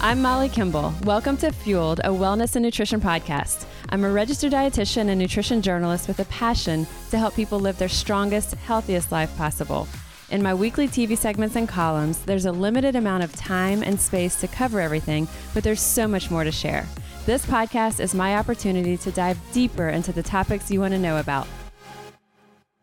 I'm 0.00 0.22
Molly 0.22 0.48
Kimball. 0.48 0.94
Welcome 1.02 1.36
to 1.38 1.50
Fueled, 1.50 1.98
a 2.04 2.08
wellness 2.08 2.54
and 2.54 2.64
nutrition 2.64 3.00
podcast. 3.00 3.66
I'm 3.88 4.04
a 4.04 4.10
registered 4.10 4.52
dietitian 4.52 5.08
and 5.08 5.18
nutrition 5.18 5.60
journalist 5.60 6.06
with 6.06 6.20
a 6.20 6.24
passion 6.26 6.86
to 7.10 7.18
help 7.18 7.34
people 7.34 7.58
live 7.58 7.78
their 7.78 7.88
strongest, 7.88 8.54
healthiest 8.54 9.10
life 9.10 9.36
possible. 9.36 9.88
In 10.30 10.40
my 10.40 10.54
weekly 10.54 10.86
TV 10.86 11.18
segments 11.18 11.56
and 11.56 11.68
columns, 11.68 12.20
there's 12.20 12.46
a 12.46 12.52
limited 12.52 12.94
amount 12.94 13.24
of 13.24 13.34
time 13.34 13.82
and 13.82 14.00
space 14.00 14.40
to 14.40 14.46
cover 14.46 14.80
everything, 14.80 15.26
but 15.52 15.64
there's 15.64 15.80
so 15.80 16.06
much 16.06 16.30
more 16.30 16.44
to 16.44 16.52
share. 16.52 16.86
This 17.26 17.44
podcast 17.44 17.98
is 17.98 18.14
my 18.14 18.36
opportunity 18.36 18.96
to 18.98 19.10
dive 19.10 19.38
deeper 19.52 19.88
into 19.88 20.12
the 20.12 20.22
topics 20.22 20.70
you 20.70 20.80
want 20.80 20.94
to 20.94 21.00
know 21.00 21.18
about. 21.18 21.48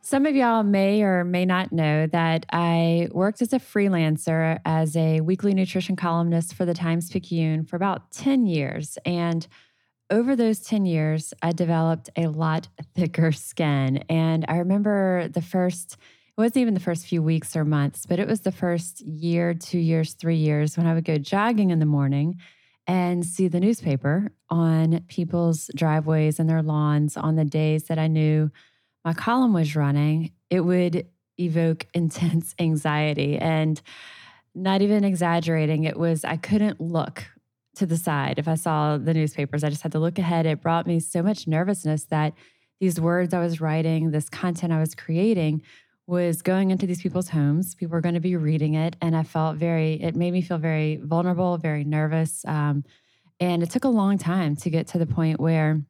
Some 0.06 0.28
of 0.28 0.36
y'all 0.36 0.62
may 0.62 1.02
or 1.02 1.24
may 1.24 1.46
not 1.46 1.72
know 1.72 2.06
that 2.06 2.46
I 2.54 3.08
worked 3.12 3.42
as 3.42 3.54
a 3.54 3.60
freelancer 3.60 4.60
as 4.64 4.96
a 4.96 5.22
weekly 5.22 5.56
nutrition 5.56 5.96
columnist 5.96 6.54
for 6.54 6.64
the 6.64 6.76
Times 6.76 7.10
Picayune 7.10 7.66
for 7.66 7.76
about 7.76 8.12
10 8.12 8.46
years. 8.46 9.00
And 9.04 9.48
over 10.12 10.36
those 10.36 10.60
10 10.60 10.86
years, 10.86 11.34
I 11.42 11.54
developed 11.54 12.12
a 12.16 12.28
lot 12.28 12.68
thicker 12.94 13.32
skin. 13.32 14.04
And 14.08 14.46
I 14.48 14.58
remember 14.58 15.28
the 15.28 15.42
first, 15.42 15.94
it 15.94 16.40
wasn't 16.40 16.58
even 16.58 16.76
the 16.76 16.80
first 16.80 17.08
few 17.08 17.24
weeks 17.24 17.56
or 17.56 17.66
months, 17.66 18.06
but 18.06 18.20
it 18.20 18.28
was 18.28 18.42
the 18.42 18.52
first 18.52 19.02
year, 19.02 19.56
two 19.56 19.80
years, 19.80 20.14
three 20.14 20.38
years 20.38 20.78
when 20.78 20.86
I 20.86 20.94
would 20.94 21.06
go 21.06 21.18
jogging 21.18 21.72
in 21.72 21.80
the 21.80 21.86
morning 21.88 22.40
and 22.86 23.26
see 23.26 23.48
the 23.48 23.60
newspaper 23.60 24.32
on 24.52 25.04
people's 25.08 25.72
driveways 25.76 26.40
and 26.40 26.48
their 26.48 26.62
lawns 26.62 27.18
on 27.18 27.38
the 27.38 27.44
days 27.46 27.86
that 27.86 27.98
I 27.98 28.06
knew 28.06 28.52
my 29.06 29.14
column 29.14 29.54
was 29.54 29.76
running, 29.76 30.32
it 30.50 30.62
would 30.62 31.08
evoke 31.40 31.86
intense 31.94 32.56
anxiety. 32.60 33.38
And 33.38 33.82
not 34.56 34.82
even 34.82 35.04
exaggerating, 35.04 35.84
it 35.84 35.98
was, 35.98 36.26
I 36.26 36.38
couldn't 36.38 36.82
look 36.82 37.26
to 37.76 37.86
the 37.86 37.98
side 37.98 38.40
if 38.40 38.48
I 38.48 38.56
saw 38.56 38.98
the 38.98 39.14
newspapers. 39.14 39.64
I 39.64 39.70
just 39.70 39.84
had 39.84 39.92
to 39.92 40.00
look 40.00 40.18
ahead. 40.18 40.46
It 40.46 40.62
brought 40.62 40.88
me 40.88 41.00
so 41.00 41.22
much 41.22 41.46
nervousness 41.46 42.06
that 42.06 42.34
these 42.80 43.00
words 43.00 43.34
I 43.34 43.40
was 43.40 43.62
writing, 43.62 44.12
this 44.12 44.30
content 44.30 44.74
I 44.74 44.80
was 44.80 44.96
creating, 44.96 45.62
was 46.08 46.42
going 46.42 46.72
into 46.72 46.88
these 46.88 47.02
people's 47.02 47.30
homes. 47.30 47.76
People 47.76 47.94
were 47.94 48.02
going 48.02 48.16
to 48.16 48.22
be 48.22 48.36
reading 48.38 48.76
it. 48.76 48.96
And 49.02 49.16
I 49.16 49.24
felt 49.24 49.58
very, 49.58 50.02
it 50.02 50.16
made 50.16 50.32
me 50.32 50.42
feel 50.42 50.58
very 50.58 50.98
vulnerable, 50.98 51.58
very 51.58 51.84
nervous. 51.84 52.46
Um, 52.46 52.86
and 53.40 53.62
it 53.62 53.70
took 53.72 53.84
a 53.84 53.90
long 53.90 54.18
time 54.18 54.56
to 54.58 54.70
get 54.70 54.88
to 54.88 54.98
the 54.98 55.06
point 55.06 55.40
where 55.40 55.82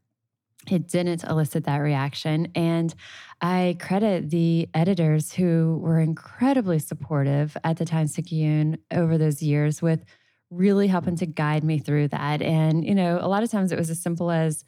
it 0.71 0.87
didn't 0.87 1.23
elicit 1.23 1.65
that 1.65 1.77
reaction. 1.77 2.51
And 2.55 2.93
I 3.41 3.77
credit 3.79 4.29
the 4.29 4.69
editors 4.73 5.33
who 5.33 5.79
were 5.81 5.99
incredibly 5.99 6.79
supportive 6.79 7.55
at 7.63 7.77
the 7.77 7.85
Times 7.85 8.15
Picayune 8.15 8.77
over 8.91 9.17
those 9.17 9.41
years 9.41 9.81
with 9.81 10.03
really 10.49 10.87
helping 10.87 11.15
to 11.17 11.25
guide 11.25 11.63
me 11.63 11.79
through 11.79 12.09
that. 12.09 12.41
And, 12.41 12.85
you 12.85 12.95
know, 12.95 13.19
a 13.21 13.27
lot 13.27 13.43
of 13.43 13.51
times 13.51 13.71
it 13.71 13.77
was 13.77 13.89
as 13.89 14.01
simple 14.01 14.31
as, 14.31 14.63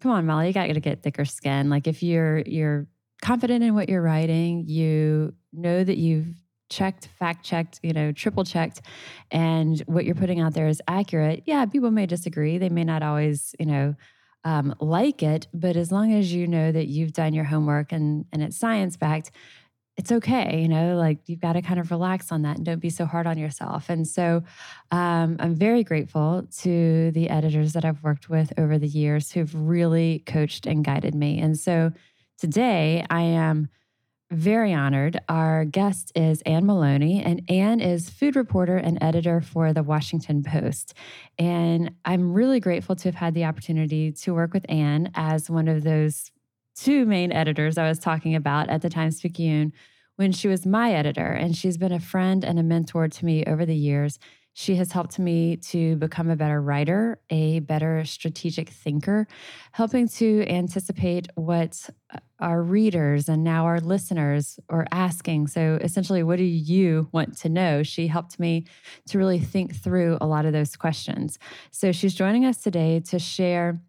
come 0.00 0.10
on, 0.10 0.26
Molly, 0.26 0.48
you 0.48 0.52
got 0.52 0.66
to 0.66 0.80
get 0.80 1.02
thicker 1.02 1.24
skin. 1.24 1.70
Like 1.70 1.86
if 1.86 2.02
you're, 2.02 2.38
you're 2.40 2.86
confident 3.22 3.64
in 3.64 3.74
what 3.74 3.88
you're 3.88 4.02
writing, 4.02 4.64
you 4.66 5.34
know 5.52 5.82
that 5.82 5.96
you've 5.96 6.26
checked, 6.70 7.08
fact 7.18 7.44
checked, 7.44 7.80
you 7.82 7.92
know, 7.92 8.12
triple 8.12 8.44
checked, 8.44 8.80
and 9.30 9.80
what 9.80 10.04
you're 10.04 10.14
putting 10.14 10.40
out 10.40 10.54
there 10.54 10.66
is 10.66 10.80
accurate. 10.88 11.42
Yeah, 11.44 11.66
people 11.66 11.90
may 11.90 12.06
disagree. 12.06 12.56
They 12.56 12.70
may 12.70 12.84
not 12.84 13.02
always, 13.02 13.54
you 13.60 13.66
know, 13.66 13.94
um, 14.44 14.74
like 14.80 15.22
it, 15.22 15.46
but 15.54 15.76
as 15.76 15.92
long 15.92 16.12
as 16.12 16.32
you 16.32 16.46
know 16.46 16.72
that 16.72 16.86
you've 16.88 17.12
done 17.12 17.32
your 17.34 17.44
homework 17.44 17.92
and 17.92 18.26
and 18.32 18.42
it's 18.42 18.56
science 18.56 18.96
backed, 18.96 19.30
it's 19.96 20.10
okay. 20.10 20.60
You 20.60 20.68
know, 20.68 20.96
like 20.96 21.18
you've 21.28 21.40
got 21.40 21.52
to 21.54 21.62
kind 21.62 21.78
of 21.78 21.90
relax 21.90 22.32
on 22.32 22.42
that 22.42 22.56
and 22.56 22.64
don't 22.64 22.80
be 22.80 22.90
so 22.90 23.04
hard 23.04 23.26
on 23.26 23.38
yourself. 23.38 23.88
And 23.90 24.06
so, 24.06 24.42
um, 24.90 25.36
I'm 25.38 25.54
very 25.54 25.84
grateful 25.84 26.46
to 26.60 27.10
the 27.12 27.28
editors 27.28 27.74
that 27.74 27.84
I've 27.84 28.02
worked 28.02 28.28
with 28.30 28.52
over 28.58 28.78
the 28.78 28.88
years 28.88 29.32
who've 29.32 29.54
really 29.54 30.20
coached 30.26 30.66
and 30.66 30.84
guided 30.84 31.14
me. 31.14 31.40
And 31.40 31.58
so, 31.58 31.92
today 32.38 33.06
I 33.10 33.22
am 33.22 33.68
very 34.32 34.72
honored. 34.72 35.20
Our 35.28 35.64
guest 35.64 36.10
is 36.14 36.40
Ann 36.42 36.66
Maloney, 36.66 37.22
and 37.22 37.42
Ann 37.48 37.80
is 37.80 38.08
food 38.08 38.34
reporter 38.34 38.76
and 38.76 38.98
editor 39.02 39.40
for 39.40 39.72
the 39.72 39.82
Washington 39.82 40.42
Post. 40.42 40.94
And 41.38 41.94
I'm 42.04 42.32
really 42.32 42.58
grateful 42.58 42.96
to 42.96 43.08
have 43.08 43.14
had 43.14 43.34
the 43.34 43.44
opportunity 43.44 44.10
to 44.12 44.34
work 44.34 44.54
with 44.54 44.64
Ann 44.68 45.10
as 45.14 45.50
one 45.50 45.68
of 45.68 45.82
those 45.82 46.30
two 46.74 47.04
main 47.04 47.30
editors 47.32 47.76
I 47.76 47.88
was 47.88 47.98
talking 47.98 48.34
about 48.34 48.70
at 48.70 48.80
the 48.80 48.88
Times 48.88 49.20
Picayune 49.20 49.72
when 50.16 50.32
she 50.32 50.48
was 50.48 50.66
my 50.66 50.92
editor. 50.92 51.26
And 51.26 51.54
she's 51.54 51.76
been 51.76 51.92
a 51.92 52.00
friend 52.00 52.44
and 52.44 52.58
a 52.58 52.62
mentor 52.62 53.08
to 53.08 53.24
me 53.24 53.44
over 53.44 53.66
the 53.66 53.76
years. 53.76 54.18
She 54.54 54.76
has 54.76 54.92
helped 54.92 55.18
me 55.18 55.56
to 55.56 55.96
become 55.96 56.28
a 56.28 56.36
better 56.36 56.60
writer, 56.60 57.18
a 57.30 57.60
better 57.60 58.04
strategic 58.04 58.68
thinker, 58.68 59.26
helping 59.72 60.08
to 60.08 60.44
anticipate 60.46 61.28
what 61.36 61.88
uh, 62.12 62.18
our 62.38 62.62
readers 62.62 63.28
and 63.28 63.44
now 63.44 63.64
our 63.64 63.80
listeners 63.80 64.60
are 64.68 64.86
asking. 64.92 65.46
So, 65.46 65.78
essentially, 65.80 66.22
what 66.22 66.36
do 66.36 66.44
you 66.44 67.08
want 67.12 67.38
to 67.38 67.48
know? 67.48 67.82
She 67.82 68.08
helped 68.08 68.38
me 68.38 68.66
to 69.06 69.18
really 69.18 69.38
think 69.38 69.74
through 69.74 70.18
a 70.20 70.26
lot 70.26 70.44
of 70.44 70.52
those 70.52 70.76
questions. 70.76 71.38
So, 71.70 71.90
she's 71.92 72.14
joining 72.14 72.44
us 72.44 72.58
today 72.58 73.00
to 73.08 73.18
share 73.18 73.80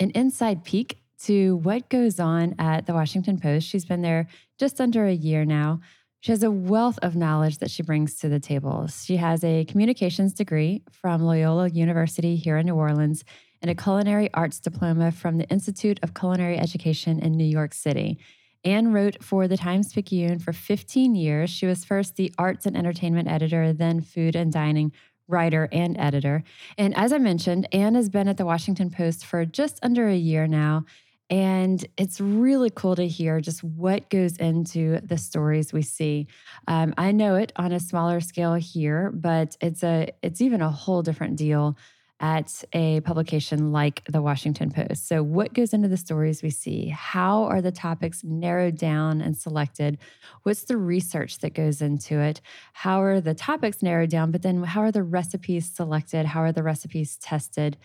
an 0.00 0.10
inside 0.14 0.64
peek 0.64 1.02
to 1.24 1.56
what 1.56 1.88
goes 1.88 2.20
on 2.20 2.54
at 2.58 2.86
the 2.86 2.94
Washington 2.94 3.38
Post. 3.38 3.68
She's 3.68 3.84
been 3.84 4.02
there 4.02 4.28
just 4.58 4.80
under 4.80 5.06
a 5.06 5.12
year 5.12 5.44
now. 5.44 5.80
She 6.20 6.32
has 6.32 6.42
a 6.42 6.50
wealth 6.50 6.98
of 7.02 7.14
knowledge 7.14 7.58
that 7.58 7.70
she 7.70 7.82
brings 7.82 8.16
to 8.16 8.28
the 8.28 8.40
table. 8.40 8.88
She 8.88 9.16
has 9.16 9.44
a 9.44 9.64
communications 9.66 10.32
degree 10.32 10.82
from 10.90 11.22
Loyola 11.22 11.68
University 11.68 12.36
here 12.36 12.56
in 12.56 12.66
New 12.66 12.74
Orleans 12.74 13.24
and 13.62 13.70
a 13.70 13.74
culinary 13.74 14.28
arts 14.34 14.60
diploma 14.60 15.12
from 15.12 15.38
the 15.38 15.48
Institute 15.48 16.00
of 16.02 16.14
Culinary 16.14 16.58
Education 16.58 17.20
in 17.20 17.32
New 17.32 17.44
York 17.44 17.74
City. 17.74 18.18
Ann 18.64 18.92
wrote 18.92 19.22
for 19.22 19.46
the 19.46 19.56
Times 19.56 19.92
Picayune 19.92 20.40
for 20.40 20.52
15 20.52 21.14
years. 21.14 21.50
She 21.50 21.66
was 21.66 21.84
first 21.84 22.16
the 22.16 22.32
arts 22.36 22.66
and 22.66 22.76
entertainment 22.76 23.28
editor, 23.28 23.72
then 23.72 24.00
food 24.00 24.34
and 24.34 24.52
dining 24.52 24.92
writer 25.28 25.68
and 25.72 25.98
editor. 25.98 26.42
And 26.78 26.96
as 26.96 27.12
I 27.12 27.18
mentioned, 27.18 27.68
Ann 27.72 27.94
has 27.94 28.08
been 28.08 28.28
at 28.28 28.36
the 28.36 28.46
Washington 28.46 28.90
Post 28.90 29.24
for 29.24 29.44
just 29.44 29.78
under 29.82 30.08
a 30.08 30.16
year 30.16 30.46
now. 30.46 30.84
And 31.28 31.84
it's 31.96 32.20
really 32.20 32.70
cool 32.70 32.94
to 32.94 33.06
hear 33.06 33.40
just 33.40 33.64
what 33.64 34.08
goes 34.10 34.36
into 34.36 35.00
the 35.00 35.18
stories 35.18 35.72
we 35.72 35.82
see. 35.82 36.28
Um, 36.68 36.94
I 36.96 37.10
know 37.10 37.34
it 37.34 37.52
on 37.56 37.72
a 37.72 37.80
smaller 37.80 38.20
scale 38.20 38.54
here, 38.54 39.10
but 39.12 39.56
it's 39.60 39.82
a 39.82 40.10
it's 40.22 40.40
even 40.40 40.60
a 40.60 40.70
whole 40.70 41.02
different 41.02 41.36
deal 41.36 41.76
at 42.20 42.64
a 42.72 43.00
publication 43.00 43.72
like 43.72 44.02
the 44.08 44.22
Washington 44.22 44.70
Post. 44.70 45.06
So, 45.08 45.22
what 45.22 45.52
goes 45.52 45.74
into 45.74 45.88
the 45.88 45.96
stories 45.96 46.42
we 46.42 46.50
see? 46.50 46.88
How 46.88 47.42
are 47.44 47.60
the 47.60 47.72
topics 47.72 48.22
narrowed 48.24 48.78
down 48.78 49.20
and 49.20 49.36
selected? 49.36 49.98
What's 50.44 50.64
the 50.64 50.76
research 50.76 51.38
that 51.40 51.54
goes 51.54 51.82
into 51.82 52.20
it? 52.20 52.40
How 52.72 53.02
are 53.02 53.20
the 53.20 53.34
topics 53.34 53.82
narrowed 53.82 54.10
down? 54.10 54.30
But 54.30 54.42
then, 54.42 54.62
how 54.62 54.80
are 54.82 54.92
the 54.92 55.02
recipes 55.02 55.70
selected? 55.74 56.26
How 56.26 56.40
are 56.40 56.52
the 56.52 56.62
recipes 56.62 57.16
tested? 57.16 57.76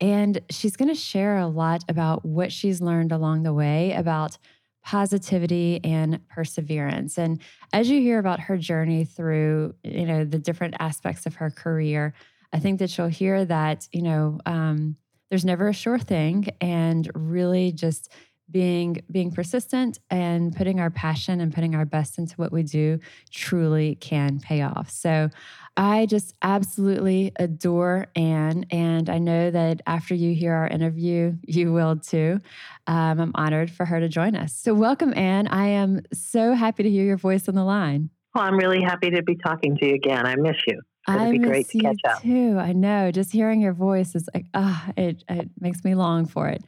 And 0.00 0.40
she's 0.50 0.76
going 0.76 0.88
to 0.88 0.94
share 0.94 1.38
a 1.38 1.46
lot 1.46 1.82
about 1.88 2.24
what 2.24 2.52
she's 2.52 2.80
learned 2.80 3.12
along 3.12 3.42
the 3.42 3.54
way 3.54 3.92
about 3.92 4.38
positivity 4.84 5.80
and 5.82 6.20
perseverance. 6.28 7.18
And 7.18 7.40
as 7.72 7.90
you 7.90 8.00
hear 8.00 8.18
about 8.18 8.40
her 8.40 8.56
journey 8.56 9.04
through, 9.04 9.74
you 9.82 10.06
know, 10.06 10.24
the 10.24 10.38
different 10.38 10.76
aspects 10.78 11.26
of 11.26 11.34
her 11.36 11.50
career, 11.50 12.14
I 12.52 12.58
think 12.60 12.78
that 12.78 12.96
you'll 12.96 13.08
hear 13.08 13.44
that, 13.44 13.88
you 13.92 14.02
know, 14.02 14.38
um, 14.46 14.96
there's 15.28 15.44
never 15.44 15.68
a 15.68 15.72
sure 15.74 15.98
thing 15.98 16.48
and 16.60 17.10
really 17.14 17.72
just 17.72 18.12
being 18.50 19.02
being 19.10 19.32
persistent 19.32 19.98
and 20.10 20.54
putting 20.54 20.80
our 20.80 20.90
passion 20.90 21.40
and 21.40 21.52
putting 21.52 21.74
our 21.74 21.84
best 21.84 22.18
into 22.18 22.34
what 22.36 22.52
we 22.52 22.62
do 22.62 22.98
truly 23.30 23.96
can 23.96 24.38
pay 24.38 24.62
off. 24.62 24.90
So 24.90 25.30
I 25.76 26.06
just 26.06 26.34
absolutely 26.40 27.32
adore 27.36 28.06
Ann, 28.16 28.64
and 28.70 29.10
I 29.10 29.18
know 29.18 29.50
that 29.50 29.82
after 29.86 30.14
you 30.14 30.34
hear 30.34 30.54
our 30.54 30.66
interview, 30.66 31.34
you 31.42 31.72
will 31.72 31.96
too. 31.96 32.40
Um, 32.86 33.20
I'm 33.20 33.32
honored 33.34 33.70
for 33.70 33.84
her 33.84 34.00
to 34.00 34.08
join 34.08 34.36
us. 34.36 34.54
So, 34.54 34.72
welcome, 34.72 35.12
Ann. 35.14 35.48
I 35.48 35.66
am 35.68 36.02
so 36.14 36.54
happy 36.54 36.82
to 36.82 36.90
hear 36.90 37.04
your 37.04 37.18
voice 37.18 37.46
on 37.48 37.54
the 37.54 37.64
line. 37.64 38.08
Well, 38.34 38.44
I'm 38.44 38.56
really 38.56 38.82
happy 38.82 39.10
to 39.10 39.22
be 39.22 39.36
talking 39.36 39.76
to 39.76 39.86
you 39.86 39.94
again. 39.94 40.26
I 40.26 40.36
miss 40.36 40.56
you. 40.66 40.80
It'd 41.14 41.20
I 41.20 41.30
be 41.30 41.38
miss 41.38 41.48
great 41.48 41.68
to 41.70 41.78
you 41.78 41.82
catch 41.82 42.04
up. 42.04 42.22
too. 42.22 42.58
I 42.58 42.72
know. 42.72 43.10
Just 43.10 43.32
hearing 43.32 43.60
your 43.60 43.72
voice 43.72 44.14
is 44.14 44.28
like, 44.34 44.46
ah, 44.54 44.90
it, 44.96 45.24
it 45.28 45.50
makes 45.60 45.84
me 45.84 45.94
long 45.94 46.26
for 46.26 46.48
it. 46.48 46.62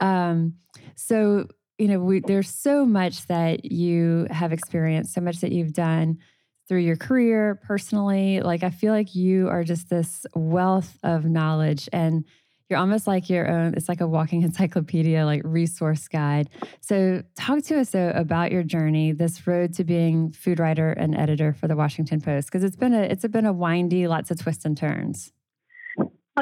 Um, 0.00 0.54
so, 0.94 1.46
you 1.78 1.88
know, 1.88 1.98
we, 2.00 2.20
there's 2.20 2.50
so 2.50 2.86
much 2.86 3.26
that 3.26 3.70
you 3.70 4.26
have 4.30 4.52
experienced, 4.52 5.14
so 5.14 5.20
much 5.20 5.40
that 5.40 5.52
you've 5.52 5.72
done 5.72 6.18
through 6.68 6.80
your 6.80 6.96
career 6.96 7.60
personally. 7.66 8.40
Like, 8.40 8.62
I 8.62 8.70
feel 8.70 8.92
like 8.92 9.14
you 9.14 9.48
are 9.48 9.64
just 9.64 9.90
this 9.90 10.24
wealth 10.34 10.96
of 11.02 11.24
knowledge 11.24 11.88
and 11.92 12.24
you're 12.72 12.80
almost 12.80 13.06
like 13.06 13.28
your 13.28 13.50
own, 13.50 13.74
it's 13.74 13.86
like 13.86 14.00
a 14.00 14.06
walking 14.06 14.42
encyclopedia, 14.48 15.26
like 15.26 15.42
resource 15.44 16.08
guide. 16.08 16.48
So, 16.80 17.22
talk 17.36 17.62
to 17.64 17.78
us 17.78 17.90
though 17.90 18.12
about 18.14 18.50
your 18.50 18.62
journey, 18.62 19.12
this 19.12 19.46
road 19.46 19.74
to 19.74 19.84
being 19.84 20.32
food 20.32 20.58
writer 20.58 20.90
and 20.90 21.14
editor 21.14 21.52
for 21.52 21.68
the 21.68 21.76
Washington 21.76 22.22
Post, 22.22 22.48
because 22.48 22.64
it's 22.64 22.76
been 22.76 22.94
a 22.94 23.02
it's 23.02 23.26
been 23.28 23.44
a 23.44 23.52
windy, 23.52 24.08
lots 24.08 24.30
of 24.30 24.40
twists 24.40 24.64
and 24.64 24.74
turns. 24.76 25.32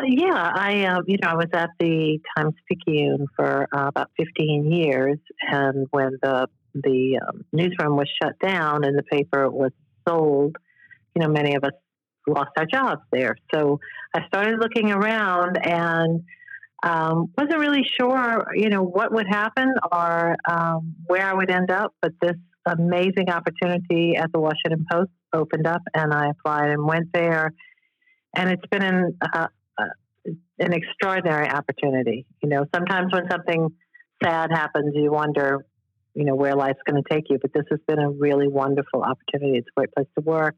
Yeah, 0.06 0.52
I 0.54 0.84
uh, 0.84 1.00
you 1.04 1.18
know 1.20 1.30
I 1.30 1.34
was 1.34 1.48
at 1.52 1.70
the 1.80 2.20
Times 2.36 2.54
Picayune 2.68 3.26
for 3.34 3.66
uh, 3.74 3.88
about 3.88 4.10
15 4.16 4.70
years, 4.70 5.18
and 5.50 5.88
when 5.90 6.16
the 6.22 6.46
the 6.74 7.18
um, 7.26 7.44
newsroom 7.52 7.96
was 7.96 8.08
shut 8.22 8.38
down 8.38 8.84
and 8.84 8.96
the 8.96 9.02
paper 9.02 9.50
was 9.50 9.72
sold, 10.08 10.54
you 11.16 11.22
know 11.22 11.28
many 11.28 11.56
of 11.56 11.64
us 11.64 11.72
lost 12.26 12.50
our 12.56 12.66
jobs 12.66 13.02
there. 13.12 13.36
So 13.52 13.80
I 14.14 14.26
started 14.26 14.58
looking 14.60 14.90
around 14.90 15.58
and 15.64 16.22
um, 16.82 17.30
wasn't 17.36 17.58
really 17.58 17.84
sure, 18.00 18.46
you 18.54 18.70
know, 18.70 18.82
what 18.82 19.12
would 19.12 19.26
happen 19.28 19.72
or 19.92 20.36
um, 20.48 20.94
where 21.06 21.26
I 21.26 21.34
would 21.34 21.50
end 21.50 21.70
up. 21.70 21.94
But 22.00 22.12
this 22.20 22.36
amazing 22.66 23.30
opportunity 23.30 24.16
at 24.16 24.32
the 24.32 24.40
Washington 24.40 24.86
Post 24.90 25.10
opened 25.32 25.66
up, 25.66 25.82
and 25.94 26.12
I 26.12 26.30
applied 26.30 26.70
and 26.70 26.84
went 26.84 27.12
there. 27.12 27.52
And 28.34 28.50
it's 28.50 28.66
been 28.70 28.82
an 28.82 29.18
uh, 29.20 29.48
uh, 29.78 29.84
an 30.58 30.72
extraordinary 30.72 31.48
opportunity. 31.48 32.26
You 32.42 32.48
know, 32.48 32.64
sometimes 32.74 33.12
when 33.12 33.28
something 33.30 33.70
sad 34.22 34.50
happens, 34.52 34.92
you 34.94 35.10
wonder, 35.10 35.64
you 36.14 36.24
know, 36.24 36.34
where 36.34 36.54
life's 36.54 36.80
going 36.86 37.02
to 37.02 37.08
take 37.10 37.24
you. 37.28 37.38
But 37.40 37.52
this 37.52 37.64
has 37.70 37.80
been 37.86 37.98
a 37.98 38.10
really 38.10 38.48
wonderful 38.48 39.02
opportunity. 39.02 39.58
It's 39.58 39.68
a 39.68 39.80
great 39.80 39.92
place 39.92 40.08
to 40.18 40.24
work. 40.24 40.56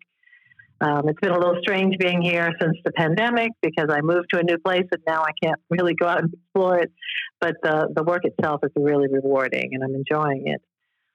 Um, 0.82 1.08
it's 1.08 1.20
been 1.20 1.30
a 1.30 1.38
little 1.38 1.58
strange 1.62 1.96
being 1.98 2.20
here 2.20 2.50
since 2.60 2.76
the 2.84 2.90
pandemic 2.90 3.52
because 3.62 3.86
I 3.88 4.00
moved 4.00 4.26
to 4.32 4.40
a 4.40 4.42
new 4.42 4.58
place 4.58 4.86
and 4.90 5.00
now 5.06 5.22
I 5.22 5.30
can't 5.42 5.60
really 5.70 5.94
go 5.94 6.08
out 6.08 6.22
and 6.22 6.34
explore 6.34 6.78
it. 6.78 6.92
But 7.40 7.54
the 7.62 7.88
the 7.94 8.02
work 8.02 8.24
itself 8.24 8.60
is 8.64 8.72
really 8.74 9.06
rewarding 9.08 9.70
and 9.74 9.84
I'm 9.84 9.94
enjoying 9.94 10.48
it. 10.48 10.60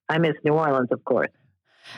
I 0.07 0.19
miss 0.19 0.35
New 0.45 0.53
Orleans, 0.53 0.87
of 0.91 1.03
course. 1.03 1.31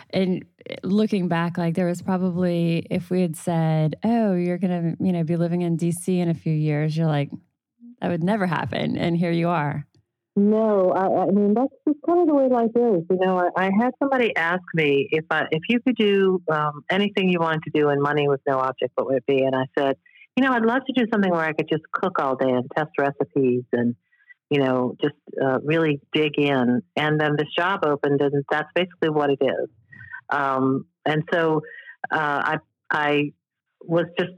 And 0.10 0.46
looking 0.84 1.28
back, 1.28 1.58
like 1.60 1.76
there 1.76 1.86
was 1.86 2.02
probably 2.02 2.88
if 2.90 3.12
we 3.12 3.22
had 3.22 3.36
said, 3.36 3.96
"Oh, 4.04 4.34
you're 4.34 4.58
gonna, 4.58 4.96
you 5.00 5.12
know, 5.12 5.24
be 5.24 5.36
living 5.36 5.62
in 5.62 5.78
D.C. 5.78 6.20
in 6.20 6.30
a 6.30 6.34
few 6.34 6.54
years," 6.54 6.98
you're 6.98 7.08
like, 7.08 7.30
"That 8.02 8.10
would 8.10 8.24
never 8.24 8.48
happen," 8.48 8.98
and 8.98 9.16
here 9.16 9.32
you 9.32 9.50
are. 9.50 9.86
No, 10.36 10.92
I, 10.92 11.24
I 11.24 11.32
mean 11.32 11.54
that's 11.54 11.74
just 11.88 12.00
kind 12.06 12.22
of 12.22 12.28
the 12.28 12.34
way 12.34 12.48
life 12.48 12.72
is. 12.76 13.04
You 13.10 13.18
know, 13.18 13.38
I, 13.38 13.66
I 13.66 13.72
had 13.78 13.92
somebody 14.00 14.36
ask 14.36 14.62
me 14.74 15.08
if 15.12 15.26
I, 15.30 15.46
if 15.52 15.64
you 15.68 15.80
could 15.82 15.96
do 15.98 16.42
um, 16.52 16.84
anything 16.90 17.30
you 17.30 17.40
wanted 17.40 17.64
to 17.64 17.72
do 17.74 17.90
and 17.90 18.02
money 18.02 18.28
was 18.28 18.40
no 18.48 18.58
object, 18.60 18.94
what 18.96 19.08
would 19.08 19.18
it 19.18 19.26
be? 19.26 19.44
And 19.44 19.56
I 19.56 19.66
said, 19.78 19.98
you 20.36 20.44
know, 20.44 20.54
I'd 20.54 20.64
love 20.64 20.84
to 20.86 20.94
do 20.94 21.06
something 21.12 21.32
where 21.32 21.44
I 21.44 21.54
could 21.54 21.68
just 21.68 21.84
cook 21.92 22.20
all 22.20 22.36
day 22.36 22.50
and 22.50 22.70
test 22.76 22.92
recipes 22.98 23.64
and 23.74 23.96
you 24.50 24.60
know 24.60 24.96
just 25.02 25.16
uh, 25.42 25.60
really 25.64 26.00
dig 26.14 26.38
in. 26.38 26.82
And 26.96 27.20
then 27.20 27.36
this 27.38 27.50
job 27.58 27.82
opened, 27.84 28.22
and 28.22 28.44
that's 28.50 28.70
basically 28.74 29.10
what 29.10 29.30
it 29.30 29.40
is. 29.42 29.70
Um, 30.30 30.86
and 31.06 31.24
so 31.34 31.62
uh, 32.12 32.56
I 32.56 32.58
I 32.90 33.34
was 33.82 34.06
just 34.18 34.32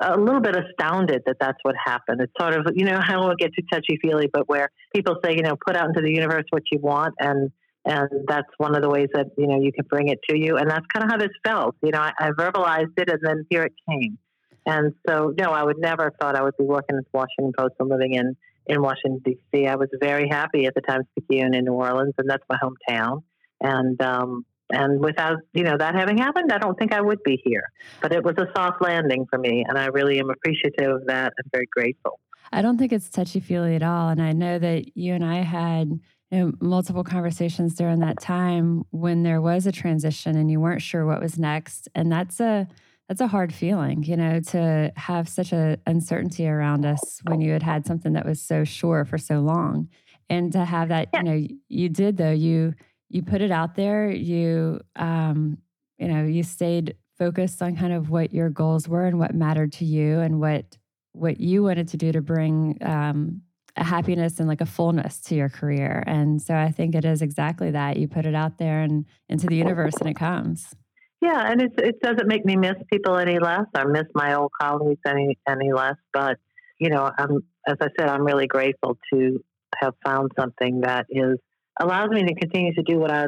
a 0.00 0.18
little 0.18 0.40
bit 0.40 0.56
astounded 0.56 1.22
that 1.26 1.36
that's 1.40 1.58
what 1.62 1.74
happened. 1.82 2.20
It's 2.20 2.32
sort 2.40 2.54
of, 2.54 2.66
you 2.74 2.84
know, 2.84 2.98
I 3.02 3.12
don't 3.12 3.22
want 3.22 3.38
to 3.38 3.44
get 3.44 3.52
touchy 3.72 3.98
feely, 4.00 4.28
but 4.32 4.48
where 4.48 4.70
people 4.94 5.16
say, 5.24 5.34
you 5.36 5.42
know, 5.42 5.56
put 5.64 5.76
out 5.76 5.88
into 5.88 6.00
the 6.00 6.10
universe 6.10 6.44
what 6.50 6.62
you 6.70 6.78
want, 6.78 7.14
and 7.18 7.50
and 7.86 8.08
that's 8.26 8.48
one 8.56 8.74
of 8.74 8.82
the 8.82 8.88
ways 8.88 9.08
that 9.12 9.26
you 9.36 9.46
know 9.46 9.60
you 9.60 9.72
can 9.72 9.84
bring 9.88 10.08
it 10.08 10.18
to 10.28 10.38
you, 10.38 10.56
and 10.56 10.70
that's 10.70 10.86
kind 10.92 11.04
of 11.04 11.10
how 11.10 11.18
this 11.18 11.34
felt. 11.44 11.76
You 11.82 11.90
know, 11.90 12.00
I, 12.00 12.12
I 12.18 12.30
verbalized 12.30 12.98
it, 12.98 13.10
and 13.10 13.20
then 13.22 13.46
here 13.50 13.64
it 13.64 13.74
came. 13.88 14.18
And 14.66 14.94
so, 15.06 15.34
no, 15.38 15.50
I 15.50 15.62
would 15.62 15.76
never 15.78 16.04
have 16.04 16.14
thought 16.18 16.36
I 16.36 16.42
would 16.42 16.56
be 16.58 16.64
working 16.64 16.96
at 16.96 17.04
the 17.04 17.10
Washington 17.12 17.52
Post 17.56 17.74
and 17.78 17.88
living 17.88 18.14
in 18.14 18.36
in 18.66 18.80
Washington 18.80 19.20
D.C. 19.22 19.66
I 19.66 19.76
was 19.76 19.88
very 20.00 20.26
happy 20.26 20.64
at 20.64 20.74
the 20.74 20.80
Times 20.80 21.04
Picayune 21.14 21.54
in 21.54 21.66
New 21.66 21.74
Orleans, 21.74 22.14
and 22.16 22.28
that's 22.28 22.44
my 22.48 22.56
hometown. 22.56 23.22
And 23.60 24.00
um, 24.00 24.46
and 24.74 25.00
without 25.00 25.38
you 25.52 25.62
know 25.62 25.76
that 25.78 25.94
having 25.94 26.18
happened, 26.18 26.52
I 26.52 26.58
don't 26.58 26.78
think 26.78 26.92
I 26.92 27.00
would 27.00 27.22
be 27.22 27.40
here. 27.44 27.70
But 28.00 28.12
it 28.12 28.24
was 28.24 28.36
a 28.38 28.48
soft 28.56 28.82
landing 28.82 29.26
for 29.30 29.38
me, 29.38 29.64
and 29.66 29.78
I 29.78 29.86
really 29.86 30.18
am 30.18 30.30
appreciative 30.30 30.90
of 30.90 31.06
that 31.06 31.32
and 31.36 31.52
very 31.52 31.68
grateful. 31.70 32.20
I 32.52 32.62
don't 32.62 32.78
think 32.78 32.92
it's 32.92 33.08
touchy 33.08 33.40
feely 33.40 33.74
at 33.74 33.82
all, 33.82 34.08
and 34.08 34.20
I 34.20 34.32
know 34.32 34.58
that 34.58 34.96
you 34.96 35.14
and 35.14 35.24
I 35.24 35.36
had 35.36 36.00
you 36.30 36.38
know, 36.38 36.52
multiple 36.60 37.04
conversations 37.04 37.74
during 37.74 38.00
that 38.00 38.20
time 38.20 38.84
when 38.90 39.22
there 39.22 39.40
was 39.40 39.66
a 39.66 39.72
transition 39.72 40.36
and 40.36 40.50
you 40.50 40.58
weren't 40.58 40.82
sure 40.82 41.06
what 41.06 41.20
was 41.20 41.38
next, 41.38 41.88
and 41.94 42.10
that's 42.10 42.40
a 42.40 42.66
that's 43.08 43.20
a 43.20 43.26
hard 43.26 43.52
feeling, 43.52 44.02
you 44.02 44.16
know, 44.16 44.40
to 44.40 44.90
have 44.96 45.28
such 45.28 45.52
a 45.52 45.78
uncertainty 45.86 46.48
around 46.48 46.86
us 46.86 47.20
when 47.26 47.40
you 47.40 47.52
had 47.52 47.62
had 47.62 47.86
something 47.86 48.14
that 48.14 48.24
was 48.24 48.40
so 48.40 48.64
sure 48.64 49.04
for 49.04 49.18
so 49.18 49.40
long, 49.40 49.88
and 50.30 50.52
to 50.52 50.64
have 50.64 50.88
that, 50.88 51.08
yeah. 51.12 51.20
you 51.20 51.24
know, 51.24 51.46
you 51.68 51.88
did 51.88 52.16
though 52.16 52.32
you 52.32 52.74
you 53.08 53.22
put 53.22 53.40
it 53.40 53.50
out 53.50 53.74
there 53.74 54.10
you 54.10 54.80
um, 54.96 55.58
you 55.98 56.08
know 56.08 56.24
you 56.24 56.42
stayed 56.42 56.96
focused 57.18 57.62
on 57.62 57.76
kind 57.76 57.92
of 57.92 58.10
what 58.10 58.32
your 58.32 58.50
goals 58.50 58.88
were 58.88 59.06
and 59.06 59.18
what 59.18 59.34
mattered 59.34 59.72
to 59.72 59.84
you 59.84 60.20
and 60.20 60.40
what 60.40 60.76
what 61.12 61.40
you 61.40 61.62
wanted 61.62 61.88
to 61.88 61.96
do 61.96 62.10
to 62.10 62.20
bring 62.20 62.76
um, 62.82 63.40
a 63.76 63.84
happiness 63.84 64.40
and 64.40 64.48
like 64.48 64.60
a 64.60 64.66
fullness 64.66 65.20
to 65.20 65.34
your 65.34 65.48
career. 65.48 66.02
And 66.06 66.42
so 66.42 66.54
i 66.54 66.70
think 66.70 66.94
it 66.94 67.04
is 67.04 67.22
exactly 67.22 67.70
that. 67.70 67.96
You 67.96 68.08
put 68.08 68.26
it 68.26 68.34
out 68.34 68.58
there 68.58 68.82
and 68.82 69.04
into 69.28 69.46
the 69.46 69.56
universe 69.56 69.94
and 70.00 70.08
it 70.08 70.16
comes. 70.16 70.74
Yeah 71.20 71.50
and 71.50 71.62
it's, 71.62 71.74
it 71.78 72.00
doesn't 72.00 72.26
make 72.26 72.44
me 72.44 72.56
miss 72.56 72.74
people 72.92 73.16
any 73.16 73.38
less. 73.38 73.66
I 73.74 73.84
miss 73.84 74.06
my 74.14 74.34
old 74.34 74.50
colleagues 74.60 75.00
any 75.06 75.38
any 75.48 75.72
less 75.72 75.96
but 76.12 76.38
you 76.78 76.90
know 76.90 77.10
i'm 77.18 77.38
as 77.66 77.76
i 77.80 77.88
said 77.98 78.08
i'm 78.08 78.24
really 78.24 78.46
grateful 78.46 78.98
to 79.12 79.42
have 79.76 79.94
found 80.04 80.32
something 80.38 80.80
that 80.80 81.06
is 81.08 81.38
allows 81.80 82.08
me 82.10 82.22
to 82.22 82.34
continue 82.34 82.74
to 82.74 82.82
do 82.82 82.98
what 82.98 83.10
I 83.10 83.26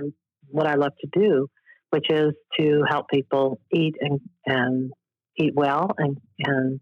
what 0.48 0.66
I 0.66 0.74
love 0.74 0.92
to 1.00 1.20
do, 1.20 1.48
which 1.90 2.06
is 2.10 2.32
to 2.58 2.82
help 2.88 3.08
people 3.08 3.60
eat 3.72 3.94
and 4.00 4.20
and 4.46 4.92
eat 5.36 5.52
well 5.54 5.90
and 5.98 6.18
and 6.38 6.80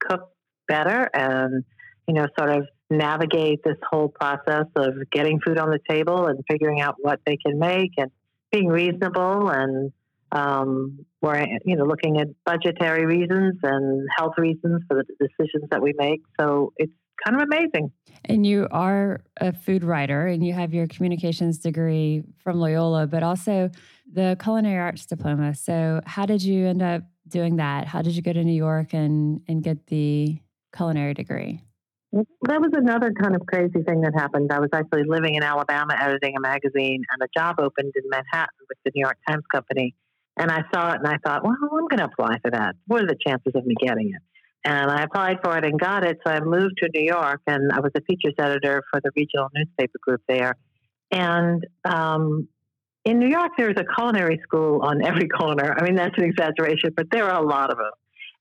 cook 0.00 0.30
better 0.68 1.08
and 1.14 1.64
you 2.06 2.14
know 2.14 2.26
sort 2.38 2.50
of 2.50 2.66
navigate 2.90 3.60
this 3.64 3.76
whole 3.90 4.08
process 4.08 4.66
of 4.76 4.94
getting 5.10 5.40
food 5.44 5.58
on 5.58 5.70
the 5.70 5.80
table 5.88 6.26
and 6.26 6.44
figuring 6.48 6.80
out 6.80 6.94
what 6.98 7.18
they 7.26 7.36
can 7.36 7.58
make 7.58 7.90
and 7.96 8.10
being 8.52 8.68
reasonable 8.68 9.48
and 9.50 9.92
um, 10.32 11.04
we're 11.22 11.46
you 11.64 11.76
know 11.76 11.84
looking 11.84 12.18
at 12.20 12.28
budgetary 12.44 13.06
reasons 13.06 13.54
and 13.62 14.08
health 14.16 14.34
reasons 14.38 14.82
for 14.88 15.02
the 15.02 15.04
decisions 15.18 15.68
that 15.70 15.82
we 15.82 15.94
make. 15.96 16.22
So 16.38 16.72
it's 16.76 16.92
kind 17.24 17.40
of 17.40 17.46
amazing. 17.46 17.92
And 18.24 18.46
you 18.46 18.66
are 18.70 19.20
a 19.38 19.52
food 19.52 19.84
writer 19.84 20.26
and 20.26 20.44
you 20.44 20.52
have 20.52 20.74
your 20.74 20.86
communications 20.86 21.58
degree 21.58 22.24
from 22.42 22.58
Loyola, 22.58 23.06
but 23.06 23.22
also 23.22 23.70
the 24.12 24.36
culinary 24.42 24.80
arts 24.80 25.06
diploma. 25.06 25.54
So, 25.54 26.00
how 26.06 26.26
did 26.26 26.42
you 26.42 26.66
end 26.66 26.82
up 26.82 27.02
doing 27.28 27.56
that? 27.56 27.86
How 27.86 28.02
did 28.02 28.16
you 28.16 28.22
go 28.22 28.32
to 28.32 28.44
New 28.44 28.52
York 28.52 28.92
and, 28.92 29.40
and 29.48 29.62
get 29.62 29.86
the 29.86 30.40
culinary 30.74 31.14
degree? 31.14 31.60
That 32.42 32.60
was 32.60 32.70
another 32.72 33.12
kind 33.12 33.34
of 33.34 33.42
crazy 33.46 33.82
thing 33.82 34.00
that 34.02 34.12
happened. 34.14 34.50
I 34.52 34.60
was 34.60 34.70
actually 34.72 35.04
living 35.06 35.34
in 35.34 35.42
Alabama 35.42 35.96
editing 36.00 36.34
a 36.36 36.40
magazine, 36.40 37.02
and 37.10 37.22
a 37.22 37.28
job 37.36 37.56
opened 37.58 37.92
in 37.94 38.08
Manhattan 38.08 38.54
with 38.68 38.78
the 38.84 38.92
New 38.94 39.02
York 39.02 39.18
Times 39.28 39.44
Company. 39.52 39.94
And 40.38 40.50
I 40.50 40.62
saw 40.72 40.92
it 40.92 40.98
and 40.98 41.06
I 41.06 41.16
thought, 41.24 41.42
well, 41.42 41.56
I'm 41.60 41.88
going 41.88 41.98
to 41.98 42.04
apply 42.04 42.38
for 42.40 42.50
that. 42.50 42.76
What 42.86 43.02
are 43.02 43.06
the 43.06 43.16
chances 43.26 43.52
of 43.54 43.66
me 43.66 43.74
getting 43.80 44.10
it? 44.14 44.22
And 44.66 44.90
I 44.90 45.04
applied 45.04 45.36
for 45.44 45.56
it 45.56 45.64
and 45.64 45.78
got 45.78 46.02
it. 46.02 46.18
So 46.26 46.32
I 46.32 46.40
moved 46.40 46.78
to 46.82 46.88
New 46.92 47.04
York 47.04 47.40
and 47.46 47.70
I 47.72 47.78
was 47.78 47.92
a 47.96 48.00
features 48.00 48.34
editor 48.36 48.82
for 48.90 49.00
the 49.00 49.12
regional 49.14 49.48
newspaper 49.54 49.98
group 50.02 50.22
there. 50.26 50.56
And 51.12 51.64
um, 51.84 52.48
in 53.04 53.20
New 53.20 53.28
York, 53.28 53.52
there's 53.56 53.76
a 53.76 53.84
culinary 53.94 54.40
school 54.42 54.80
on 54.82 55.06
every 55.06 55.28
corner. 55.28 55.72
I 55.78 55.84
mean, 55.84 55.94
that's 55.94 56.18
an 56.18 56.24
exaggeration, 56.24 56.90
but 56.96 57.06
there 57.12 57.30
are 57.30 57.40
a 57.40 57.46
lot 57.46 57.70
of 57.70 57.78
them. 57.78 57.92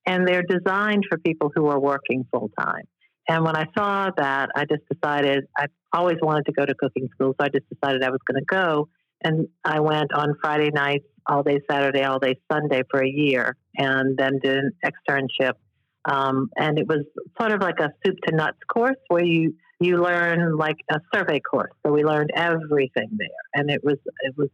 And 0.07 0.27
they're 0.27 0.41
designed 0.41 1.03
for 1.07 1.19
people 1.19 1.51
who 1.53 1.67
are 1.67 1.79
working 1.79 2.25
full 2.31 2.49
time. 2.59 2.85
And 3.29 3.45
when 3.45 3.55
I 3.55 3.65
saw 3.77 4.09
that, 4.17 4.49
I 4.55 4.65
just 4.65 4.81
decided 4.91 5.43
I 5.55 5.67
always 5.93 6.17
wanted 6.23 6.47
to 6.47 6.53
go 6.53 6.65
to 6.65 6.73
cooking 6.73 7.07
school. 7.13 7.35
So 7.39 7.45
I 7.45 7.49
just 7.49 7.65
decided 7.69 8.03
I 8.03 8.09
was 8.09 8.21
going 8.27 8.41
to 8.41 8.45
go. 8.45 8.89
And 9.23 9.47
I 9.63 9.79
went 9.79 10.11
on 10.11 10.35
Friday 10.41 10.71
nights, 10.73 11.05
all 11.27 11.43
day 11.43 11.59
Saturday, 11.69 12.03
all 12.03 12.17
day 12.17 12.39
Sunday 12.51 12.81
for 12.89 13.03
a 13.03 13.07
year, 13.07 13.57
and 13.77 14.17
then 14.17 14.39
did 14.41 14.57
an 14.57 14.71
externship 14.83 15.53
um, 16.09 16.49
and 16.55 16.77
it 16.77 16.87
was 16.87 17.03
sort 17.39 17.51
of 17.51 17.61
like 17.61 17.79
a 17.79 17.89
soup 18.05 18.17
to 18.27 18.35
nuts 18.35 18.57
course 18.71 18.97
where 19.07 19.23
you 19.23 19.55
you 19.79 20.01
learn 20.01 20.55
like 20.55 20.77
a 20.89 20.99
survey 21.13 21.39
course. 21.39 21.71
So 21.85 21.91
we 21.91 22.03
learned 22.03 22.31
everything 22.35 23.09
there, 23.17 23.27
and 23.53 23.69
it 23.69 23.83
was 23.83 23.97
it 24.21 24.35
was 24.37 24.49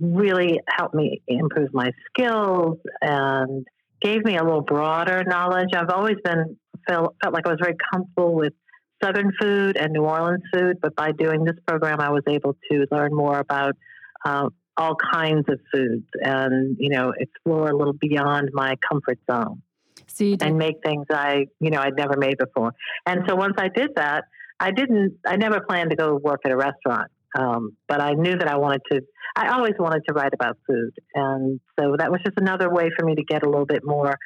really 0.00 0.60
helped 0.68 0.94
me 0.94 1.22
improve 1.26 1.72
my 1.72 1.90
skills 2.08 2.78
and 3.00 3.66
gave 4.00 4.24
me 4.24 4.36
a 4.36 4.44
little 4.44 4.62
broader 4.62 5.24
knowledge. 5.26 5.70
I've 5.74 5.90
always 5.90 6.16
been 6.22 6.56
felt 6.88 7.16
felt 7.22 7.34
like 7.34 7.46
I 7.46 7.50
was 7.50 7.58
very 7.60 7.76
comfortable 7.92 8.34
with 8.34 8.52
Southern 9.02 9.32
food 9.40 9.76
and 9.76 9.92
New 9.92 10.02
Orleans 10.02 10.42
food, 10.52 10.76
but 10.80 10.94
by 10.96 11.12
doing 11.12 11.44
this 11.44 11.56
program, 11.66 12.00
I 12.00 12.10
was 12.10 12.22
able 12.28 12.56
to 12.70 12.86
learn 12.90 13.14
more 13.14 13.38
about 13.38 13.74
uh, 14.24 14.48
all 14.76 14.96
kinds 15.12 15.44
of 15.48 15.58
foods 15.72 16.06
and 16.20 16.76
you 16.78 16.90
know 16.90 17.12
explore 17.18 17.68
a 17.68 17.76
little 17.76 17.94
beyond 17.94 18.50
my 18.52 18.76
comfort 18.88 19.18
zone. 19.30 19.62
So 20.08 20.36
and 20.40 20.56
make 20.56 20.76
things 20.84 21.06
I 21.10 21.46
you 21.60 21.70
know 21.70 21.80
I'd 21.80 21.96
never 21.96 22.16
made 22.16 22.38
before. 22.38 22.72
And 23.04 23.22
so 23.28 23.34
once 23.34 23.54
I 23.58 23.68
did 23.68 23.90
that, 23.96 24.24
I 24.58 24.70
didn't. 24.70 25.18
I 25.26 25.36
never 25.36 25.60
planned 25.60 25.90
to 25.90 25.96
go 25.96 26.16
work 26.16 26.40
at 26.44 26.52
a 26.52 26.56
restaurant, 26.56 27.10
um, 27.38 27.76
but 27.88 28.00
I 28.00 28.12
knew 28.12 28.36
that 28.36 28.48
I 28.48 28.56
wanted 28.56 28.82
to. 28.92 29.02
I 29.34 29.48
always 29.48 29.74
wanted 29.78 30.02
to 30.08 30.14
write 30.14 30.32
about 30.32 30.58
food, 30.66 30.92
and 31.14 31.60
so 31.78 31.96
that 31.98 32.10
was 32.10 32.20
just 32.24 32.38
another 32.38 32.70
way 32.70 32.88
for 32.96 33.04
me 33.04 33.14
to 33.16 33.24
get 33.24 33.42
a 33.42 33.50
little 33.50 33.66
bit 33.66 33.82
more 33.84 34.16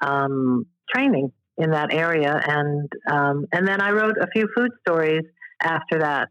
um, 0.00 0.66
training 0.92 1.32
in 1.58 1.70
that 1.70 1.92
area. 1.92 2.40
And 2.46 2.90
um, 3.10 3.46
and 3.52 3.68
then 3.68 3.80
I 3.80 3.90
wrote 3.90 4.16
a 4.20 4.26
few 4.32 4.48
food 4.56 4.70
stories 4.86 5.24
after 5.60 6.00
that. 6.00 6.28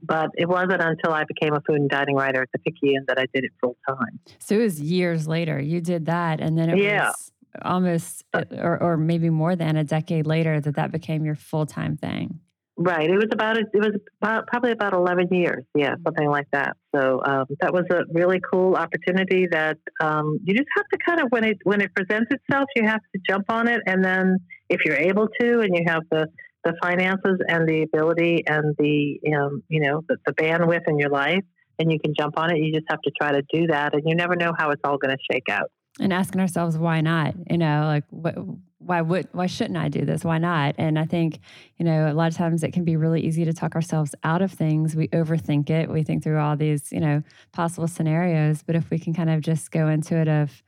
But 0.00 0.30
it 0.36 0.48
wasn't 0.48 0.80
until 0.80 1.12
I 1.12 1.24
became 1.24 1.54
a 1.54 1.60
food 1.66 1.80
and 1.80 1.90
dining 1.90 2.14
writer 2.14 2.42
at 2.42 2.48
the 2.52 2.60
Picayune 2.60 3.04
that 3.08 3.18
I 3.18 3.26
did 3.34 3.42
it 3.42 3.50
full 3.60 3.76
time. 3.86 4.20
So 4.38 4.54
it 4.54 4.62
was 4.62 4.80
years 4.80 5.26
later 5.26 5.60
you 5.60 5.80
did 5.80 6.06
that, 6.06 6.40
and 6.40 6.56
then 6.56 6.70
it 6.70 6.78
yeah. 6.78 7.08
was 7.08 7.32
almost, 7.62 8.24
or, 8.34 8.82
or 8.82 8.96
maybe 8.96 9.30
more 9.30 9.56
than 9.56 9.76
a 9.76 9.84
decade 9.84 10.26
later, 10.26 10.60
that 10.60 10.76
that 10.76 10.92
became 10.92 11.24
your 11.24 11.34
full 11.34 11.66
time 11.66 11.96
thing. 11.96 12.40
Right. 12.78 13.08
It 13.08 13.14
was 13.14 13.28
about 13.30 13.58
it 13.58 13.66
was 13.74 13.92
about, 14.22 14.46
probably 14.46 14.70
about 14.70 14.94
eleven 14.94 15.28
years. 15.30 15.62
Yeah, 15.74 15.94
something 16.04 16.28
like 16.28 16.46
that. 16.52 16.76
So 16.96 17.22
um, 17.24 17.44
that 17.60 17.72
was 17.72 17.84
a 17.92 18.04
really 18.12 18.40
cool 18.50 18.76
opportunity. 18.76 19.46
That 19.50 19.76
um, 20.00 20.38
you 20.42 20.54
just 20.54 20.68
have 20.76 20.86
to 20.90 20.98
kind 21.06 21.20
of 21.20 21.26
when 21.28 21.44
it 21.44 21.58
when 21.64 21.82
it 21.82 21.94
presents 21.94 22.30
itself, 22.30 22.64
you 22.74 22.84
have 22.86 23.00
to 23.14 23.20
jump 23.28 23.44
on 23.50 23.68
it, 23.68 23.80
and 23.86 24.02
then 24.02 24.38
if 24.70 24.80
you're 24.86 24.96
able 24.96 25.28
to, 25.40 25.60
and 25.60 25.76
you 25.76 25.84
have 25.86 26.02
the 26.10 26.28
the 26.64 26.72
finances 26.82 27.40
and 27.46 27.68
the 27.68 27.82
ability 27.82 28.44
and 28.46 28.74
the 28.78 29.20
um, 29.36 29.62
you 29.68 29.80
know 29.80 30.02
the, 30.08 30.16
the 30.24 30.32
bandwidth 30.32 30.88
in 30.88 30.98
your 30.98 31.10
life, 31.10 31.44
and 31.78 31.92
you 31.92 32.00
can 32.00 32.14
jump 32.18 32.38
on 32.38 32.50
it. 32.50 32.58
You 32.58 32.72
just 32.72 32.86
have 32.88 33.02
to 33.02 33.10
try 33.20 33.32
to 33.32 33.42
do 33.52 33.66
that, 33.66 33.92
and 33.92 34.02
you 34.06 34.14
never 34.14 34.34
know 34.34 34.52
how 34.56 34.70
it's 34.70 34.80
all 34.82 34.96
going 34.96 35.14
to 35.14 35.22
shake 35.30 35.50
out. 35.50 35.70
And 36.00 36.12
asking 36.12 36.40
ourselves 36.40 36.78
why 36.78 37.00
not? 37.02 37.34
You 37.50 37.58
know, 37.58 37.82
like 37.84 38.04
what 38.10 38.34
why 38.78 39.00
would 39.00 39.28
why 39.32 39.46
shouldn't 39.46 39.76
I 39.76 39.88
do 39.88 40.04
this? 40.04 40.24
Why 40.24 40.38
not? 40.38 40.74
And 40.78 40.98
I 40.98 41.04
think, 41.04 41.40
you 41.76 41.84
know, 41.84 42.10
a 42.10 42.14
lot 42.14 42.30
of 42.30 42.36
times 42.36 42.62
it 42.62 42.72
can 42.72 42.84
be 42.84 42.96
really 42.96 43.20
easy 43.20 43.44
to 43.44 43.52
talk 43.52 43.74
ourselves 43.74 44.14
out 44.24 44.42
of 44.42 44.50
things. 44.50 44.96
We 44.96 45.08
overthink 45.08 45.70
it. 45.70 45.90
We 45.90 46.02
think 46.02 46.22
through 46.22 46.38
all 46.38 46.56
these, 46.56 46.90
you 46.92 47.00
know, 47.00 47.22
possible 47.52 47.86
scenarios. 47.88 48.62
But 48.62 48.76
if 48.76 48.90
we 48.90 48.98
can 48.98 49.12
kind 49.14 49.30
of 49.30 49.40
just 49.40 49.70
go 49.70 49.88
into 49.88 50.16
it 50.16 50.28
of 50.28 50.62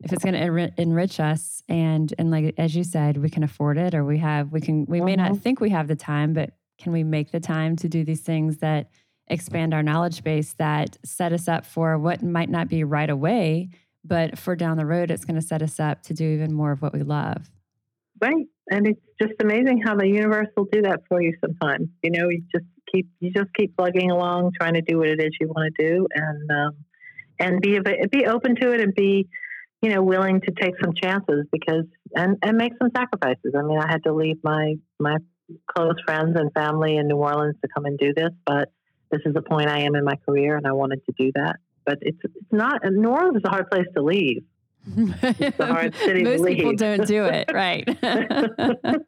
if 0.00 0.12
it's 0.12 0.24
going 0.24 0.34
to 0.34 0.72
enrich 0.80 1.18
us 1.18 1.62
and 1.68 2.14
and 2.18 2.30
like 2.30 2.54
as 2.56 2.74
you 2.76 2.84
said, 2.84 3.16
we 3.16 3.30
can 3.30 3.42
afford 3.42 3.78
it 3.78 3.94
or 3.94 4.04
we 4.04 4.18
have 4.18 4.52
we 4.52 4.60
can 4.60 4.86
we 4.86 5.00
may 5.00 5.16
not 5.16 5.32
mm-hmm. 5.32 5.40
think 5.40 5.60
we 5.60 5.70
have 5.70 5.88
the 5.88 5.96
time, 5.96 6.32
but 6.32 6.52
can 6.78 6.92
we 6.92 7.02
make 7.02 7.32
the 7.32 7.40
time 7.40 7.74
to 7.76 7.88
do 7.88 8.04
these 8.04 8.20
things 8.20 8.58
that 8.58 8.88
expand 9.26 9.74
our 9.74 9.82
knowledge 9.82 10.22
base 10.24 10.54
that 10.54 10.96
set 11.04 11.32
us 11.32 11.48
up 11.48 11.66
for 11.66 11.98
what 11.98 12.22
might 12.22 12.48
not 12.48 12.68
be 12.68 12.84
right 12.84 13.10
away, 13.10 13.68
but 14.08 14.38
for 14.38 14.56
down 14.56 14.76
the 14.76 14.86
road, 14.86 15.10
it's 15.10 15.24
going 15.24 15.40
to 15.40 15.46
set 15.46 15.62
us 15.62 15.78
up 15.78 16.02
to 16.04 16.14
do 16.14 16.24
even 16.24 16.52
more 16.54 16.72
of 16.72 16.82
what 16.82 16.92
we 16.92 17.02
love. 17.02 17.50
Right. 18.20 18.46
And 18.70 18.86
it's 18.86 19.00
just 19.20 19.34
amazing 19.40 19.82
how 19.84 19.94
the 19.94 20.06
universe 20.06 20.48
will 20.56 20.66
do 20.70 20.82
that 20.82 21.00
for 21.08 21.22
you 21.22 21.34
sometimes. 21.40 21.88
You 22.02 22.10
know, 22.10 22.28
you 22.28 22.42
just 22.54 22.66
keep 22.92 23.08
you 23.20 23.30
just 23.32 23.52
keep 23.54 23.76
plugging 23.76 24.10
along, 24.10 24.52
trying 24.58 24.74
to 24.74 24.82
do 24.82 24.98
what 24.98 25.08
it 25.08 25.20
is 25.20 25.30
you 25.40 25.48
want 25.48 25.72
to 25.78 25.86
do, 25.88 26.06
and 26.14 26.50
um, 26.50 26.76
and 27.38 27.60
be 27.60 27.78
be 28.10 28.26
open 28.26 28.56
to 28.56 28.72
it, 28.72 28.80
and 28.80 28.94
be 28.94 29.28
you 29.80 29.90
know 29.90 30.02
willing 30.02 30.40
to 30.42 30.52
take 30.52 30.74
some 30.82 30.92
chances 31.00 31.46
because 31.52 31.84
and 32.14 32.36
and 32.42 32.56
make 32.56 32.72
some 32.80 32.90
sacrifices. 32.94 33.54
I 33.56 33.62
mean, 33.62 33.78
I 33.78 33.90
had 33.90 34.02
to 34.04 34.12
leave 34.12 34.38
my 34.42 34.74
my 34.98 35.16
close 35.74 35.96
friends 36.04 36.36
and 36.38 36.52
family 36.52 36.96
in 36.96 37.08
New 37.08 37.16
Orleans 37.16 37.56
to 37.62 37.68
come 37.74 37.86
and 37.86 37.98
do 37.98 38.12
this, 38.14 38.30
but 38.44 38.68
this 39.10 39.22
is 39.24 39.32
the 39.32 39.42
point 39.42 39.68
I 39.68 39.80
am 39.80 39.94
in 39.94 40.04
my 40.04 40.16
career, 40.28 40.56
and 40.56 40.66
I 40.66 40.72
wanted 40.72 41.00
to 41.06 41.12
do 41.18 41.32
that. 41.36 41.56
But 41.88 41.98
it's 42.02 42.18
it's 42.22 42.52
not 42.52 42.82
New 42.84 43.08
Orleans 43.08 43.38
is 43.38 43.42
a 43.46 43.48
hard 43.48 43.70
place 43.70 43.86
to 43.96 44.02
leave. 44.02 44.42
It's 45.22 45.58
a 45.58 45.66
hard 45.66 45.94
city 46.04 46.22
Most 46.22 46.44
people 46.44 46.74
don't 46.76 47.06
do 47.06 47.24
it, 47.24 47.50
right? 47.50 47.88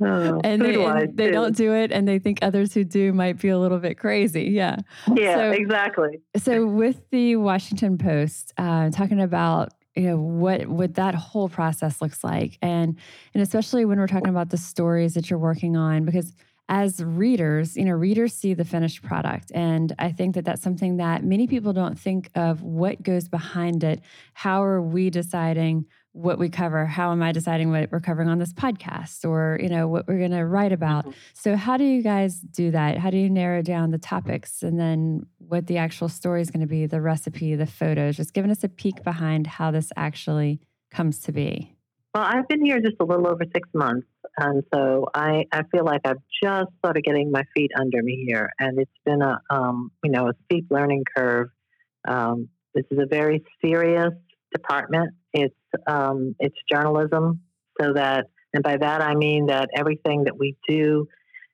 Oh, 0.00 0.40
and 0.44 0.62
they, 0.62 0.80
and 0.80 1.16
they 1.16 1.32
don't 1.32 1.56
do 1.56 1.74
it 1.74 1.90
and 1.90 2.06
they 2.06 2.20
think 2.20 2.38
others 2.40 2.72
who 2.72 2.84
do 2.84 3.12
might 3.12 3.40
be 3.40 3.48
a 3.48 3.58
little 3.58 3.78
bit 3.78 3.98
crazy 3.98 4.44
yeah. 4.44 4.76
Yeah 5.12 5.34
so, 5.34 5.50
exactly. 5.50 6.20
so 6.36 6.64
with 6.68 7.02
the 7.10 7.34
washington 7.34 7.98
post 7.98 8.52
uh, 8.58 8.90
talking 8.90 9.20
about 9.20 9.72
you 9.96 10.04
know 10.04 10.16
what 10.16 10.68
what 10.68 10.94
that 10.94 11.16
whole 11.16 11.48
process 11.48 12.00
looks 12.00 12.22
like 12.22 12.58
and 12.62 12.96
and 13.34 13.42
especially 13.42 13.84
when 13.84 13.98
we're 13.98 14.06
talking 14.06 14.28
about 14.28 14.50
the 14.50 14.56
stories 14.56 15.14
that 15.14 15.30
you're 15.30 15.38
working 15.40 15.76
on 15.76 16.04
because 16.04 16.32
as 16.68 17.02
readers, 17.02 17.76
you 17.76 17.84
know, 17.84 17.92
readers 17.92 18.34
see 18.34 18.52
the 18.52 18.64
finished 18.64 19.02
product. 19.02 19.50
And 19.54 19.94
I 19.98 20.12
think 20.12 20.34
that 20.34 20.44
that's 20.44 20.62
something 20.62 20.98
that 20.98 21.24
many 21.24 21.46
people 21.46 21.72
don't 21.72 21.98
think 21.98 22.30
of 22.34 22.62
what 22.62 23.02
goes 23.02 23.28
behind 23.28 23.82
it. 23.82 24.02
How 24.34 24.62
are 24.62 24.82
we 24.82 25.08
deciding 25.08 25.86
what 26.12 26.38
we 26.38 26.48
cover? 26.50 26.84
How 26.84 27.12
am 27.12 27.22
I 27.22 27.32
deciding 27.32 27.70
what 27.70 27.90
we're 27.90 28.00
covering 28.00 28.28
on 28.28 28.38
this 28.38 28.52
podcast 28.52 29.24
or, 29.24 29.58
you 29.62 29.68
know, 29.68 29.88
what 29.88 30.06
we're 30.06 30.18
going 30.18 30.32
to 30.32 30.44
write 30.44 30.72
about? 30.72 31.04
Mm-hmm. 31.04 31.18
So, 31.32 31.56
how 31.56 31.76
do 31.76 31.84
you 31.84 32.02
guys 32.02 32.38
do 32.40 32.70
that? 32.72 32.98
How 32.98 33.10
do 33.10 33.16
you 33.16 33.30
narrow 33.30 33.62
down 33.62 33.90
the 33.90 33.98
topics 33.98 34.62
and 34.62 34.78
then 34.78 35.26
what 35.38 35.68
the 35.68 35.78
actual 35.78 36.08
story 36.08 36.42
is 36.42 36.50
going 36.50 36.60
to 36.60 36.66
be, 36.66 36.86
the 36.86 37.00
recipe, 37.00 37.54
the 37.54 37.66
photos? 37.66 38.16
Just 38.16 38.34
giving 38.34 38.50
us 38.50 38.62
a 38.62 38.68
peek 38.68 39.02
behind 39.04 39.46
how 39.46 39.70
this 39.70 39.90
actually 39.96 40.60
comes 40.90 41.20
to 41.20 41.32
be. 41.32 41.77
Well, 42.14 42.24
I've 42.24 42.48
been 42.48 42.64
here 42.64 42.80
just 42.80 42.96
a 43.00 43.04
little 43.04 43.28
over 43.28 43.44
six 43.52 43.68
months. 43.74 44.06
And 44.38 44.62
so 44.72 45.06
I, 45.14 45.44
I 45.52 45.62
feel 45.70 45.84
like 45.84 46.00
I've 46.04 46.22
just 46.42 46.70
of 46.82 47.02
getting 47.02 47.30
my 47.30 47.42
feet 47.54 47.70
under 47.78 48.02
me 48.02 48.24
here. 48.26 48.50
And 48.58 48.78
it's 48.78 48.90
been 49.04 49.20
a, 49.20 49.40
um, 49.50 49.90
you 50.02 50.10
know, 50.10 50.28
a 50.28 50.32
steep 50.44 50.66
learning 50.70 51.04
curve. 51.14 51.48
Um, 52.06 52.48
this 52.74 52.84
is 52.90 52.98
a 52.98 53.06
very 53.06 53.44
serious 53.62 54.12
department. 54.52 55.10
It's, 55.34 55.54
um, 55.86 56.34
it's 56.38 56.56
journalism. 56.70 57.42
So 57.80 57.92
that, 57.92 58.26
and 58.54 58.62
by 58.62 58.78
that 58.78 59.02
I 59.02 59.14
mean 59.14 59.46
that 59.46 59.68
everything 59.76 60.24
that 60.24 60.38
we 60.38 60.56
do 60.66 61.06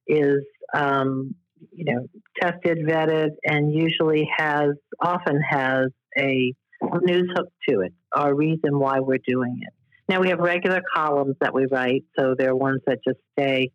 is, 0.07 0.45
um, 0.73 1.35
you 1.73 1.93
know, 1.93 2.07
tested, 2.41 2.79
vetted, 2.87 3.31
and 3.45 3.75
usually 3.75 4.29
has, 4.37 4.71
often 5.01 5.41
has 5.41 5.89
a 6.17 6.55
news 7.03 7.31
hook 7.35 7.49
to 7.69 7.81
it 7.81 7.93
or 8.17 8.31
a 8.31 8.35
reason 8.35 8.79
why 8.79 9.01
we're 9.01 9.19
doing 9.27 9.59
it. 9.63 9.74
Now 10.09 10.21
we 10.21 10.29
have 10.29 10.39
regular 10.39 10.83
columns 10.95 11.37
that 11.41 11.55
we 11.55 11.67
write, 11.67 12.05
so 12.19 12.35
they're 12.37 12.55
ones 12.55 12.83
that 12.87 12.99
just 13.07 13.19
stay 13.33 13.71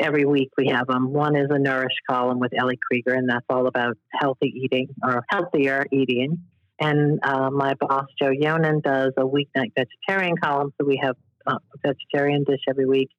every 0.00 0.24
week. 0.24 0.50
We 0.56 0.68
have 0.68 0.86
them. 0.86 1.12
One 1.12 1.36
is 1.36 1.48
a 1.50 1.58
Nourish 1.58 1.96
column 2.08 2.38
with 2.38 2.52
Ellie 2.56 2.78
Krieger, 2.90 3.12
and 3.12 3.28
that's 3.28 3.44
all 3.50 3.66
about 3.66 3.96
healthy 4.12 4.52
eating 4.54 4.88
or 5.02 5.22
healthier 5.28 5.84
eating. 5.92 6.44
And 6.80 7.20
uh, 7.22 7.50
my 7.50 7.74
boss 7.74 8.06
Joe 8.20 8.30
Yonan 8.30 8.80
does 8.80 9.12
a 9.16 9.22
weeknight 9.22 9.72
vegetarian 9.76 10.36
column, 10.36 10.72
so 10.80 10.86
we 10.86 10.98
have 11.02 11.16
a 11.46 11.58
vegetarian 11.84 12.44
dish 12.44 12.60
every 12.68 12.86
week. 12.86 13.10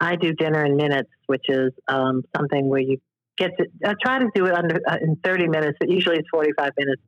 I 0.00 0.16
do 0.16 0.32
dinner 0.32 0.64
in 0.64 0.76
minutes, 0.76 1.10
which 1.26 1.44
is 1.48 1.72
um, 1.86 2.24
something 2.36 2.68
where 2.68 2.80
you 2.80 2.98
get 3.38 3.52
to 3.58 3.66
I 3.86 3.94
try 4.02 4.18
to 4.18 4.28
do 4.34 4.46
it 4.46 4.54
under 4.54 4.80
uh, 4.86 4.96
in 5.00 5.16
30 5.22 5.46
minutes, 5.48 5.78
but 5.78 5.88
usually 5.88 6.16
it's 6.16 6.28
45 6.30 6.70
minutes. 6.76 7.02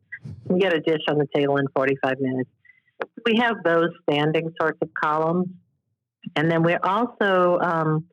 You 0.48 0.58
get 0.58 0.72
a 0.72 0.80
dish 0.80 1.02
on 1.08 1.18
the 1.18 1.26
table 1.34 1.56
in 1.56 1.66
45 1.74 2.20
minutes 2.20 2.48
we 3.26 3.36
have 3.36 3.56
those 3.64 3.90
standing 4.08 4.52
sorts 4.60 4.78
of 4.82 4.88
columns. 5.00 5.48
And 6.36 6.50
then 6.50 6.62
we're 6.62 6.80
also, 6.82 7.58
um, 7.60 8.06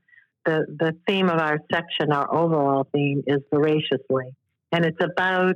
the, 0.46 0.66
the 0.68 0.96
theme 1.08 1.30
of 1.30 1.40
our 1.40 1.60
section, 1.72 2.12
our 2.12 2.34
overall 2.34 2.88
theme 2.94 3.24
is 3.28 3.40
voraciously. 3.54 4.36
And 4.72 4.86
it's 4.86 4.98
about, 5.02 5.56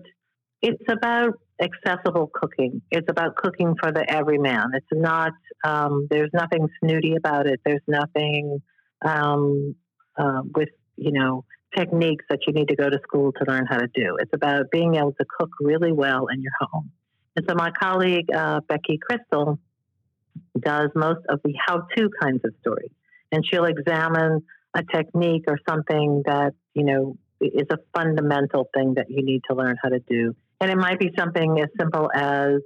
it's 0.62 0.84
about 0.90 1.34
accessible 1.62 2.30
cooking. 2.34 2.82
It's 2.92 3.08
about 3.10 3.36
cooking 3.36 3.76
for 3.82 3.92
the 3.92 4.10
everyman. 4.10 4.72
It's 4.74 4.86
not, 4.92 5.32
um, 5.64 6.08
there's 6.10 6.32
nothing 6.34 6.68
snooty 6.80 7.16
about 7.16 7.48
it. 7.48 7.60
There's 7.66 7.84
nothing 7.88 8.62
um, 9.06 9.76
uh, 10.18 10.42
with, 10.56 10.70
you 10.98 11.12
know, 11.12 11.46
techniques 11.76 12.26
that 12.30 12.40
you 12.48 12.54
need 12.54 12.70
to 12.70 12.76
go 12.76 12.90
to 12.90 13.00
school 13.04 13.32
to 13.34 13.46
learn 13.48 13.66
how 13.66 13.78
to 13.78 13.88
do. 13.94 14.18
It's 14.20 14.32
about 14.34 14.72
being 14.72 14.96
able 14.96 15.14
to 15.14 15.26
cook 15.40 15.50
really 15.60 15.92
well 15.92 16.28
in 16.28 16.42
your 16.42 16.54
home. 16.60 16.92
And 17.36 17.46
so 17.48 17.56
my 17.56 17.72
colleague, 17.72 18.28
uh, 18.34 18.62
Becky 18.68 19.00
Krystal, 19.00 19.58
does 20.60 20.90
most 20.96 21.26
of 21.30 21.42
the 21.44 21.54
how 21.66 21.88
to 21.96 22.10
kinds 22.22 22.42
of 22.44 22.54
stories. 22.62 22.92
And 23.32 23.46
she'll 23.46 23.66
examine 23.66 24.44
a 24.74 24.84
technique 24.84 25.44
or 25.48 25.58
something 25.68 26.24
that, 26.26 26.54
you 26.74 26.84
know, 26.84 27.18
is 27.42 27.68
a 27.70 27.78
fundamental 27.96 28.70
thing 28.74 28.96
that 28.96 29.10
you 29.10 29.24
need 29.24 29.42
to 29.50 29.56
learn 29.56 29.76
how 29.82 29.90
to 29.90 30.00
do. 30.00 30.36
And 30.62 30.72
it 30.72 30.78
might 30.78 31.00
be 31.00 31.12
something 31.18 31.60
as 31.60 31.70
simple 31.78 32.10
as, 32.14 32.62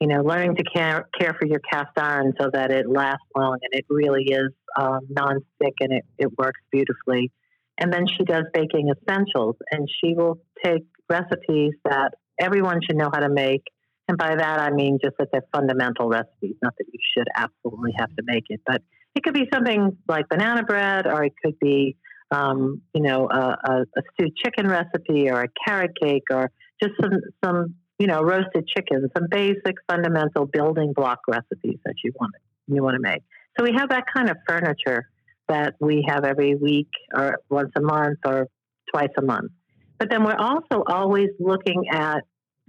you 0.00 0.06
know, 0.06 0.22
learning 0.22 0.56
to 0.56 0.64
care, 0.64 1.08
care 1.18 1.34
for 1.38 1.46
your 1.46 1.60
cast 1.60 1.96
iron 1.96 2.32
so 2.40 2.50
that 2.52 2.70
it 2.70 2.88
lasts 2.88 3.26
long 3.36 3.58
and 3.62 3.72
it 3.72 3.86
really 3.88 4.24
is 4.24 4.50
um, 4.78 5.00
non-stick 5.08 5.74
and 5.80 5.92
it, 5.92 6.04
it 6.18 6.38
works 6.38 6.60
beautifully. 6.70 7.30
And 7.78 7.92
then 7.92 8.06
she 8.06 8.24
does 8.24 8.44
baking 8.52 8.90
essentials 8.90 9.56
and 9.70 9.88
she 10.00 10.14
will 10.14 10.38
take 10.64 10.84
recipes 11.08 11.72
that 11.84 12.14
everyone 12.38 12.80
should 12.82 12.96
know 12.96 13.10
how 13.12 13.20
to 13.20 13.28
make 13.28 13.64
And 14.12 14.18
by 14.18 14.36
that, 14.36 14.60
I 14.60 14.70
mean 14.70 14.98
just 15.02 15.16
that 15.18 15.28
they're 15.32 15.46
fundamental 15.54 16.06
recipes, 16.06 16.56
not 16.60 16.74
that 16.76 16.84
you 16.92 16.98
should 17.16 17.28
absolutely 17.34 17.92
have 17.98 18.10
to 18.10 18.22
make 18.26 18.44
it. 18.50 18.60
But 18.66 18.82
it 19.14 19.22
could 19.22 19.32
be 19.32 19.48
something 19.50 19.96
like 20.06 20.28
banana 20.28 20.64
bread, 20.64 21.06
or 21.06 21.24
it 21.24 21.32
could 21.42 21.58
be, 21.58 21.96
um, 22.30 22.82
you 22.92 23.00
know, 23.00 23.26
a, 23.30 23.56
a, 23.64 23.72
a, 23.96 24.02
stewed 24.12 24.36
chicken 24.36 24.68
recipe, 24.68 25.30
or 25.30 25.44
a 25.44 25.48
carrot 25.66 25.92
cake, 25.98 26.24
or 26.30 26.50
just 26.82 26.92
some, 27.00 27.12
some, 27.42 27.74
you 27.98 28.06
know, 28.06 28.20
roasted 28.20 28.68
chicken, 28.68 29.08
some 29.16 29.28
basic 29.30 29.76
fundamental 29.90 30.44
building 30.44 30.92
block 30.92 31.20
recipes 31.26 31.78
that 31.86 31.94
you 32.04 32.12
want 32.20 32.34
you 32.66 32.82
want 32.82 32.96
to 32.96 33.00
make. 33.00 33.22
So 33.58 33.64
we 33.64 33.72
have 33.74 33.88
that 33.88 34.04
kind 34.14 34.28
of 34.28 34.36
furniture 34.46 35.08
that 35.48 35.74
we 35.80 36.04
have 36.06 36.26
every 36.26 36.54
week, 36.54 36.90
or 37.14 37.38
once 37.48 37.72
a 37.76 37.80
month, 37.80 38.18
or 38.26 38.48
twice 38.92 39.08
a 39.16 39.22
month. 39.22 39.52
But 39.98 40.10
then 40.10 40.22
we're 40.22 40.36
also 40.36 40.84
always 40.86 41.30
looking 41.40 41.84
at 41.90 42.24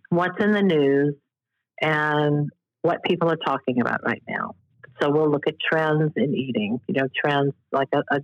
what's 0.10 0.42
in 0.42 0.54
the 0.54 0.62
news 0.62 1.16
and 1.84 2.50
what 2.82 3.04
people 3.04 3.30
are 3.30 3.38
talking 3.38 3.82
about 3.82 4.04
right 4.06 4.24
now. 4.28 4.56
So 5.02 5.10
we'll 5.10 5.30
look 5.30 5.48
at 5.48 5.56
trends 5.60 6.14
in 6.16 6.34
eating, 6.34 6.80
you 6.88 7.02
know, 7.02 7.08
trends 7.24 7.54
like 7.72 7.90
a, 7.94 8.04
a, 8.10 8.22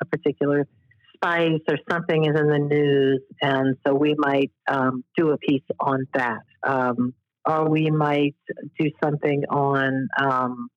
a 0.00 0.04
particular 0.06 0.66
spice 1.14 1.60
or 1.68 1.78
something 1.90 2.24
is 2.24 2.38
in 2.38 2.48
the 2.48 2.58
news. 2.58 3.22
And 3.40 3.76
so 3.86 3.94
we 3.94 4.14
might 4.16 4.50
um, 4.68 5.04
do 5.16 5.30
a 5.30 5.38
piece 5.38 5.62
on 5.80 6.06
that. 6.14 6.40
Um, 6.62 7.14
or 7.46 7.68
we 7.68 7.90
might 7.90 8.34
do 8.78 8.90
something 9.02 9.44
on, 9.48 10.08
um, 10.20 10.68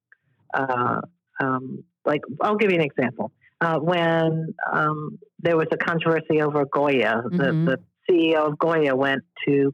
uh, 0.54 1.02
um, 1.40 1.84
like, 2.06 2.22
I'll 2.40 2.56
give 2.56 2.72
you 2.72 2.78
an 2.78 2.84
example. 2.84 3.32
Uh, 3.60 3.78
when 3.80 4.54
um, 4.72 5.20
there 5.40 5.58
was 5.58 5.68
a 5.72 5.78
controversy 5.78 6.42
over 6.42 6.66
Goya, 6.66 7.24
mm-hmm. 7.26 7.38
the, 7.38 7.78
the 7.78 7.78
CEO 8.10 8.48
of 8.48 8.58
Goya 8.58 8.96
went 8.96 9.24
to 9.48 9.74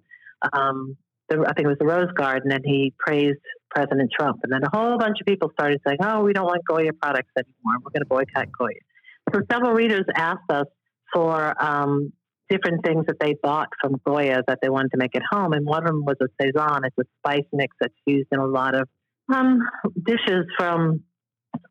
um, 0.54 0.98
the, 1.30 1.46
I 1.48 1.54
think 1.54 1.66
it 1.66 1.68
was 1.68 1.78
the 1.80 1.86
Rose 1.86 2.12
Garden, 2.16 2.52
and 2.52 2.64
he 2.66 2.94
praised 2.98 3.40
President 3.70 4.12
Trump. 4.18 4.40
And 4.44 4.52
then 4.52 4.62
a 4.64 4.76
whole 4.76 4.98
bunch 4.98 5.18
of 5.20 5.26
people 5.26 5.52
started 5.54 5.82
saying, 5.86 6.00
"Oh, 6.02 6.22
we 6.22 6.34
don't 6.34 6.46
want 6.46 6.62
Goya 6.68 6.94
products 6.94 7.32
anymore. 7.38 7.80
We're 7.84 7.92
going 7.92 8.02
to 8.02 8.06
boycott 8.06 8.48
Goya." 8.58 8.80
So 9.34 9.42
several 9.52 9.74
readers 9.74 10.06
asked 10.16 10.50
us 10.50 10.68
for 11.14 11.54
um, 11.64 12.14
different 12.50 12.86
things 12.86 13.06
that 13.08 13.18
they 13.20 13.36
bought 13.42 13.70
from 13.82 14.00
Goya 14.06 14.42
that 14.48 14.60
they 14.62 14.70
wanted 14.70 14.92
to 14.92 14.98
make 14.98 15.16
at 15.16 15.24
home, 15.30 15.54
and 15.54 15.66
one 15.66 15.84
of 15.84 15.88
them 15.88 16.06
was 16.06 16.16
a 16.22 16.28
sazón. 16.42 16.82
It's 16.86 16.98
a 16.98 17.04
spice 17.20 17.48
mix 17.52 17.76
that's 17.80 17.94
used 18.06 18.28
in 18.32 18.40
a 18.40 18.46
lot 18.46 18.76
of 18.76 18.88
um, 19.34 19.60
dishes 20.06 20.46
from 20.58 21.04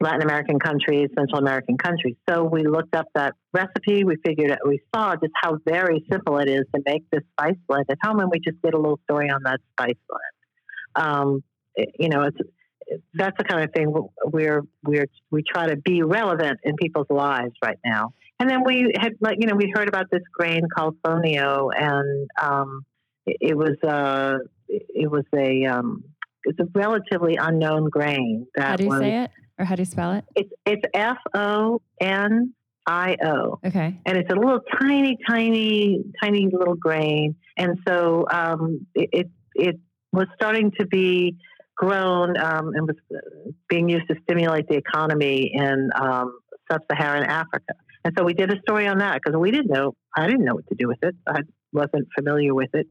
Latin 0.01 0.23
American 0.23 0.59
countries, 0.59 1.09
Central 1.17 1.39
American 1.39 1.77
countries. 1.79 2.17
So 2.29 2.45
we 2.45 2.67
looked 2.67 2.95
up 2.95 3.07
that 3.15 3.35
recipe. 3.53 4.05
We 4.05 4.17
figured 4.25 4.51
out, 4.51 4.59
we 4.67 4.81
saw 4.95 5.15
just 5.15 5.33
how 5.41 5.59
very 5.67 6.05
simple 6.11 6.39
it 6.39 6.49
is 6.49 6.65
to 6.75 6.83
make 6.85 7.05
this 7.11 7.23
spice 7.33 7.57
blend 7.69 7.87
at 7.89 7.99
home, 8.03 8.21
and 8.21 8.31
we 8.31 8.39
just 8.39 8.61
did 8.63 8.75
a 8.75 8.79
little 8.79 9.01
story 9.05 9.31
on 9.31 9.43
that 9.45 9.61
spice 9.73 9.97
blend. 10.09 11.07
Um, 11.07 11.43
it, 11.75 11.91
you 11.99 12.09
know, 12.09 12.23
it's 12.23 12.39
that's 13.15 13.37
the 13.37 13.45
kind 13.45 13.65
of 13.65 13.73
thing 13.73 13.93
we're 14.25 14.63
we're 14.85 15.07
we 15.31 15.43
try 15.43 15.67
to 15.69 15.77
be 15.77 16.03
relevant 16.03 16.61
in 16.63 16.77
people's 16.77 17.11
lives 17.11 17.53
right 17.63 17.79
now. 17.85 18.13
And 18.39 18.51
then 18.51 18.65
we 18.65 18.93
had, 18.99 19.15
like, 19.21 19.39
you 19.41 19.47
know, 19.47 19.57
we 19.57 19.73
heard 19.75 19.89
about 19.89 20.11
this 20.11 20.23
grain 20.33 20.63
called 20.77 20.97
fonio, 21.03 21.71
and 21.75 22.29
um, 22.41 22.85
it, 23.25 23.37
it, 23.41 23.57
was 23.57 23.77
uh, 23.83 24.39
it 24.69 25.11
was 25.11 25.25
a 25.35 25.65
um, 25.65 26.05
it's 26.45 26.59
a 26.61 26.67
relatively 26.75 27.37
unknown 27.37 27.89
grain. 27.89 28.47
That 28.55 28.65
How 28.65 28.77
do 28.77 28.85
you 28.85 28.91
was, 28.91 29.01
say 29.01 29.23
it? 29.25 29.31
Or 29.59 29.65
how 29.65 29.75
do 29.75 29.83
you 29.83 29.87
spell 29.87 30.13
it? 30.13 30.25
It's 30.35 30.53
it's 30.65 30.83
F 30.95 31.19
O 31.35 31.81
N 32.01 32.53
I 32.87 33.17
O. 33.25 33.59
Okay. 33.65 33.99
And 34.05 34.19
it's 34.19 34.31
a 34.31 34.35
little 34.35 34.61
tiny, 34.81 35.19
tiny, 35.29 36.05
tiny 36.23 36.49
little 36.53 36.77
grain. 36.77 37.37
And 37.57 37.79
so 37.89 38.27
um, 38.31 38.87
it, 38.95 39.09
it, 39.13 39.31
it 39.55 39.81
was 40.13 40.27
starting 40.37 40.73
to 40.79 40.87
be 40.87 41.37
grown 41.77 42.39
um, 42.39 42.73
and 42.75 42.87
was 42.87 42.97
being 43.69 43.89
used 43.89 44.07
to 44.09 44.15
stimulate 44.23 44.69
the 44.69 44.77
economy 44.77 45.51
in 45.53 45.91
um, 46.01 46.39
sub-Saharan 46.71 47.25
Africa. 47.25 47.75
And 48.05 48.15
so 48.17 48.25
we 48.25 48.35
did 48.35 48.53
a 48.53 48.61
story 48.61 48.87
on 48.87 48.99
that 48.99 49.21
because 49.23 49.37
we 49.37 49.51
didn't 49.51 49.71
know. 49.71 49.95
I 50.17 50.27
didn't 50.27 50.45
know 50.45 50.55
what 50.55 50.67
to 50.69 50.75
do 50.77 50.87
with 50.87 50.99
it. 51.03 51.17
I 51.27 51.41
wasn't 51.73 52.09
familiar 52.17 52.55
with 52.55 52.71
it. 52.75 52.87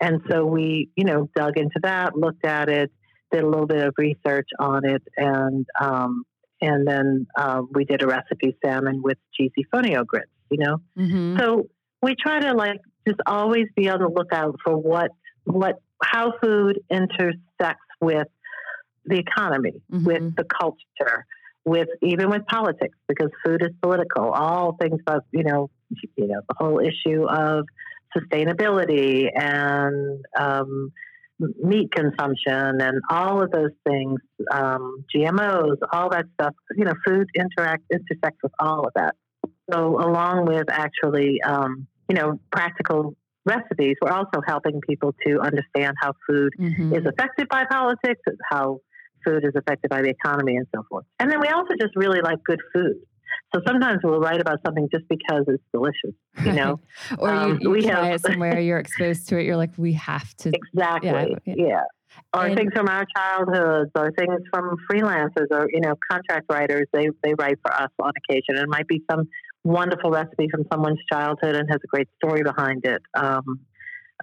And 0.00 0.20
so 0.30 0.46
we, 0.46 0.90
you 0.96 1.04
know, 1.04 1.28
dug 1.34 1.58
into 1.58 1.80
that, 1.82 2.16
looked 2.16 2.46
at 2.46 2.68
it, 2.68 2.92
did 3.32 3.44
a 3.44 3.48
little 3.48 3.66
bit 3.66 3.86
of 3.86 3.94
research 3.96 4.48
on 4.58 4.84
it, 4.84 5.02
and 5.16 5.66
um, 5.80 6.24
and 6.60 6.86
then 6.86 7.26
uh, 7.36 7.62
we 7.72 7.84
did 7.84 8.02
a 8.02 8.06
recipe 8.06 8.56
salmon 8.64 9.02
with 9.02 9.18
cheesy 9.34 9.66
fonio 9.72 10.06
grits. 10.06 10.30
You 10.50 10.58
know, 10.58 10.78
mm-hmm. 10.98 11.38
so 11.38 11.68
we 12.02 12.14
try 12.20 12.40
to 12.40 12.54
like 12.54 12.80
just 13.06 13.20
always 13.26 13.66
be 13.76 13.88
on 13.88 14.00
the 14.00 14.08
lookout 14.08 14.56
for 14.64 14.76
what 14.76 15.10
what 15.44 15.80
how 16.02 16.32
food 16.42 16.80
intersects 16.90 17.86
with 18.00 18.28
the 19.04 19.18
economy, 19.18 19.82
mm-hmm. 19.92 20.04
with 20.04 20.36
the 20.36 20.44
culture, 20.44 21.26
with 21.64 21.88
even 22.02 22.30
with 22.30 22.46
politics, 22.46 22.96
because 23.08 23.30
food 23.44 23.62
is 23.62 23.70
political. 23.82 24.30
All 24.30 24.76
things 24.80 25.00
about 25.00 25.24
you 25.32 25.44
know 25.44 25.70
you 26.16 26.26
know 26.26 26.40
the 26.48 26.54
whole 26.58 26.80
issue 26.80 27.24
of 27.28 27.66
sustainability 28.16 29.28
and 29.34 30.24
um, 30.38 30.92
meat 31.62 31.90
consumption 31.92 32.80
and 32.80 33.00
all 33.10 33.42
of 33.42 33.50
those 33.50 33.70
things, 33.86 34.20
um, 34.50 35.04
GMOs, 35.14 35.76
all 35.92 36.10
that 36.10 36.26
stuff. 36.34 36.54
You 36.76 36.84
know, 36.84 36.94
food 37.06 37.28
interact 37.34 37.84
intersects 37.90 38.40
with 38.42 38.52
all 38.58 38.86
of 38.86 38.92
that. 38.96 39.14
So, 39.72 40.00
along 40.00 40.46
with 40.46 40.66
actually, 40.70 41.40
um, 41.42 41.86
you 42.08 42.16
know, 42.16 42.40
practical 42.50 43.14
recipes, 43.44 43.96
we're 44.02 44.12
also 44.12 44.40
helping 44.46 44.80
people 44.88 45.14
to 45.26 45.40
understand 45.40 45.94
how 46.00 46.12
food 46.28 46.52
mm-hmm. 46.58 46.94
is 46.94 47.06
affected 47.06 47.48
by 47.48 47.64
politics, 47.70 48.20
how 48.50 48.80
food 49.24 49.44
is 49.44 49.52
affected 49.56 49.90
by 49.90 50.02
the 50.02 50.08
economy, 50.08 50.56
and 50.56 50.66
so 50.74 50.82
forth. 50.88 51.04
And 51.18 51.30
then 51.30 51.40
we 51.40 51.48
also 51.48 51.74
just 51.80 51.94
really 51.96 52.20
like 52.20 52.42
good 52.44 52.60
food. 52.74 52.96
So 53.54 53.60
sometimes 53.66 54.00
we'll 54.04 54.20
write 54.20 54.40
about 54.40 54.58
something 54.64 54.88
just 54.92 55.08
because 55.08 55.44
it's 55.48 55.62
delicious, 55.72 56.14
you 56.44 56.52
know. 56.52 56.80
or 57.18 57.30
um, 57.30 57.52
you, 57.52 57.58
you 57.62 57.70
we 57.70 57.82
try 57.82 58.06
have, 58.06 58.14
it 58.14 58.20
somewhere, 58.20 58.60
you're 58.68 58.78
exposed 58.78 59.28
to 59.28 59.38
it, 59.38 59.44
you're 59.44 59.56
like, 59.56 59.72
we 59.76 59.92
have 59.94 60.34
to. 60.38 60.52
Exactly. 60.54 61.36
Yeah. 61.44 61.54
yeah. 61.56 61.82
Or 62.34 62.46
and, 62.46 62.56
things 62.56 62.72
from 62.74 62.88
our 62.88 63.04
childhoods, 63.16 63.90
or 63.94 64.12
things 64.12 64.40
from 64.52 64.76
freelancers, 64.90 65.46
or 65.50 65.68
you 65.72 65.80
know, 65.80 65.94
contract 66.10 66.46
writers. 66.50 66.86
They 66.92 67.08
they 67.22 67.34
write 67.38 67.58
for 67.62 67.72
us 67.72 67.90
on 68.00 68.12
occasion. 68.28 68.56
And 68.56 68.60
it 68.60 68.68
might 68.68 68.88
be 68.88 69.02
some 69.10 69.28
wonderful 69.62 70.10
recipe 70.10 70.48
from 70.50 70.64
someone's 70.72 70.98
childhood 71.10 71.54
and 71.54 71.68
has 71.70 71.78
a 71.82 71.86
great 71.86 72.08
story 72.16 72.42
behind 72.42 72.84
it. 72.84 73.02
Um, 73.14 73.60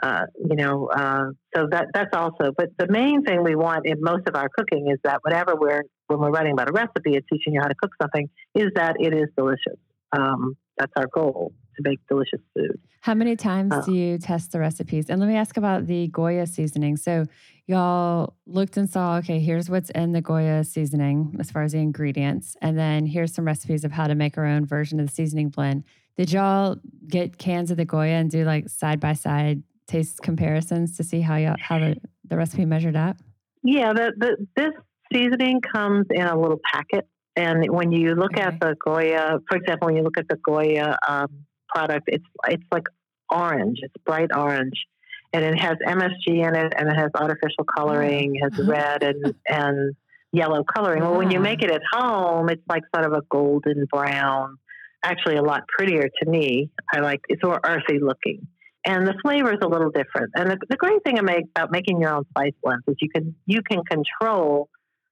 uh, 0.01 0.25
you 0.37 0.55
know, 0.55 0.87
uh, 0.87 1.31
so 1.55 1.67
that 1.71 1.87
that's 1.93 2.13
also. 2.15 2.51
But 2.55 2.69
the 2.77 2.87
main 2.87 3.23
thing 3.23 3.43
we 3.43 3.55
want 3.55 3.85
in 3.85 3.97
most 3.99 4.27
of 4.27 4.35
our 4.35 4.49
cooking 4.49 4.89
is 4.91 4.99
that 5.03 5.19
whatever 5.23 5.55
we're 5.55 5.83
when 6.07 6.19
we're 6.19 6.31
writing 6.31 6.53
about 6.53 6.69
a 6.69 6.73
recipe 6.73 7.15
and 7.15 7.23
teaching 7.31 7.53
you 7.53 7.61
how 7.61 7.67
to 7.67 7.75
cook 7.75 7.91
something, 8.01 8.29
is 8.55 8.71
that 8.75 8.95
it 8.99 9.13
is 9.13 9.27
delicious. 9.37 9.77
Um, 10.11 10.55
that's 10.77 10.91
our 10.95 11.07
goal 11.07 11.53
to 11.75 11.89
make 11.89 11.99
delicious 12.07 12.39
food. 12.53 12.79
How 13.01 13.13
many 13.13 13.35
times 13.35 13.73
uh, 13.73 13.81
do 13.81 13.93
you 13.93 14.17
test 14.17 14.51
the 14.51 14.59
recipes? 14.59 15.09
And 15.09 15.19
let 15.19 15.27
me 15.27 15.35
ask 15.35 15.57
about 15.57 15.87
the 15.87 16.07
Goya 16.07 16.45
seasoning. 16.45 16.97
So 16.97 17.25
y'all 17.67 18.35
looked 18.45 18.77
and 18.77 18.89
saw, 18.89 19.17
okay, 19.17 19.39
here's 19.39 19.69
what's 19.69 19.89
in 19.91 20.11
the 20.11 20.21
Goya 20.21 20.63
seasoning 20.63 21.35
as 21.39 21.51
far 21.51 21.63
as 21.63 21.71
the 21.71 21.79
ingredients, 21.79 22.55
and 22.61 22.77
then 22.77 23.05
here's 23.05 23.33
some 23.33 23.45
recipes 23.45 23.83
of 23.83 23.91
how 23.91 24.07
to 24.07 24.15
make 24.15 24.37
our 24.37 24.45
own 24.45 24.65
version 24.65 24.99
of 24.99 25.07
the 25.07 25.13
seasoning 25.13 25.49
blend. 25.49 25.83
Did 26.17 26.31
y'all 26.31 26.77
get 27.07 27.37
cans 27.37 27.69
of 27.69 27.77
the 27.77 27.85
Goya 27.85 28.15
and 28.15 28.31
do 28.31 28.43
like 28.43 28.69
side 28.69 28.99
by 28.99 29.13
side 29.13 29.63
taste 29.87 30.21
comparisons 30.21 30.97
to 30.97 31.03
see 31.03 31.21
how 31.21 31.35
y'all, 31.35 31.55
how 31.59 31.79
the, 31.79 31.95
the 32.25 32.35
recipe 32.35 32.65
measured 32.65 32.95
up? 32.95 33.17
Yeah, 33.63 33.93
the, 33.93 34.13
the, 34.17 34.47
this 34.55 34.73
seasoning 35.11 35.61
comes 35.61 36.05
in 36.09 36.25
a 36.25 36.39
little 36.39 36.59
packet. 36.73 37.07
And 37.35 37.69
when 37.69 37.91
you 37.91 38.15
look 38.15 38.33
okay. 38.33 38.43
at 38.43 38.59
the 38.59 38.75
Goya, 38.83 39.39
for 39.47 39.57
example, 39.57 39.87
when 39.87 39.95
you 39.95 40.03
look 40.03 40.17
at 40.17 40.27
the 40.27 40.37
Goya 40.37 40.97
um, 41.07 41.45
product, 41.69 42.05
it's 42.07 42.25
it's 42.47 42.63
like 42.71 42.85
orange. 43.29 43.77
It's 43.83 43.93
bright 44.05 44.29
orange, 44.35 44.85
and 45.33 45.45
it 45.45 45.59
has 45.59 45.75
MSG 45.85 46.27
in 46.27 46.55
it, 46.55 46.73
and 46.75 46.89
it 46.89 46.95
has 46.95 47.11
artificial 47.13 47.63
coloring, 47.77 48.35
it 48.35 48.51
has 48.51 48.59
uh-huh. 48.59 48.71
red 48.71 49.03
and 49.03 49.35
and 49.47 49.95
yellow 50.31 50.63
coloring. 50.63 51.03
Well, 51.03 51.15
when 51.15 51.29
you 51.29 51.39
make 51.39 51.61
it 51.61 51.69
at 51.69 51.81
home, 51.91 52.49
it's 52.49 52.63
like 52.67 52.83
sort 52.95 53.05
of 53.05 53.13
a 53.13 53.21
golden 53.29 53.85
brown. 53.85 54.57
Actually, 55.03 55.35
a 55.35 55.43
lot 55.43 55.67
prettier 55.67 56.09
to 56.21 56.29
me. 56.29 56.71
I 56.91 57.01
like 57.01 57.21
it's 57.29 57.43
more 57.43 57.59
earthy 57.63 57.99
looking 58.01 58.47
and 58.87 59.05
the 59.05 59.15
flavor 59.21 59.51
is 59.51 59.59
a 59.61 59.67
little 59.67 59.91
different. 59.91 60.31
And 60.35 60.49
the, 60.49 60.57
the 60.69 60.77
great 60.77 61.03
thing 61.03 61.19
about 61.19 61.71
making 61.71 61.99
your 61.99 62.15
own 62.15 62.23
spice 62.29 62.53
blends 62.63 62.83
is 62.87 62.95
you 63.01 63.09
can 63.09 63.35
you 63.45 63.61
can 63.61 63.83
control, 63.83 64.69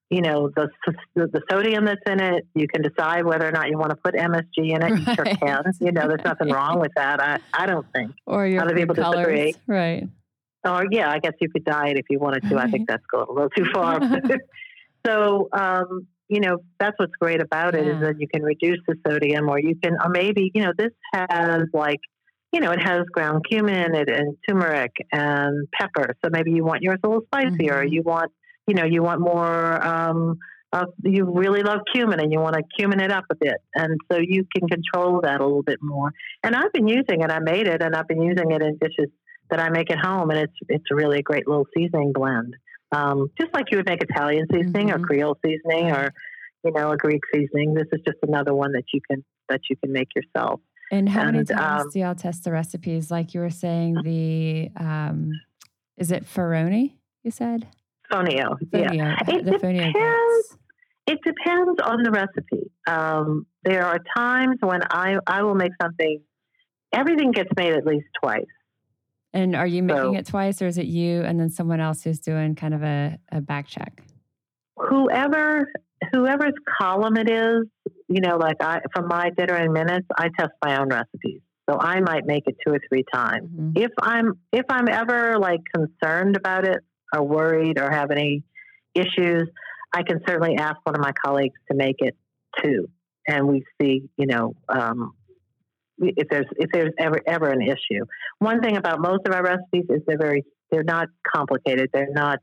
you 0.09 0.21
know, 0.21 0.49
the, 0.55 0.69
the, 1.15 1.41
sodium 1.49 1.85
that's 1.85 2.01
in 2.05 2.19
it. 2.19 2.47
You 2.53 2.67
can 2.67 2.83
decide 2.83 3.25
whether 3.25 3.47
or 3.47 3.51
not 3.51 3.69
you 3.69 3.77
want 3.77 3.89
to 3.89 3.95
put 3.95 4.13
MSG 4.13 4.45
in 4.57 4.83
it. 4.83 4.91
Right. 4.91 4.99
You 4.99 5.15
sure 5.15 5.25
can. 5.25 5.63
You 5.79 5.91
know, 5.91 6.07
there's 6.07 6.23
nothing 6.23 6.49
wrong 6.51 6.79
with 6.79 6.91
that. 6.95 7.19
I, 7.21 7.39
I 7.53 7.65
don't 7.65 7.87
think. 7.91 8.11
Or 8.27 8.45
your 8.45 8.61
other 8.61 8.75
people 8.75 8.95
colors. 8.95 9.25
disagree. 9.25 9.55
Right. 9.67 10.07
Or 10.63 10.85
yeah, 10.91 11.11
I 11.11 11.19
guess 11.19 11.33
you 11.41 11.49
could 11.49 11.65
dye 11.65 11.89
it 11.89 11.97
if 11.97 12.05
you 12.09 12.19
wanted 12.19 12.49
to. 12.49 12.57
I 12.57 12.69
think 12.69 12.87
that's 12.87 13.05
going 13.11 13.27
a 13.27 13.31
little 13.31 13.49
too 13.49 13.65
far. 13.73 13.99
so 15.05 15.47
um, 15.53 16.07
you 16.27 16.39
know 16.39 16.57
that's 16.79 16.97
what's 16.97 17.13
great 17.19 17.39
about 17.39 17.75
it 17.75 17.85
yeah. 17.85 17.93
is 17.93 18.01
that 18.01 18.19
you 18.19 18.27
can 18.27 18.41
reduce 18.41 18.79
the 18.87 18.95
sodium, 19.07 19.47
or 19.47 19.59
you 19.59 19.75
can, 19.75 19.93
or 20.03 20.09
maybe 20.09 20.49
you 20.55 20.63
know 20.63 20.71
this 20.75 20.91
has 21.13 21.65
like 21.71 21.99
you 22.55 22.61
know, 22.61 22.71
it 22.71 22.81
has 22.81 23.03
ground 23.11 23.43
cumin 23.49 23.93
it, 23.95 24.09
and 24.09 24.37
turmeric 24.47 24.93
and 25.11 25.67
pepper. 25.77 26.15
So 26.23 26.29
maybe 26.31 26.51
you 26.51 26.63
want 26.63 26.83
yours 26.83 26.99
a 27.03 27.07
little 27.07 27.25
spicier. 27.25 27.83
Mhm. 27.83 27.91
You 27.91 28.01
want, 28.01 28.31
you 28.67 28.73
know, 28.73 28.85
you 28.85 29.03
want 29.03 29.21
more. 29.21 29.85
Um, 29.85 30.37
uh, 30.73 30.85
you 31.03 31.23
really 31.33 31.61
love 31.61 31.79
cumin 31.93 32.19
and 32.19 32.33
you 32.33 32.39
want 32.39 32.55
to 32.55 32.61
cumin 32.77 32.99
it 32.99 33.11
up 33.11 33.23
a 33.31 33.35
bit, 33.35 33.55
and 33.75 33.97
so 34.11 34.17
you 34.19 34.45
can 34.53 34.67
control 34.67 35.21
that 35.23 35.39
a 35.39 35.43
little 35.43 35.63
bit 35.63 35.79
more. 35.81 36.11
And 36.43 36.53
I've 36.53 36.73
been 36.73 36.87
using 36.87 37.21
it. 37.21 37.31
I 37.31 37.39
made 37.39 37.67
it, 37.67 37.81
and 37.81 37.95
I've 37.95 38.07
been 38.07 38.21
using 38.21 38.51
it 38.51 38.61
in 38.61 38.77
dishes 38.81 39.09
that 39.49 39.59
I 39.59 39.69
make 39.69 39.89
at 39.91 39.99
home, 39.99 40.31
and 40.31 40.39
it's 40.39 40.53
it's 40.67 40.83
really 40.91 41.19
a 41.19 41.21
great 41.21 41.47
little 41.47 41.65
seasoning 41.77 42.11
blend. 42.11 42.55
Um, 42.91 43.29
just 43.39 43.53
like 43.53 43.71
you 43.71 43.77
would 43.77 43.85
make 43.85 44.03
Italian 44.03 44.47
seasoning 44.51 44.91
or 44.91 44.97
Mhm. 44.97 45.03
Creole 45.05 45.37
seasoning 45.45 45.91
or 45.91 46.13
you 46.63 46.71
know 46.71 46.91
a 46.91 46.97
Greek 46.97 47.21
seasoning. 47.33 47.73
This 47.73 47.87
is 47.93 48.01
just 48.05 48.17
another 48.23 48.53
one 48.53 48.73
that 48.73 48.85
you 48.93 48.99
can 49.09 49.23
that 49.47 49.61
you 49.69 49.77
can 49.77 49.93
make 49.93 50.09
yourself. 50.15 50.59
And 50.91 51.07
how 51.07 51.25
many 51.25 51.45
times 51.45 51.83
um, 51.83 51.89
do 51.93 51.99
y'all 51.99 52.15
test 52.15 52.43
the 52.43 52.51
recipes? 52.51 53.09
Like 53.09 53.33
you 53.33 53.39
were 53.39 53.49
saying, 53.49 54.01
the 54.03 54.71
um, 54.75 55.31
is 55.97 56.11
it 56.11 56.25
Ferroni? 56.25 56.93
You 57.23 57.31
said 57.31 57.67
Fonio, 58.11 58.57
yeah. 58.71 59.15
It 59.27 59.45
depends. 59.45 60.57
It 61.07 61.19
depends 61.23 61.79
on 61.83 62.01
the 62.03 62.11
recipe. 62.11 62.71
Um, 62.87 63.45
there 63.63 63.85
are 63.85 63.99
times 64.17 64.57
when 64.61 64.81
I 64.89 65.17
I 65.27 65.43
will 65.43 65.55
make 65.55 65.71
something. 65.81 66.21
Everything 66.93 67.31
gets 67.31 67.49
made 67.57 67.73
at 67.73 67.85
least 67.85 68.05
twice. 68.21 68.45
And 69.33 69.55
are 69.55 69.67
you 69.67 69.83
making 69.83 70.01
So- 70.13 70.15
it 70.15 70.25
twice, 70.25 70.61
or 70.61 70.67
is 70.67 70.77
it 70.77 70.85
you 70.87 71.21
and 71.21 71.39
then 71.39 71.49
someone 71.49 71.79
else 71.79 72.03
who's 72.03 72.19
doing 72.19 72.55
kind 72.55 72.73
of 72.73 72.83
a, 72.83 73.17
a 73.31 73.41
back 73.41 73.67
check? 73.67 74.01
Whoever 74.77 75.67
whoever's 76.11 76.53
column 76.79 77.17
it 77.17 77.29
is, 77.29 77.63
you 78.07 78.21
know, 78.21 78.37
like 78.37 78.57
I 78.61 78.81
from 78.93 79.07
my 79.07 79.29
dinner 79.37 79.55
in 79.57 79.73
minutes, 79.73 80.07
I 80.17 80.29
test 80.37 80.51
my 80.63 80.79
own 80.79 80.89
recipes. 80.89 81.41
So 81.69 81.77
I 81.79 81.99
might 82.01 82.25
make 82.25 82.43
it 82.47 82.55
two 82.65 82.73
or 82.73 82.79
three 82.89 83.03
times. 83.13 83.49
Mhm. 83.49 83.77
if 83.77 83.91
I'm 84.01 84.33
if 84.51 84.65
I'm 84.69 84.87
ever 84.89 85.37
like 85.39 85.61
concerned 85.73 86.35
about 86.37 86.65
it 86.67 86.79
or 87.15 87.23
worried 87.23 87.79
or 87.79 87.91
have 87.91 88.11
any 88.11 88.43
issues, 88.93 89.49
I 89.93 90.03
can 90.03 90.19
certainly 90.27 90.57
ask 90.57 90.77
one 90.83 90.95
of 90.95 91.01
my 91.01 91.13
colleagues 91.23 91.55
to 91.71 91.77
make 91.77 91.97
it 91.99 92.15
too, 92.61 92.89
and 93.27 93.47
we 93.47 93.63
see 93.79 94.09
you 94.17 94.27
know 94.27 94.55
um, 94.69 95.13
if 95.99 96.27
there's 96.29 96.47
if 96.57 96.69
there's 96.71 96.93
ever 96.97 97.21
ever 97.25 97.49
an 97.49 97.61
issue. 97.61 98.05
One 98.39 98.61
thing 98.61 98.77
about 98.77 98.99
most 98.99 99.27
of 99.27 99.33
our 99.33 99.43
recipes 99.43 99.85
is 99.89 100.01
they're 100.07 100.17
very 100.17 100.43
they're 100.71 100.83
not 100.83 101.07
complicated. 101.33 101.89
They're 101.93 102.11
not 102.11 102.39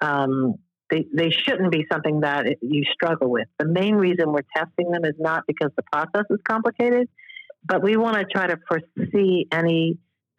um, 0.00 0.54
they 0.90 1.06
they 1.12 1.30
shouldn't 1.30 1.72
be 1.72 1.84
something 1.90 2.20
that 2.20 2.46
you 2.62 2.84
struggle 2.92 3.30
with. 3.30 3.48
The 3.58 3.66
main 3.66 3.96
reason 3.96 4.32
we're 4.32 4.42
testing 4.56 4.90
them 4.90 5.04
is 5.04 5.14
not 5.18 5.44
because 5.46 5.70
the 5.76 5.82
process 5.92 6.24
is 6.30 6.38
complicated, 6.48 7.08
but 7.64 7.82
we 7.82 7.96
want 7.96 8.16
to 8.16 8.24
try 8.24 8.46
to 8.46 8.58
foresee 8.68 9.46
any 9.52 9.98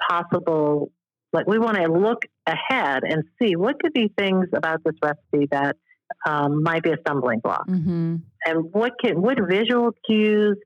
possible 0.10 0.92
like 1.34 1.48
we 1.48 1.60
want 1.60 1.78
to 1.78 1.92
look 1.92 2.24
ahead 2.48 3.04
and 3.04 3.24
see 3.40 3.56
what 3.56 3.80
could 3.82 3.94
be 3.94 4.12
things 4.18 4.48
about 4.56 4.80
this 4.86 4.96
recipe 5.04 5.48
that 5.52 5.76
um, 6.26 6.64
might 6.64 6.84
be 6.84 6.92
a 6.92 6.98
stumbling 7.02 7.40
block 7.40 7.68
Mhm. 7.68 8.22
and 8.46 8.64
what 8.72 8.94
can 9.04 9.22
what 9.22 9.38
visual 9.50 9.92
cues 10.08 10.58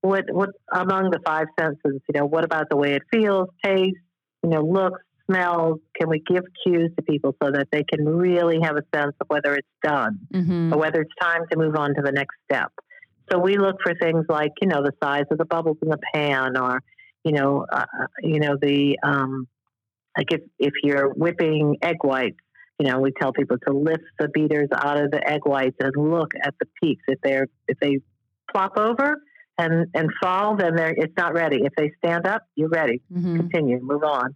what 0.00 0.24
what 0.30 0.50
among 0.72 1.10
the 1.10 1.20
five 1.26 1.46
senses 1.58 2.00
you 2.08 2.14
know 2.14 2.24
what 2.26 2.44
about 2.44 2.68
the 2.70 2.76
way 2.76 2.94
it 2.94 3.02
feels 3.12 3.48
tastes 3.64 3.98
you 4.42 4.50
know 4.50 4.62
looks 4.62 5.00
smells 5.26 5.80
can 5.98 6.08
we 6.08 6.22
give 6.26 6.44
cues 6.64 6.90
to 6.96 7.02
people 7.02 7.34
so 7.42 7.50
that 7.50 7.66
they 7.72 7.82
can 7.82 8.06
really 8.06 8.60
have 8.62 8.76
a 8.76 8.82
sense 8.96 9.12
of 9.20 9.26
whether 9.28 9.54
it's 9.54 9.68
done 9.82 10.18
Mhm. 10.32 10.72
or 10.72 10.78
whether 10.78 11.00
it's 11.00 11.14
time 11.20 11.42
to 11.50 11.58
move 11.58 11.74
on 11.76 11.94
to 11.96 12.02
the 12.02 12.12
next 12.12 12.36
step. 12.44 12.70
So 13.30 13.38
we 13.40 13.58
look 13.58 13.76
for 13.82 13.92
things 13.94 14.24
like 14.28 14.52
you 14.62 14.68
know 14.68 14.82
the 14.82 14.92
size 15.02 15.24
of 15.32 15.38
the 15.38 15.44
bubbles 15.44 15.78
in 15.82 15.88
the 15.88 15.98
pan, 16.14 16.56
or 16.56 16.80
you 17.24 17.32
know 17.32 17.66
uh, 17.72 17.86
you 18.22 18.38
know 18.38 18.56
the 18.60 18.98
um, 19.02 19.48
like 20.16 20.32
if 20.32 20.40
if 20.58 20.72
you're 20.82 21.10
whipping 21.14 21.76
egg 21.82 21.96
whites, 22.02 22.36
you 22.78 22.88
know 22.88 23.00
we 23.00 23.12
tell 23.20 23.32
people 23.32 23.56
to 23.66 23.72
lift 23.74 24.04
the 24.18 24.28
beaters 24.28 24.68
out 24.74 25.00
of 25.02 25.10
the 25.10 25.28
egg 25.28 25.40
whites 25.44 25.76
and 25.80 25.92
look 25.96 26.32
at 26.42 26.54
the 26.60 26.66
peaks. 26.82 27.02
If 27.08 27.18
they're 27.22 27.46
if 27.68 27.78
they 27.80 27.98
flop 28.52 28.76
over 28.76 29.18
and 29.58 29.86
and 29.94 30.10
fall, 30.22 30.56
then 30.56 30.76
they're 30.76 30.94
it's 30.96 31.14
not 31.16 31.34
ready. 31.34 31.62
If 31.64 31.72
they 31.76 31.90
stand 32.04 32.26
up, 32.26 32.42
you're 32.54 32.68
ready 32.68 33.02
Mhm. 33.12 33.36
continue, 33.36 33.80
move 33.82 34.02
on. 34.04 34.34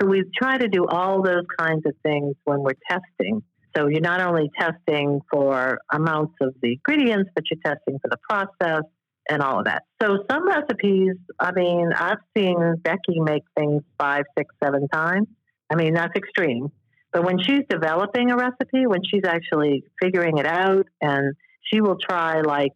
So 0.00 0.06
we 0.06 0.24
try 0.36 0.58
to 0.58 0.68
do 0.68 0.86
all 0.86 1.22
those 1.22 1.44
kinds 1.58 1.84
of 1.86 1.94
things 2.02 2.36
when 2.44 2.60
we're 2.60 2.78
testing. 2.88 3.42
So 3.76 3.86
you're 3.88 4.00
not 4.02 4.20
only 4.20 4.50
testing 4.58 5.20
for 5.30 5.78
amounts 5.90 6.34
of 6.42 6.54
the 6.60 6.72
ingredients, 6.74 7.30
but 7.34 7.44
you're 7.50 7.60
testing 7.64 7.98
for 8.00 8.08
the 8.10 8.18
process 8.28 8.82
and 9.28 9.42
all 9.42 9.60
of 9.60 9.64
that. 9.66 9.84
So 10.00 10.24
some 10.30 10.46
recipes, 10.46 11.14
I 11.38 11.52
mean, 11.52 11.90
I've 11.96 12.18
seen 12.36 12.76
Becky 12.82 13.20
make 13.20 13.42
things 13.56 13.82
five, 13.98 14.24
six, 14.36 14.54
seven 14.62 14.88
times. 14.88 15.28
I 15.70 15.76
mean, 15.76 15.94
that's 15.94 16.14
extreme. 16.16 16.70
But 17.12 17.24
when 17.24 17.38
she's 17.38 17.62
developing 17.68 18.30
a 18.30 18.36
recipe, 18.36 18.86
when 18.86 19.00
she's 19.04 19.24
actually 19.26 19.84
figuring 20.00 20.38
it 20.38 20.46
out, 20.46 20.86
and 21.00 21.34
she 21.62 21.80
will 21.80 21.96
try 21.96 22.40
like 22.40 22.72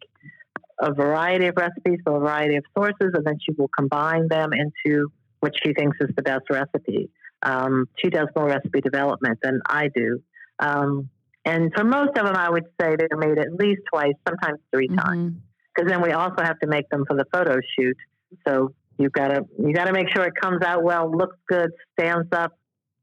a 0.79 0.93
variety 0.93 1.47
of 1.47 1.55
recipes 1.57 1.99
from 2.03 2.15
a 2.15 2.19
variety 2.19 2.55
of 2.55 2.63
sources, 2.77 3.11
and 3.13 3.25
then 3.25 3.39
she 3.41 3.53
will 3.57 3.69
combine 3.75 4.27
them 4.27 4.51
into 4.53 5.11
what 5.39 5.53
she 5.63 5.73
thinks 5.73 5.97
is 5.99 6.09
the 6.15 6.21
best 6.21 6.43
recipe. 6.49 7.09
Um, 7.41 7.87
she 7.97 8.09
does 8.09 8.27
more 8.35 8.47
recipe 8.47 8.81
development 8.81 9.39
than 9.41 9.61
I 9.67 9.89
do. 9.93 10.21
Um, 10.59 11.09
and 11.45 11.71
for 11.75 11.83
most 11.83 12.17
of 12.17 12.25
them, 12.25 12.35
I 12.35 12.49
would 12.49 12.65
say 12.79 12.95
they're 12.97 13.17
made 13.17 13.39
at 13.39 13.53
least 13.53 13.81
twice, 13.91 14.13
sometimes 14.27 14.59
three 14.71 14.87
times. 14.87 15.35
Because 15.77 15.91
then 15.91 16.01
we 16.01 16.11
also 16.11 16.43
have 16.43 16.59
to 16.59 16.67
make 16.67 16.89
them 16.89 17.05
for 17.07 17.15
the 17.15 17.25
photo 17.31 17.59
shoot. 17.77 17.97
So 18.47 18.73
you've 18.97 19.11
got 19.11 19.27
to 19.27 19.45
you 19.59 19.73
got 19.73 19.85
to 19.85 19.93
make 19.93 20.07
sure 20.13 20.25
it 20.25 20.33
comes 20.41 20.63
out 20.63 20.83
well, 20.83 21.15
looks 21.15 21.37
good, 21.47 21.69
stands 21.93 22.27
up, 22.31 22.57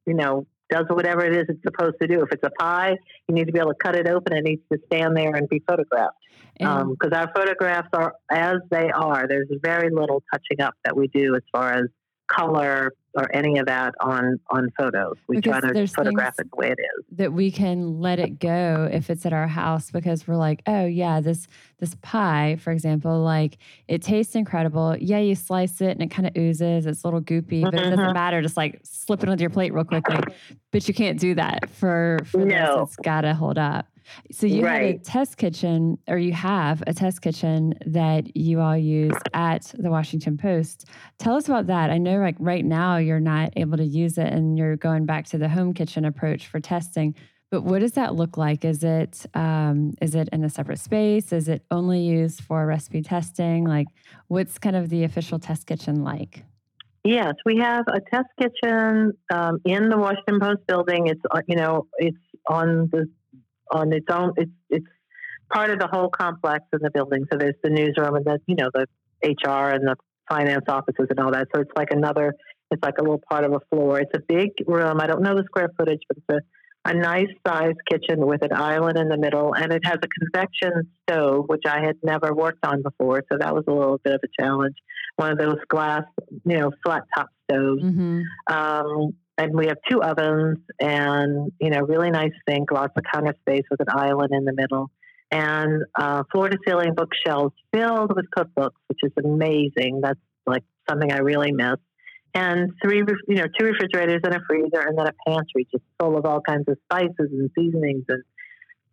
you 0.07 0.15
know, 0.15 0.47
does 0.71 0.87
whatever 0.89 1.25
it 1.25 1.37
is 1.37 1.45
it's 1.49 1.63
supposed 1.63 1.97
to 2.01 2.09
do. 2.09 2.23
If 2.23 2.33
it's 2.33 2.43
a 2.45 2.51
pie, 2.51 2.97
you 3.29 3.35
need 3.35 3.47
to 3.47 3.53
be 3.53 3.61
able 3.61 3.71
to 3.71 3.79
cut 3.81 3.95
it 3.95 4.09
open. 4.09 4.37
It 4.37 4.45
needs 4.45 4.63
to 4.73 4.79
stand 4.87 5.17
there 5.17 5.35
and 5.35 5.49
be 5.49 5.63
photographed 5.67 6.17
because 6.59 7.13
um, 7.13 7.13
our 7.13 7.31
photographs 7.35 7.89
are 7.93 8.15
as 8.31 8.57
they 8.71 8.91
are. 8.91 9.27
There's 9.29 9.49
very 9.63 9.91
little 9.91 10.23
touching 10.33 10.61
up 10.61 10.75
that 10.85 10.97
we 10.97 11.09
do 11.09 11.35
as 11.37 11.43
far 11.53 11.73
as 11.73 11.85
color 12.27 12.93
or 13.17 13.35
any 13.35 13.59
of 13.59 13.67
that 13.67 13.95
on 14.01 14.41
on 14.51 14.71
photos. 14.77 15.17
We 15.29 15.37
Because 15.37 15.61
try 15.61 15.73
to 15.73 15.87
photograph 15.87 16.35
it 16.39 16.51
the 16.51 16.57
way 16.57 16.71
it 16.71 16.79
is. 16.81 17.05
that 17.13 17.33
we 17.33 17.51
can 17.51 18.01
let 18.01 18.19
it 18.19 18.39
go 18.39 18.89
if 18.93 19.09
it's 19.11 19.25
at 19.25 19.33
our 19.33 19.47
house 19.47 19.91
because 19.91 20.27
we're 20.27 20.37
like, 20.37 20.63
oh 20.67 20.87
yeah, 20.87 21.21
this 21.21 21.47
this 21.79 21.95
pie, 22.03 22.57
for 22.61 22.73
example, 22.73 23.21
like 23.23 23.59
it 23.89 24.03
tastes 24.03 24.35
incredible. 24.35 24.97
Yeah, 24.99 25.19
you 25.19 25.35
slice 25.35 25.81
it 25.81 25.91
and 25.91 26.03
it 26.03 26.11
kind 26.11 26.27
of 26.27 26.37
oozes, 26.37 26.87
it's 26.87 27.03
a 27.05 27.07
little 27.07 27.21
goopy, 27.23 27.63
but 27.63 27.75
it 27.75 27.79
doesn't 27.91 27.99
Mhm. 27.99 28.15
matter. 28.15 28.43
Just 28.43 28.57
like 28.57 28.81
slip 28.85 29.23
it 29.23 29.29
onto 29.29 29.43
your 29.43 29.51
plate 29.51 29.73
real 29.73 29.85
quickly. 29.85 30.19
But 30.73 30.89
you 30.89 30.95
can't 30.95 31.19
do 31.21 31.35
that 31.37 31.71
for 31.71 32.19
for 32.25 32.45
this. 32.45 32.69
It's 32.83 32.97
gotta 32.97 33.35
hold 33.35 33.59
up. 33.59 33.87
So 34.33 34.47
you 34.47 34.67
had 34.67 34.83
a 34.83 34.99
test 34.99 35.37
kitchen, 35.37 35.99
or 36.09 36.19
you 36.19 36.33
have 36.33 36.83
a 36.87 36.95
test 36.95 37.23
kitchen 37.23 37.75
that 37.87 38.37
you 38.37 38.61
all 38.61 38.77
use 38.77 39.17
at 39.33 39.73
the 39.79 39.91
Washington 39.91 40.37
Post. 40.37 40.87
Tell 41.19 41.37
us 41.37 41.49
about 41.49 41.67
that. 41.69 41.91
I 41.91 41.99
know, 41.99 42.19
like 42.19 42.37
right 42.39 42.65
now, 42.65 42.97
you're 42.97 43.21
not 43.21 43.53
able 43.57 43.77
to 43.77 43.85
use 43.85 44.19
it, 44.19 44.33
and 44.33 44.59
you're 44.59 44.77
going 44.77 45.07
back 45.07 45.27
to 45.27 45.39
the 45.39 45.49
home 45.49 45.75
kitchen 45.75 46.05
approach 46.05 46.47
for 46.47 46.61
testing. 46.61 47.15
But 47.51 47.63
what 47.63 47.81
does 47.81 47.93
that 47.93 48.17
look 48.17 48.37
like? 48.37 48.65
Is 48.65 48.83
it 48.83 49.27
um, 49.35 49.93
is 50.01 50.15
it 50.15 50.29
in 50.33 50.43
a 50.43 50.51
separate 50.51 50.81
space? 50.81 51.33
Is 51.33 51.49
it 51.49 51.65
only 51.71 52.01
used 52.01 52.41
for 52.43 52.67
recipe 52.67 53.01
testing? 53.01 53.65
Like, 53.65 53.87
what's 54.29 54.59
kind 54.59 54.75
of 54.75 54.89
the 54.89 55.05
official 55.05 55.39
test 55.39 55.67
kitchen 55.67 56.03
like? 56.03 56.45
Yes, 57.05 57.35
we 57.45 57.59
have 57.59 57.85
a 57.87 58.01
test 58.01 58.29
kitchen 58.41 59.13
um, 59.33 59.61
in 59.65 59.91
the 59.91 59.99
Washington 59.99 60.41
Post 60.41 60.67
building. 60.67 61.07
It's 61.07 61.21
uh, 61.31 61.43
you 61.47 61.55
know 61.55 61.87
it's 61.99 62.17
on 62.49 62.89
the 62.91 63.09
on 63.71 63.93
its 63.93 64.07
own. 64.11 64.33
It's 64.37 64.51
it's 64.71 64.87
part 65.53 65.71
of 65.71 65.79
the 65.79 65.89
whole 65.89 66.09
complex 66.09 66.65
in 66.73 66.81
the 66.83 66.91
building. 66.91 67.25
So 67.31 67.39
there's 67.39 67.55
the 67.63 67.71
newsroom 67.71 68.17
and 68.17 68.25
the 68.25 68.39
you 68.47 68.57
know 68.57 68.71
the 68.73 68.87
HR 69.25 69.71
and 69.71 69.87
the 69.87 69.97
finance 70.29 70.65
offices 70.69 71.07
and 71.11 71.21
all 71.21 71.33
that. 71.33 71.49
So 71.55 71.61
it's 71.61 71.73
like 71.77 71.91
another. 71.91 72.35
It's 72.71 72.83
like 72.83 72.99
a 72.99 73.03
little 73.03 73.23
part 73.31 73.45
of 73.45 73.53
a 73.53 73.61
floor. 73.71 74.01
It's 74.01 74.11
a 74.15 74.21
big 74.21 74.51
room. 74.67 75.01
I 75.01 75.07
don't 75.07 75.23
know 75.23 75.35
the 75.35 75.45
square 75.45 75.71
footage, 75.77 76.01
but 76.09 76.17
it's 76.17 76.39
a 76.39 76.47
a 76.87 76.95
nice 76.95 77.29
sized 77.47 77.79
kitchen 77.91 78.27
with 78.27 78.43
an 78.43 78.53
island 78.53 78.99
in 78.99 79.09
the 79.09 79.17
middle, 79.17 79.55
and 79.55 79.73
it 79.73 79.83
has 79.85 79.99
a 80.03 80.09
convection 80.21 80.91
stove, 81.09 81.45
which 81.47 81.63
I 81.67 81.83
had 81.83 81.97
never 82.03 82.35
worked 82.35 82.65
on 82.65 82.83
before. 82.83 83.23
So 83.33 83.39
that 83.39 83.55
was 83.55 83.65
a 83.67 83.73
little 83.73 83.99
bit 84.05 84.15
of 84.15 84.21
a 84.23 84.43
challenge. 84.43 84.77
One 85.17 85.33
of 85.33 85.39
those 85.39 85.57
glass, 85.69 86.05
you 86.45 86.59
know, 86.59 86.73
flat 86.85 87.05
top 87.17 87.29
stoves. 87.51 87.83
Mm-hmm. 87.83 88.23
Um, 88.49 89.15
and 89.37 89.55
we 89.55 89.67
have 89.67 89.79
two 89.91 90.03
ovens 90.03 90.59
and, 90.81 91.53
you 91.61 91.71
know, 91.71 91.81
really 91.81 92.11
nice 92.11 92.33
sink, 92.49 92.71
lots 92.71 92.93
of 92.97 93.03
counter 93.13 93.35
space 93.41 93.65
with 93.71 93.81
an 93.81 93.89
island 93.89 94.31
in 94.33 94.45
the 94.45 94.53
middle. 94.53 94.91
And 95.31 95.83
uh, 95.99 96.23
floor 96.31 96.49
to 96.49 96.59
ceiling 96.67 96.95
bookshelves 96.95 97.55
filled 97.73 98.15
with 98.15 98.27
cookbooks, 98.37 98.79
which 98.89 99.01
is 99.03 99.13
amazing. 99.19 100.01
That's 100.03 100.21
like 100.47 100.63
something 100.89 101.11
I 101.11 101.19
really 101.19 101.51
miss. 101.51 101.77
And 102.35 102.73
three, 102.83 103.03
you 103.29 103.37
know, 103.37 103.47
two 103.59 103.67
refrigerators 103.67 104.21
and 104.25 104.35
a 104.35 104.41
freezer, 104.49 104.81
and 104.81 104.99
then 104.99 105.07
a 105.07 105.13
pantry 105.27 105.67
just 105.71 105.85
full 106.01 106.17
of 106.17 106.27
all 106.27 106.41
kinds 106.41 106.65
of 106.69 106.77
spices 106.85 107.13
and 107.19 107.51
seasonings 107.57 108.05
and 108.09 108.23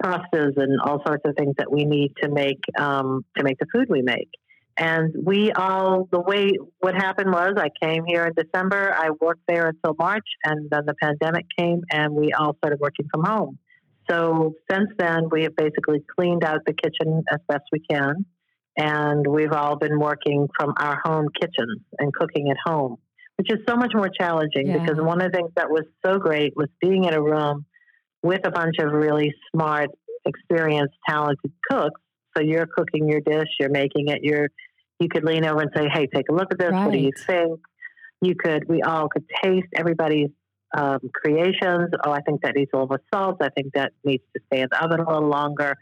pastas 0.01 0.57
and 0.57 0.79
all 0.83 1.01
sorts 1.05 1.23
of 1.25 1.35
things 1.35 1.55
that 1.57 1.71
we 1.71 1.85
need 1.85 2.13
to 2.21 2.29
make 2.29 2.59
um, 2.77 3.25
to 3.37 3.43
make 3.43 3.57
the 3.59 3.65
food 3.73 3.87
we 3.89 4.01
make. 4.01 4.29
And 4.77 5.13
we 5.25 5.51
all, 5.51 6.07
the 6.11 6.19
way, 6.19 6.51
what 6.79 6.95
happened 6.95 7.31
was 7.31 7.53
I 7.57 7.69
came 7.81 8.03
here 8.05 8.25
in 8.25 8.33
December, 8.33 8.93
I 8.97 9.09
worked 9.19 9.41
there 9.47 9.67
until 9.67 9.95
March, 9.97 10.25
and 10.43 10.69
then 10.69 10.85
the 10.85 10.95
pandemic 11.01 11.45
came, 11.57 11.81
and 11.91 12.13
we 12.13 12.31
all 12.31 12.55
started 12.57 12.79
working 12.79 13.07
from 13.13 13.23
home. 13.25 13.59
So 14.09 14.53
since 14.69 14.89
then, 14.97 15.29
we 15.29 15.43
have 15.43 15.55
basically 15.55 15.99
cleaned 16.17 16.43
out 16.43 16.61
the 16.65 16.73
kitchen 16.73 17.23
as 17.31 17.39
best 17.47 17.63
we 17.71 17.79
can, 17.79 18.25
and 18.77 19.27
we've 19.27 19.51
all 19.51 19.77
been 19.77 19.99
working 19.99 20.47
from 20.57 20.73
our 20.79 20.99
home 21.03 21.27
kitchens 21.39 21.81
and 21.99 22.13
cooking 22.13 22.49
at 22.49 22.57
home, 22.65 22.97
which 23.37 23.51
is 23.51 23.59
so 23.67 23.75
much 23.75 23.91
more 23.93 24.09
challenging 24.09 24.67
Yeah. 24.67 24.79
because 24.79 24.99
one 24.99 25.21
of 25.21 25.31
the 25.31 25.37
things 25.37 25.51
that 25.55 25.69
was 25.69 25.83
so 26.05 26.17
great 26.17 26.53
was 26.55 26.67
being 26.79 27.03
in 27.03 27.13
a 27.13 27.21
room 27.21 27.65
with 28.23 28.45
a 28.45 28.51
bunch 28.51 28.75
of 28.79 28.91
really 28.91 29.33
smart, 29.53 29.89
experienced, 30.25 30.95
talented 31.07 31.51
cooks. 31.69 31.99
So 32.35 32.41
you're 32.43 32.65
cooking 32.67 33.07
your 33.09 33.21
dish, 33.21 33.47
you're 33.59 33.69
making 33.69 34.07
it, 34.09 34.23
you're 34.23 34.49
you 34.99 35.09
could 35.09 35.23
lean 35.23 35.43
over 35.45 35.61
and 35.61 35.71
say, 35.75 35.87
"Hey, 35.91 36.07
take 36.13 36.29
a 36.29 36.33
look 36.33 36.51
at 36.51 36.59
this. 36.59 36.71
What 36.71 36.91
do 36.91 36.97
you 36.99 37.11
think?" 37.25 37.59
You 38.21 38.35
could. 38.35 38.69
We 38.69 38.83
all 38.83 39.09
could 39.09 39.25
taste 39.43 39.67
everybody's 39.75 40.29
um, 40.77 40.99
creations. 41.13 41.89
Oh, 42.05 42.11
I 42.11 42.21
think 42.21 42.41
that 42.43 42.55
needs 42.55 42.69
a 42.73 42.77
little 42.77 42.87
more 42.87 43.01
salt. 43.13 43.37
I 43.41 43.49
think 43.49 43.73
that 43.73 43.93
needs 44.03 44.23
to 44.35 44.41
stay 44.45 44.61
in 44.61 44.67
the 44.71 44.83
oven 44.83 44.99
a 44.99 45.05
little 45.11 45.27
longer. 45.27 45.75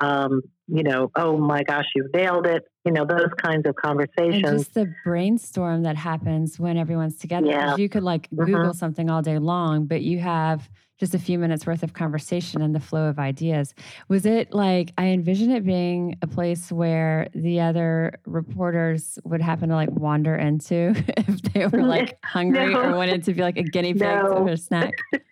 Um, 0.00 0.42
you 0.68 0.82
know, 0.82 1.10
oh 1.16 1.38
my 1.38 1.62
gosh, 1.64 1.86
you've 1.96 2.12
nailed 2.14 2.46
it. 2.46 2.62
You 2.84 2.92
know, 2.92 3.04
those 3.06 3.32
kinds 3.42 3.66
of 3.66 3.74
And 3.74 3.76
conversations. 3.82 4.42
just 4.64 4.74
the 4.74 4.92
brainstorm 5.04 5.82
that 5.84 5.96
happens 5.96 6.60
when 6.60 6.76
everyone's 6.76 7.16
together. 7.16 7.46
Yeah. 7.48 7.74
You 7.76 7.88
could 7.88 8.04
like 8.04 8.28
Mhm. 8.30 8.46
Google 8.46 8.74
something 8.74 9.08
all 9.10 9.22
day 9.22 9.38
long, 9.38 9.86
but 9.86 10.02
you 10.02 10.18
have 10.20 10.68
just 10.98 11.14
a 11.14 11.18
few 11.18 11.38
minutes 11.38 11.64
worth 11.66 11.82
of 11.82 11.92
conversation 11.92 12.60
and 12.60 12.74
the 12.74 12.80
flow 12.80 13.08
of 13.08 13.18
ideas. 13.18 13.74
Was 14.08 14.26
it 14.26 14.52
like, 14.52 14.92
I 14.98 15.06
envision 15.08 15.50
it 15.52 15.64
being 15.64 16.16
a 16.22 16.26
place 16.26 16.72
where 16.72 17.28
the 17.34 17.60
other 17.60 18.18
reporters 18.26 19.18
would 19.24 19.40
happen 19.40 19.68
to 19.68 19.76
like 19.76 19.90
wander 19.92 20.34
into 20.34 20.92
if 21.16 21.42
they 21.42 21.66
were 21.66 21.82
like 21.86 22.18
hungry 22.24 22.74
or 22.74 22.90
No. 22.90 22.96
wanted 22.96 23.22
to 23.24 23.34
be 23.34 23.42
like 23.42 23.56
a 23.56 23.62
guinea 23.62 23.92
pig 23.94 24.02
No. 24.02 24.22
or 24.38 24.48
a 24.50 24.56
snack? 24.56 24.92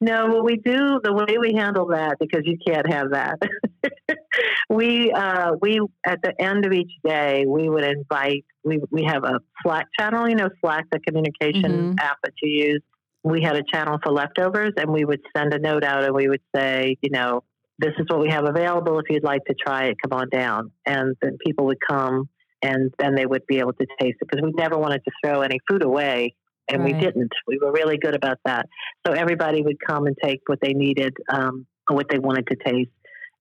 No, 0.00 0.26
what 0.26 0.44
we 0.44 0.56
do, 0.56 1.00
the 1.02 1.12
way 1.12 1.38
we 1.38 1.54
handle 1.54 1.86
that, 1.88 2.16
because 2.18 2.42
you 2.44 2.58
can't 2.66 2.92
have 2.92 3.12
that. 3.12 3.38
we 4.68 5.12
uh, 5.12 5.52
we 5.60 5.78
at 6.04 6.20
the 6.22 6.34
end 6.40 6.66
of 6.66 6.72
each 6.72 6.90
day, 7.04 7.44
we 7.46 7.68
would 7.68 7.84
invite. 7.84 8.44
We 8.64 8.80
we 8.90 9.04
have 9.04 9.22
a 9.24 9.38
Slack 9.62 9.86
channel. 9.98 10.28
You 10.28 10.34
know, 10.34 10.48
Slack, 10.60 10.86
the 10.90 10.98
communication 10.98 11.94
Mhm. 11.94 12.00
app 12.00 12.18
that 12.24 12.32
you 12.42 12.64
use. 12.72 12.82
We 13.24 13.42
had 13.42 13.56
a 13.56 13.62
channel 13.62 13.98
for 14.02 14.12
leftovers, 14.12 14.72
and 14.76 14.92
we 14.92 15.04
would 15.04 15.20
send 15.36 15.54
a 15.54 15.58
note 15.58 15.84
out, 15.84 16.04
and 16.04 16.14
we 16.14 16.28
would 16.28 16.42
say, 16.54 16.96
you 17.02 17.10
know, 17.10 17.44
this 17.78 17.92
is 17.98 18.06
what 18.08 18.20
we 18.20 18.30
have 18.30 18.48
available. 18.48 18.98
If 18.98 19.06
you'd 19.10 19.24
like 19.24 19.44
to 19.46 19.54
try 19.54 19.84
it, 19.86 19.96
come 20.02 20.18
on 20.18 20.28
down. 20.28 20.72
And 20.86 21.16
then 21.22 21.38
people 21.44 21.66
would 21.66 21.78
come, 21.88 22.28
and 22.62 22.92
then 22.98 23.14
they 23.14 23.26
would 23.26 23.46
be 23.46 23.58
able 23.58 23.72
to 23.74 23.86
taste 24.00 24.18
it 24.20 24.28
because 24.28 24.42
we 24.42 24.52
never 24.52 24.76
wanted 24.76 25.02
to 25.04 25.10
throw 25.24 25.42
any 25.42 25.58
food 25.68 25.84
away, 25.84 26.34
and 26.68 26.84
we 26.84 26.92
didn't. 26.92 27.32
We 27.46 27.58
were 27.58 27.72
really 27.72 27.98
good 27.98 28.14
about 28.14 28.38
that. 28.44 28.68
So 29.06 29.12
everybody 29.12 29.62
would 29.62 29.78
come 29.86 30.06
and 30.06 30.16
take 30.22 30.40
what 30.46 30.60
they 30.62 30.72
needed 30.72 31.14
um, 31.28 31.66
or 31.88 31.96
what 31.96 32.06
they 32.08 32.18
wanted 32.18 32.46
to 32.48 32.56
taste. 32.56 32.90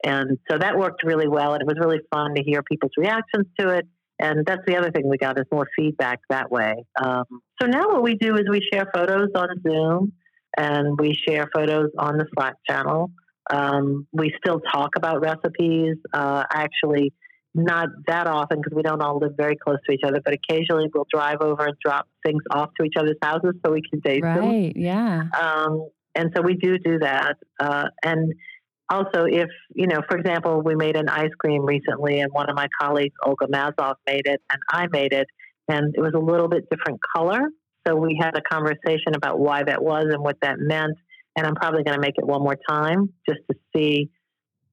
And 0.03 0.39
so 0.49 0.57
that 0.57 0.77
worked 0.77 1.03
really 1.03 1.27
well. 1.27 1.53
And 1.53 1.61
it 1.61 1.67
was 1.67 1.77
really 1.79 1.99
fun 2.11 2.33
to 2.35 2.43
hear 2.43 2.63
people's 2.63 2.91
reactions 2.97 3.45
to 3.59 3.69
it. 3.69 3.87
And 4.21 4.45
that's 4.45 4.61
the 4.67 4.77
other 4.77 4.91
thing 4.91 5.09
we 5.09 5.17
got 5.17 5.39
is 5.39 5.45
more 5.51 5.67
feedback 5.75 6.19
that 6.29 6.51
way. 6.51 6.85
Um, 7.01 7.25
so 7.59 7.67
now 7.67 7.89
what 7.89 8.03
we 8.03 8.15
do 8.15 8.35
is 8.35 8.43
we 8.49 8.61
share 8.71 8.85
photos 8.93 9.29
on 9.35 9.47
Zoom 9.67 10.13
and 10.57 10.99
we 10.99 11.13
share 11.27 11.49
photos 11.53 11.89
on 11.97 12.17
the 12.17 12.25
Slack 12.35 12.55
channel. 12.69 13.11
Um, 13.49 14.07
we 14.11 14.33
still 14.37 14.59
talk 14.59 14.91
about 14.95 15.21
recipes. 15.21 15.95
Uh, 16.13 16.43
actually, 16.53 17.13
not 17.53 17.89
that 18.07 18.27
often 18.27 18.59
because 18.59 18.75
we 18.75 18.83
don't 18.83 19.01
all 19.01 19.17
live 19.17 19.33
very 19.35 19.57
close 19.57 19.77
to 19.87 19.93
each 19.93 20.03
other, 20.05 20.21
but 20.23 20.33
occasionally 20.33 20.87
we'll 20.93 21.07
drive 21.11 21.37
over 21.41 21.65
and 21.65 21.75
drop 21.83 22.07
things 22.25 22.43
off 22.51 22.69
to 22.79 22.85
each 22.85 22.93
other's 22.97 23.17
houses 23.21 23.55
so 23.65 23.71
we 23.71 23.81
can 23.81 24.01
taste 24.01 24.21
them. 24.21 24.39
Right. 24.39 24.73
Yeah. 24.75 25.23
Um, 25.39 25.89
and 26.15 26.31
so 26.35 26.41
we 26.41 26.55
do 26.55 26.77
do 26.77 26.99
that. 26.99 27.37
Uh, 27.59 27.85
and 28.03 28.33
also, 28.91 29.25
if, 29.25 29.49
you 29.73 29.87
know, 29.87 30.01
for 30.09 30.17
example, 30.17 30.61
we 30.61 30.75
made 30.75 30.95
an 30.95 31.09
ice 31.09 31.33
cream 31.39 31.65
recently, 31.65 32.19
and 32.19 32.31
one 32.31 32.49
of 32.49 32.55
my 32.55 32.67
colleagues, 32.79 33.15
Olga 33.25 33.47
Massov, 33.47 33.95
made 34.05 34.25
it, 34.25 34.41
and 34.51 34.59
I 34.69 34.87
made 34.91 35.13
it, 35.13 35.27
and 35.67 35.95
it 35.95 36.01
was 36.01 36.13
a 36.13 36.19
little 36.19 36.47
bit 36.47 36.69
different 36.69 36.99
color. 37.15 37.49
So 37.87 37.95
we 37.95 38.19
had 38.21 38.37
a 38.37 38.41
conversation 38.41 39.15
about 39.15 39.39
why 39.39 39.63
that 39.63 39.81
was 39.81 40.05
and 40.11 40.21
what 40.21 40.37
that 40.41 40.59
meant. 40.59 40.97
And 41.35 41.47
I'm 41.47 41.55
probably 41.55 41.83
going 41.83 41.95
to 41.95 42.01
make 42.01 42.15
it 42.17 42.27
one 42.27 42.43
more 42.43 42.57
time 42.69 43.13
just 43.27 43.39
to 43.49 43.57
see, 43.73 44.11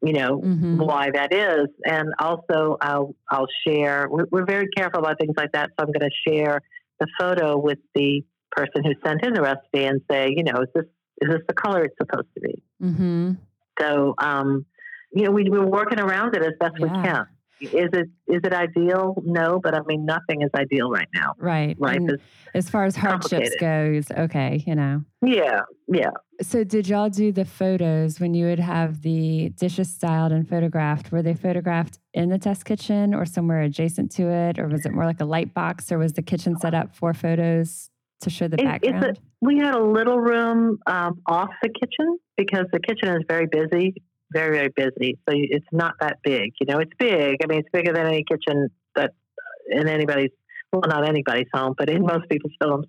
you 0.02 0.12
know, 0.12 0.40
Mhm. 0.40 0.84
why 0.84 1.10
that 1.14 1.32
is. 1.32 1.68
And 1.84 2.12
also, 2.18 2.76
I'll 2.80 3.14
I'll 3.30 3.46
share. 3.66 4.08
We're, 4.10 4.26
we're 4.30 4.44
very 4.44 4.68
careful 4.76 5.00
about 5.00 5.18
things 5.20 5.34
like 5.36 5.52
that, 5.52 5.70
so 5.70 5.86
I'm 5.86 5.92
going 5.92 6.10
to 6.10 6.30
share 6.30 6.60
the 7.00 7.06
photo 7.18 7.56
with 7.56 7.78
the 7.94 8.24
person 8.50 8.82
who 8.84 8.92
sent 9.04 9.24
in 9.24 9.34
the 9.34 9.42
recipe 9.42 9.84
and 9.84 10.00
say, 10.10 10.34
you 10.36 10.42
know, 10.42 10.62
is 10.62 10.68
this 10.74 10.84
is 11.22 11.28
this 11.30 11.42
the 11.46 11.54
color 11.54 11.84
it's 11.84 11.96
supposed 11.96 12.28
to 12.34 12.40
be? 12.40 12.62
Mm-hmm. 12.82 13.32
So, 13.80 14.14
um, 14.18 14.66
you 15.12 15.24
know, 15.24 15.30
we, 15.30 15.48
we're 15.48 15.66
working 15.66 16.00
around 16.00 16.34
it 16.36 16.42
as 16.42 16.52
best 16.60 16.74
we 16.80 16.88
can. 16.88 17.26
Is 17.60 17.88
it 17.92 18.08
is 18.28 18.40
it 18.44 18.52
ideal? 18.52 19.20
No, 19.24 19.58
but 19.60 19.74
I 19.74 19.80
mean, 19.88 20.06
nothing 20.06 20.42
is 20.42 20.50
ideal 20.54 20.90
right 20.90 21.08
now. 21.12 21.32
Right. 21.38 21.76
Life 21.80 21.96
And 21.96 22.10
is 22.12 22.20
as 22.54 22.70
far 22.70 22.84
as 22.84 22.94
hardships 22.94 23.50
goes, 23.58 24.08
okay, 24.12 24.62
you 24.64 24.76
know. 24.76 25.02
yeah, 25.22 25.62
yeah. 25.88 26.10
So, 26.40 26.62
did 26.62 26.86
y'all 26.86 27.08
do 27.10 27.32
the 27.32 27.44
photos 27.44 28.20
when 28.20 28.32
you 28.34 28.46
would 28.46 28.60
have 28.60 29.02
the 29.02 29.48
dishes 29.56 29.90
styled 29.90 30.30
and 30.30 30.48
photographed? 30.48 31.10
Were 31.10 31.20
they 31.20 31.34
photographed 31.34 31.98
in 32.14 32.28
the 32.28 32.38
test 32.38 32.64
kitchen 32.64 33.12
or 33.12 33.26
somewhere 33.26 33.62
adjacent 33.62 34.12
to 34.12 34.30
it? 34.30 34.60
Or 34.60 34.68
was 34.68 34.86
it 34.86 34.92
more 34.92 35.04
like 35.04 35.20
a 35.20 35.24
light 35.24 35.52
box? 35.52 35.90
Or 35.90 35.98
was 35.98 36.12
the 36.12 36.22
kitchen 36.22 36.56
set 36.60 36.74
up 36.74 36.94
for 36.94 37.12
photos 37.12 37.90
to 38.20 38.30
show 38.30 38.46
the 38.46 38.54
It- 38.60 38.66
it's 38.82 38.88
a- 38.88 38.92
background? 38.92 39.18
We 39.40 39.58
had 39.58 39.74
a 39.74 39.82
little 39.82 40.20
room 40.20 40.78
um, 40.86 41.20
off 41.26 41.50
the 41.60 41.70
kitchen 41.70 42.18
because 42.38 42.66
the 42.72 42.80
kitchen 42.80 43.08
is 43.08 43.24
very 43.28 43.46
busy, 43.46 43.94
very 44.32 44.56
very 44.56 44.72
busy. 44.74 45.18
So 45.28 45.34
it's 45.36 45.66
not 45.72 45.94
that 46.00 46.18
big. 46.22 46.52
You 46.60 46.66
know, 46.66 46.78
it's 46.78 46.92
big. 46.98 47.36
I 47.42 47.46
mean, 47.46 47.58
it's 47.60 47.68
bigger 47.70 47.92
than 47.92 48.06
any 48.06 48.24
kitchen 48.24 48.68
that 48.94 49.10
uh, 49.10 49.80
in 49.80 49.88
anybody's 49.88 50.30
well, 50.72 50.82
not 50.86 51.06
anybody's 51.06 51.48
home, 51.52 51.74
but 51.76 51.90
in 51.90 52.02
most 52.02 52.28
people's 52.30 52.52
homes. 52.60 52.86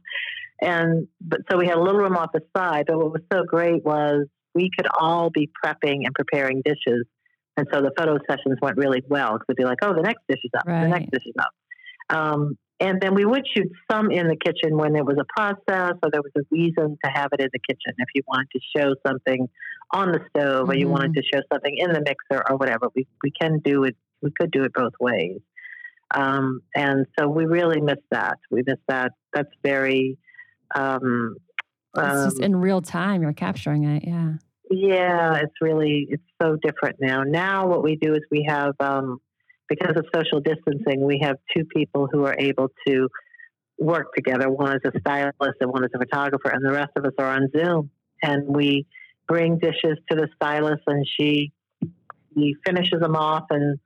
And 0.62 1.08
but 1.20 1.42
so 1.50 1.58
we 1.58 1.66
had 1.66 1.78
a 1.78 1.82
little 1.82 2.00
room 2.00 2.16
off 2.16 2.32
the 2.34 2.42
side. 2.56 2.86
But 2.88 2.98
what 2.98 3.12
was 3.12 3.22
so 3.32 3.44
great 3.46 3.84
was 3.84 4.28
we 4.54 4.70
could 4.78 4.88
all 5.00 5.30
be 5.30 5.50
prepping 5.64 6.06
and 6.06 6.14
preparing 6.14 6.62
dishes. 6.64 7.06
And 7.58 7.68
so 7.74 7.82
the 7.82 7.92
photo 7.98 8.18
sessions 8.30 8.58
went 8.62 8.78
really 8.78 9.04
well 9.10 9.34
because 9.34 9.46
we'd 9.50 9.58
be 9.58 9.66
like, 9.66 9.80
oh, 9.82 9.94
the 9.94 10.02
next 10.02 10.22
dish 10.30 10.40
is 10.44 10.52
up, 10.58 10.66
the 10.66 10.88
next 10.88 11.12
dish 11.12 11.24
is 11.26 11.34
up. 11.40 11.52
Um, 12.10 12.58
and 12.80 13.02
then 13.02 13.14
we 13.14 13.26
would 13.26 13.46
shoot 13.56 13.68
some 13.92 14.10
in 14.12 14.28
the 14.28 14.36
kitchen 14.36 14.78
when 14.78 14.94
there 14.94 15.04
was 15.04 15.18
a 15.20 15.26
process 15.38 15.94
or 16.02 16.10
there 16.12 16.22
was 16.22 16.32
a 16.38 16.42
reason 16.52 16.98
to 17.04 17.12
have 17.14 17.30
it 17.34 17.42
in 17.42 17.50
the 17.52 17.60
kitchen. 17.60 17.94
If 17.98 18.08
you 18.16 18.22
wanted 18.28 18.48
to 18.54 18.60
show 18.76 18.96
something 19.06 19.48
on 19.92 20.12
the 20.12 20.22
stove 20.30 20.70
or 20.70 20.76
you 20.76 20.88
Mhm. 20.88 20.92
wanted 20.92 21.14
to 21.16 21.24
show 21.24 21.42
something 21.52 21.76
in 21.76 21.92
the 21.92 22.00
mixer 22.02 22.44
or 22.50 22.58
whatever, 22.58 22.88
we, 22.96 23.08
we 23.24 23.32
can 23.32 23.60
do 23.60 23.84
it. 23.84 23.96
We 24.22 24.32
could 24.32 24.52
do 24.52 24.64
it 24.64 24.74
both 24.74 24.94
ways. 25.00 25.40
Um, 26.16 26.62
and 26.76 27.06
so 27.18 27.28
we 27.28 27.46
really 27.46 27.82
miss 27.82 28.00
that. 28.12 28.38
We 28.50 28.64
miss 28.66 28.80
that. 28.88 29.12
That's 29.34 29.50
very, 29.64 30.18
um, 30.76 31.36
it's 31.98 32.24
just 32.24 32.38
um, 32.40 32.44
in 32.44 32.56
real 32.56 32.82
time, 32.82 33.22
you're 33.22 33.34
capturing 33.34 33.84
it. 33.84 34.04
Yeah. 34.08 34.34
yeah, 34.72 35.36
it's 35.36 35.56
really 35.62 36.08
it's 36.10 36.24
so 36.42 36.56
different 36.62 36.98
now. 37.02 37.24
Now 37.24 37.68
what 37.68 37.84
we 37.84 37.96
do 37.96 38.14
is 38.14 38.22
we 38.32 38.46
have 38.48 38.76
um, 38.80 39.20
because 39.70 39.96
of 39.96 40.06
social 40.14 40.40
distancing, 40.40 41.06
we 41.06 41.20
have 41.22 41.38
two 41.56 41.66
people 41.66 42.08
who 42.12 42.26
are 42.26 42.36
able 42.38 42.70
to 42.88 43.08
work 43.78 44.14
together. 44.16 44.50
One 44.50 44.76
is 44.76 44.82
a 44.84 45.00
stylist 45.00 45.58
and 45.62 45.72
one 45.72 45.84
is 45.84 45.92
a 45.96 46.00
photographer, 46.00 46.50
and 46.50 46.66
the 46.66 46.72
rest 46.72 46.92
of 46.98 47.06
us 47.06 47.14
are 47.18 47.34
on 47.34 47.50
Zoom. 47.56 47.92
And 48.22 48.48
we 48.54 48.86
bring 49.28 49.60
dishes 49.60 49.98
to 50.10 50.18
the 50.18 50.28
stylist, 50.36 50.84
and 50.88 51.06
she 51.08 51.52
he 52.36 52.56
finishes 52.66 53.00
them 53.00 53.16
off 53.16 53.46
and 53.50 53.80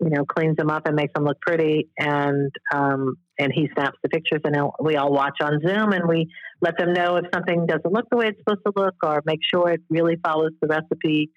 you 0.00 0.10
know 0.10 0.24
cleans 0.24 0.56
them 0.56 0.70
up 0.70 0.86
and 0.86 0.96
makes 0.96 1.12
them 1.14 1.24
look 1.24 1.40
pretty. 1.40 1.88
And 1.98 2.50
um, 2.72 3.16
and 3.38 3.52
he 3.54 3.68
snaps 3.74 3.98
the 4.02 4.08
pictures, 4.08 4.40
and 4.44 4.56
we 4.80 4.96
all 4.96 5.12
watch 5.12 5.36
on 5.40 5.60
Zoom, 5.64 5.92
and 5.92 6.08
we 6.08 6.28
let 6.60 6.76
them 6.76 6.92
know 6.92 7.16
if 7.16 7.26
something 7.32 7.66
doesn't 7.66 7.92
look 7.92 8.06
the 8.10 8.16
way 8.16 8.28
it's 8.28 8.38
supposed 8.38 8.62
to 8.66 8.72
look, 8.74 8.94
or 9.02 9.22
make 9.24 9.40
sure 9.42 9.70
it 9.70 9.82
really 9.88 10.16
follows 10.16 10.52
the 10.60 10.66
recipe. 10.66 11.30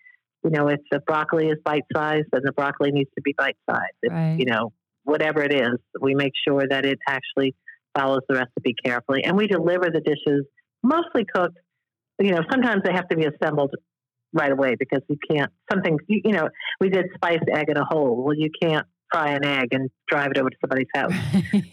You 0.43 0.49
know, 0.49 0.67
if 0.67 0.79
the 0.91 0.99
broccoli 0.99 1.47
is 1.47 1.57
bite 1.63 1.83
sized, 1.93 2.27
then 2.31 2.41
the 2.43 2.51
broccoli 2.51 2.91
needs 2.91 3.09
to 3.15 3.21
be 3.21 3.33
bite 3.37 3.57
sized. 3.69 3.81
Right. 4.09 4.37
You 4.39 4.45
know, 4.45 4.73
whatever 5.03 5.43
it 5.43 5.53
is, 5.53 5.77
we 5.99 6.15
make 6.15 6.33
sure 6.47 6.63
that 6.67 6.85
it 6.85 6.99
actually 7.07 7.55
follows 7.97 8.21
the 8.27 8.35
recipe 8.35 8.75
carefully, 8.83 9.23
and 9.23 9.37
we 9.37 9.47
deliver 9.47 9.89
the 9.91 10.01
dishes 10.01 10.45
mostly 10.83 11.25
cooked. 11.33 11.57
You 12.19 12.31
know, 12.31 12.41
sometimes 12.51 12.81
they 12.83 12.93
have 12.93 13.07
to 13.09 13.15
be 13.15 13.25
assembled 13.25 13.71
right 14.33 14.51
away 14.51 14.75
because 14.79 15.01
you 15.09 15.17
can't. 15.29 15.51
Something 15.71 15.97
you, 16.07 16.21
you 16.25 16.31
know, 16.31 16.49
we 16.79 16.89
did 16.89 17.05
spiced 17.15 17.49
egg 17.51 17.69
in 17.69 17.77
a 17.77 17.85
hole. 17.85 18.23
Well, 18.23 18.35
you 18.35 18.49
can't 18.61 18.85
fry 19.11 19.29
an 19.31 19.43
egg 19.45 19.69
and 19.71 19.89
drive 20.07 20.31
it 20.31 20.37
over 20.37 20.49
to 20.49 20.55
somebody's 20.61 20.87
house. 20.95 21.13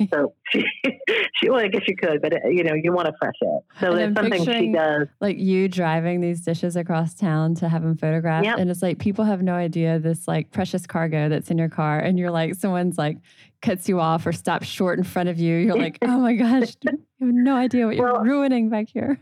so 0.11 0.35
she, 0.51 0.65
she, 1.35 1.51
well, 1.51 1.61
I 1.61 1.69
guess 1.69 1.83
you 1.87 1.97
could, 1.97 2.21
but 2.23 2.33
uh, 2.35 2.49
you 2.49 2.65
know, 2.65 2.75
you 2.75 2.93
want 2.93 3.09
a 3.09 3.13
fresh 3.21 3.35
egg. 3.43 3.61
So 3.81 3.93
And 3.93 3.99
there's 3.99 4.09
I'm 4.09 4.39
something 4.39 4.55
she 4.61 4.73
does. 4.73 5.09
like 5.21 5.39
you 5.39 5.69
driving 5.69 6.21
these 6.21 6.41
dishes 6.41 6.77
across 6.77 7.15
town 7.15 7.55
to 7.57 7.69
have 7.69 7.83
them 7.83 7.97
photographed 7.97 8.45
Yep. 8.47 8.59
and 8.59 8.71
it's 8.71 8.83
like 8.83 8.99
people 8.99 9.25
have 9.25 9.43
no 9.43 9.55
idea 9.55 9.99
this 9.99 10.27
like 10.29 10.51
precious 10.51 10.87
cargo 10.87 11.29
that's 11.29 11.51
in 11.51 11.59
your 11.59 11.69
car 11.69 11.99
and 11.99 12.19
you're 12.19 12.31
like 12.31 12.55
someone's 12.55 12.99
like 12.99 13.19
cuts 13.63 13.89
you 13.89 14.01
off 14.01 14.27
or 14.27 14.33
stops 14.33 14.67
short 14.67 14.99
in 14.99 15.05
front 15.05 15.29
of 15.29 15.39
you 15.39 15.57
you're 15.57 15.77
like 15.77 15.99
oh 16.03 16.19
my 16.19 16.35
gosh 16.35 16.77
you 16.83 16.91
have 17.21 17.35
no 17.35 17.57
idea 17.57 17.87
what 17.87 17.97
you're 17.97 18.13
Well- 18.13 18.23
ruining 18.23 18.69
back 18.69 18.89
here 18.89 19.19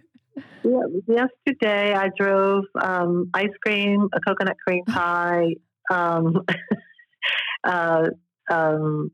Yeah, 0.65 0.81
yesterday 1.07 1.95
I 1.95 2.11
drove 2.19 2.65
um, 2.81 3.31
ice 3.33 3.49
cream, 3.65 4.09
a 4.13 4.21
coconut 4.21 4.57
cream 4.67 4.85
pie, 4.85 5.55
um, 5.91 6.45
uh, 7.67 8.09
um, 8.51 9.11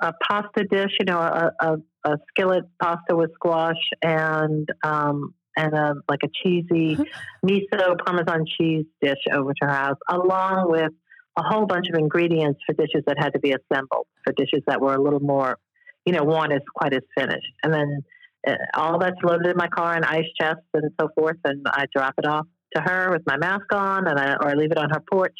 a 0.00 0.12
pasta 0.28 0.64
dish, 0.70 0.92
you 0.98 1.06
know, 1.06 1.18
a, 1.18 1.52
a, 1.60 1.76
a 2.04 2.16
skillet 2.28 2.64
pasta 2.80 3.16
with 3.16 3.30
squash 3.34 3.74
and 4.02 4.68
um, 4.82 5.34
and 5.56 5.74
a 5.74 5.94
like 6.08 6.20
a 6.24 6.28
cheesy 6.42 6.96
miso 7.44 7.96
parmesan 8.04 8.44
cheese 8.58 8.84
dish 9.00 9.22
over 9.32 9.52
to 9.52 9.66
her 9.66 9.72
house, 9.72 9.98
along 10.08 10.70
with 10.70 10.92
a 11.38 11.42
whole 11.42 11.66
bunch 11.66 11.88
of 11.88 11.98
ingredients 11.98 12.60
for 12.66 12.72
dishes 12.74 13.02
that 13.06 13.16
had 13.18 13.32
to 13.34 13.38
be 13.38 13.52
assembled, 13.52 14.06
for 14.24 14.32
dishes 14.32 14.62
that 14.66 14.80
were 14.80 14.94
a 14.94 15.02
little 15.02 15.20
more, 15.20 15.58
you 16.04 16.12
know, 16.12 16.24
weren't 16.24 16.52
as 16.52 16.62
quite 16.74 16.94
as 16.94 17.02
finished, 17.16 17.52
and 17.62 17.72
then 17.72 18.02
uh, 18.46 18.54
all 18.74 18.98
that's 18.98 19.16
loaded 19.22 19.46
in 19.46 19.56
my 19.56 19.68
car 19.68 19.96
in 19.96 20.04
ice 20.04 20.24
chests 20.40 20.64
and 20.74 20.90
so 21.00 21.08
forth, 21.14 21.38
and 21.44 21.66
I 21.66 21.86
drop 21.94 22.14
it 22.18 22.26
off 22.26 22.46
to 22.74 22.82
her 22.82 23.10
with 23.10 23.22
my 23.26 23.36
mask 23.36 23.72
on, 23.72 24.06
and 24.06 24.18
I, 24.18 24.34
or 24.34 24.48
I 24.48 24.54
leave 24.54 24.72
it 24.72 24.78
on 24.78 24.90
her 24.90 25.02
porch. 25.10 25.36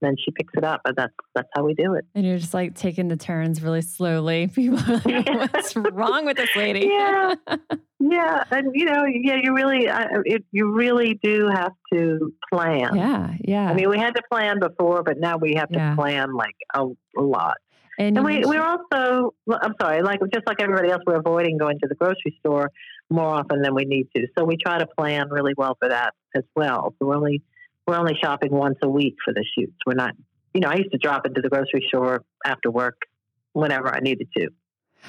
Then 0.00 0.14
she 0.22 0.30
picks 0.30 0.52
it 0.56 0.62
up, 0.64 0.80
and 0.84 0.94
that's 0.96 1.12
that's 1.34 1.48
how 1.54 1.64
we 1.64 1.74
do 1.74 1.94
it. 1.94 2.04
and 2.14 2.24
you're 2.24 2.38
just 2.38 2.54
like 2.54 2.74
taking 2.74 3.08
the 3.08 3.16
turns 3.16 3.62
really 3.62 3.82
slowly 3.82 4.46
people 4.54 4.78
are 4.78 5.00
like 5.04 5.52
what's 5.52 5.74
wrong 5.76 6.24
with 6.24 6.36
this 6.36 6.54
lady 6.56 6.86
Yeah. 6.92 7.34
Yeah, 8.00 8.44
and 8.52 8.68
you 8.74 8.84
know, 8.84 9.04
yeah, 9.06 9.38
you 9.42 9.52
really, 9.54 9.88
I, 9.90 10.06
it, 10.24 10.44
you 10.52 10.72
really 10.72 11.18
do 11.20 11.48
have 11.52 11.72
to 11.92 12.32
plan. 12.52 12.94
yeah 12.94 13.34
yeah 13.40 13.68
I 13.68 13.74
mean, 13.74 13.90
we 13.90 13.98
had 13.98 14.14
to 14.14 14.22
plan 14.30 14.60
before, 14.60 15.02
but 15.02 15.18
now 15.18 15.36
we 15.36 15.54
have 15.56 15.68
to 15.70 15.78
Yeah. 15.78 15.96
plan 15.96 16.32
like 16.32 16.54
a, 16.74 16.84
a 17.18 17.20
lot. 17.20 17.56
and, 17.98 18.16
And 18.16 18.24
we, 18.24 18.44
we're 18.44 18.62
also, 18.62 19.34
I'm 19.50 19.74
sorry, 19.82 20.02
like 20.02 20.20
just 20.32 20.46
like 20.46 20.60
everybody 20.62 20.90
else, 20.90 21.02
we're 21.08 21.16
avoiding 21.18 21.58
going 21.58 21.80
to 21.80 21.88
the 21.88 21.96
grocery 21.96 22.36
store 22.38 22.70
more 23.10 23.26
often 23.26 23.62
than 23.62 23.74
we 23.74 23.84
need 23.84 24.06
to. 24.14 24.28
So 24.38 24.44
we 24.44 24.56
try 24.56 24.78
to 24.78 24.86
plan 24.86 25.28
really 25.28 25.54
well 25.56 25.76
for 25.80 25.88
that 25.88 26.14
as 26.36 26.44
well. 26.54 26.94
So 27.00 27.06
we're 27.06 27.16
only 27.16 27.42
we're 27.88 27.96
only 27.96 28.14
shopping 28.22 28.52
once 28.52 28.76
a 28.82 28.88
week 28.88 29.16
for 29.24 29.32
the 29.34 29.44
shoots. 29.56 29.74
We're 29.86 29.94
not, 29.94 30.14
you 30.54 30.60
know, 30.60 30.68
I 30.68 30.76
used 30.76 30.92
to 30.92 30.98
drop 30.98 31.26
into 31.26 31.40
the 31.40 31.48
grocery 31.48 31.84
store 31.88 32.22
after 32.44 32.70
work 32.70 32.98
whenever 33.54 33.88
I 33.92 34.00
needed 34.00 34.28
to, 34.36 34.50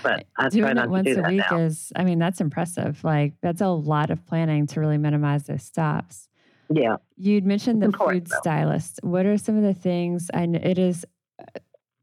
but 0.02 0.26
I 0.38 0.48
doing 0.50 0.76
not 0.76 0.86
it 0.86 0.90
once 0.90 1.06
do 1.06 1.20
a 1.20 1.28
week 1.28 1.44
now. 1.52 1.58
is 1.60 1.92
i 1.96 2.04
mean 2.04 2.20
that's 2.20 2.40
impressive 2.42 3.04
like 3.04 3.34
that's 3.42 3.60
a 3.62 3.68
lot 3.68 4.10
of 4.12 4.26
planning 4.26 4.66
to 4.68 4.80
really 4.80 4.98
minimize 4.98 5.44
those 5.44 5.64
stops 5.64 6.30
Yeah. 6.72 6.98
You'd 7.18 7.46
mentioned 7.46 7.82
the 7.82 7.92
food 7.92 8.28
though. 8.28 8.38
stylist. 8.40 9.00
What 9.04 9.26
are 9.26 9.38
some 9.38 9.58
of 9.58 9.64
the 9.64 9.74
things? 9.74 10.30
And 10.34 10.56
it 10.56 10.78
is 10.78 11.04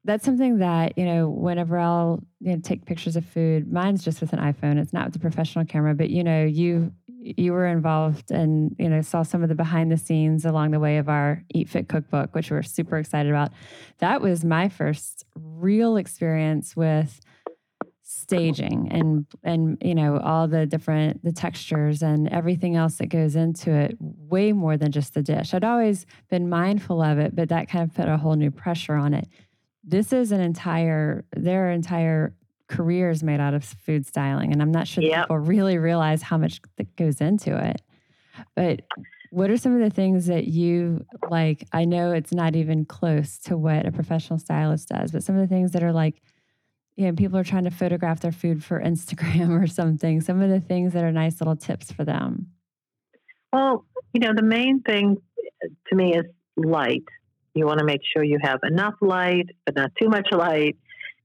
that's 0.05 0.25
something 0.25 0.59
that 0.59 0.97
you 0.99 1.05
know. 1.05 1.29
Whenever 1.29 1.79
I'll 1.79 2.23
you 2.41 2.53
know, 2.53 2.61
take 2.63 2.85
pictures 2.85 3.17
of 3.17 3.25
food, 3.25 3.73
mine's 3.73 4.05
just 4.05 4.21
with 4.21 4.33
an 4.33 4.39
iPhone. 4.39 4.79
It's 4.79 4.93
not 4.93 5.07
with 5.07 5.17
a 5.17 5.19
professional 5.19 5.65
camera. 5.65 5.95
But 5.95 6.11
you 6.11 6.23
know, 6.23 6.45
you 6.45 6.93
you 7.37 7.53
were 7.53 7.67
involved 7.67 8.31
and 8.31 8.75
you 8.79 8.89
know 8.89 9.01
saw 9.01 9.23
some 9.23 9.43
of 9.43 9.49
the 9.49 9.55
behind 9.55 9.91
the 9.91 9.97
scenes 9.97 10.45
along 10.45 10.71
the 10.71 10.81
way 10.81 10.99
of 10.99 11.09
our 11.09 11.43
Eat 11.53 11.69
Fit 11.69 11.89
cookbook, 11.89 12.35
which 12.35 12.51
we're 12.51 12.63
super 12.63 12.99
excited 12.99 13.31
about. 13.31 13.53
That 13.99 14.21
was 14.21 14.45
my 14.45 14.69
first 14.69 15.25
real 15.35 15.97
experience 15.97 16.77
with 16.77 17.21
staging 18.09 18.89
and 18.93 19.27
and 19.43 19.79
you 19.83 19.95
know 19.95 20.19
all 20.19 20.47
the 20.47 20.65
different 20.65 21.23
the 21.25 21.33
textures 21.33 22.03
and 22.03 22.29
everything 22.29 22.77
else 22.77 22.99
that 22.99 23.09
goes 23.09 23.35
into 23.35 23.73
it 23.73 23.97
way 24.01 24.53
more 24.53 24.77
than 24.77 24.93
just 24.93 25.15
the 25.15 25.23
dish 25.23 25.53
i'd 25.53 25.65
always 25.65 26.07
been 26.31 26.49
mindful 26.49 27.03
of 27.03 27.19
it 27.19 27.35
but 27.35 27.49
that 27.49 27.69
kind 27.69 27.83
of 27.83 27.93
put 27.93 28.09
a 28.09 28.17
whole 28.17 28.37
new 28.37 28.51
pressure 28.51 28.95
on 28.95 29.13
it 29.13 29.29
this 29.83 30.13
is 30.13 30.31
an 30.31 30.41
entire 30.41 31.25
their 31.35 31.71
entire 31.73 32.33
careers 32.69 33.23
made 33.23 33.41
out 33.41 33.55
of 33.55 33.65
food 33.65 34.07
styling 34.07 34.53
and 34.53 34.61
i'm 34.61 34.73
not 34.73 34.87
sure 34.89 35.03
that 35.03 35.09
Yep. 35.11 35.25
people 35.25 35.39
really 35.39 35.79
realize 35.79 36.23
how 36.23 36.37
much 36.37 36.61
that 36.77 36.95
goes 36.97 37.21
into 37.21 37.57
it 37.57 37.81
but 38.55 38.81
what 39.31 39.51
are 39.51 39.57
some 39.57 39.75
of 39.75 39.81
the 39.81 39.91
things 39.95 40.27
that 40.27 40.47
you 40.49 41.05
like 41.31 41.67
i 41.73 41.85
know 41.85 42.13
it's 42.13 42.33
not 42.33 42.57
even 42.57 42.85
close 42.85 43.39
to 43.39 43.57
what 43.57 43.87
a 43.87 43.93
professional 43.93 44.39
stylist 44.39 44.89
does 44.89 45.13
but 45.13 45.23
some 45.23 45.37
of 45.37 45.41
the 45.41 45.55
things 45.55 45.73
that 45.73 45.83
are 45.83 45.93
like 45.93 46.21
you 46.97 47.05
know, 47.05 47.13
people 47.13 47.39
are 47.39 47.45
trying 47.45 47.65
to 47.65 47.71
photograph 47.71 48.21
their 48.21 48.33
food 48.33 48.65
for 48.65 48.81
Instagram 48.85 49.63
or 49.63 49.67
something. 49.67 50.21
Some 50.21 50.41
of 50.41 50.49
the 50.49 50.61
things 50.61 50.95
that 50.95 51.05
are 51.05 51.13
nice 51.13 51.41
little 51.41 51.57
tips 51.57 51.93
for 51.93 52.05
them. 52.05 52.47
Well, 53.53 53.85
you 54.13 54.21
know, 54.21 54.33
the 54.35 54.43
main 54.43 54.81
thing 54.81 55.19
eh, 55.63 55.69
to 55.89 55.95
me 55.95 56.15
is 56.17 56.25
light. 56.57 57.05
You 57.55 57.67
want 57.67 57.79
to 57.81 57.85
make 57.85 58.01
sure 58.13 58.25
you 58.25 58.39
have 58.43 58.61
enough 58.63 58.95
light, 59.01 59.51
but 59.65 59.75
not 59.77 59.93
too 60.01 60.09
much 60.09 60.29
light, 60.33 60.77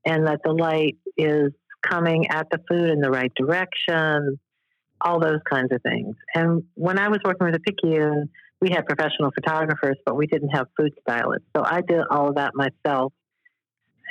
and 0.06 0.28
that 0.28 0.42
the 0.44 0.52
light 0.52 0.98
is 1.18 1.52
coming 1.82 2.28
at 2.30 2.48
the 2.52 2.60
food 2.70 2.90
in 2.90 3.02
the 3.02 3.10
right 3.10 3.32
direction, 3.36 4.40
all 5.00 5.20
those 5.20 5.40
kinds 5.52 5.72
of 5.72 5.82
things. 5.82 6.16
And 6.36 6.64
when 6.76 7.00
I 7.00 7.10
was 7.10 7.20
working 7.24 7.48
with 7.48 7.56
a 7.56 7.60
Picayune, 7.60 8.30
we 8.60 8.70
had 8.70 8.86
professional 8.86 9.32
photographers, 9.32 9.98
but 10.06 10.16
we 10.16 10.28
didn't 10.28 10.50
have 10.50 10.68
food 10.78 10.94
stylists. 11.02 11.48
So 11.56 11.64
I 11.66 11.82
did 11.82 12.02
all 12.10 12.30
of 12.30 12.36
that 12.36 12.54
myself. 12.54 13.14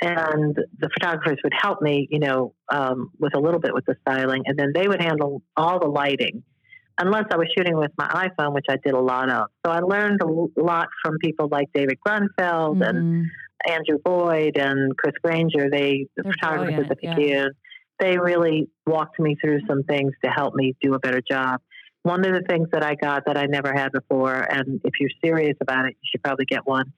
And 0.01 0.55
the 0.79 0.89
photographers 0.89 1.37
would 1.43 1.53
help 1.55 1.81
me, 1.81 2.07
you 2.09 2.19
know, 2.19 2.55
um, 2.69 3.11
with 3.19 3.35
a 3.35 3.39
little 3.39 3.59
bit 3.59 3.73
with 3.73 3.85
the 3.85 3.95
styling, 4.01 4.43
and 4.47 4.57
then 4.57 4.71
they 4.73 4.87
would 4.87 5.01
handle 5.01 5.43
all 5.55 5.79
the 5.79 5.87
lighting 5.87 6.43
unless 6.97 7.25
I 7.31 7.37
was 7.37 7.47
shooting 7.55 7.77
with 7.77 7.91
my 7.97 8.07
iPhone, 8.07 8.53
which 8.53 8.65
I 8.69 8.77
did 8.83 8.93
a 8.93 8.99
lot 8.99 9.29
of. 9.29 9.47
So 9.65 9.71
I 9.71 9.79
learned 9.79 10.21
a 10.21 10.59
lot 10.59 10.87
from 11.03 11.17
people 11.19 11.47
like 11.49 11.69
David 11.73 11.99
Grunfeld 12.05 12.81
and 12.87 13.03
Mhm. 13.03 13.25
Andrew 13.69 13.97
Boyd 14.03 14.57
and 14.57 14.95
Chris 14.97 15.13
Granger. 15.23 15.69
They, 15.69 16.07
the 16.15 16.23
They're 16.23 16.33
photographers 16.33 16.87
at 16.89 16.99
the 17.01 17.07
brilliant, 17.07 17.29
yeah. 17.29 17.47
They 17.99 18.17
really 18.17 18.67
walked 18.87 19.19
me 19.19 19.35
through 19.39 19.59
some 19.67 19.83
things 19.83 20.13
to 20.25 20.31
help 20.31 20.55
me 20.55 20.75
do 20.81 20.95
a 20.95 20.99
better 20.99 21.21
job. 21.21 21.61
One 22.03 22.25
of 22.25 22.33
the 22.33 22.41
things 22.49 22.67
that 22.71 22.83
I 22.83 22.95
got 22.95 23.25
that 23.27 23.37
I 23.37 23.45
never 23.45 23.71
had 23.73 23.91
before, 23.91 24.33
and 24.33 24.81
if 24.83 24.93
you're 24.99 25.11
serious 25.23 25.55
about 25.61 25.85
it, 25.85 25.95
you 26.01 26.09
should 26.11 26.23
probably 26.23 26.45
get 26.45 26.65
one, 26.65 26.91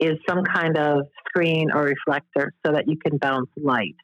is 0.00 0.18
some 0.28 0.42
kind 0.42 0.76
of 0.76 1.06
screen 1.28 1.70
or 1.72 1.82
reflector 1.82 2.52
so 2.66 2.72
that 2.72 2.88
you 2.88 2.96
can 2.96 3.18
bounce 3.18 3.50
light. 3.56 3.94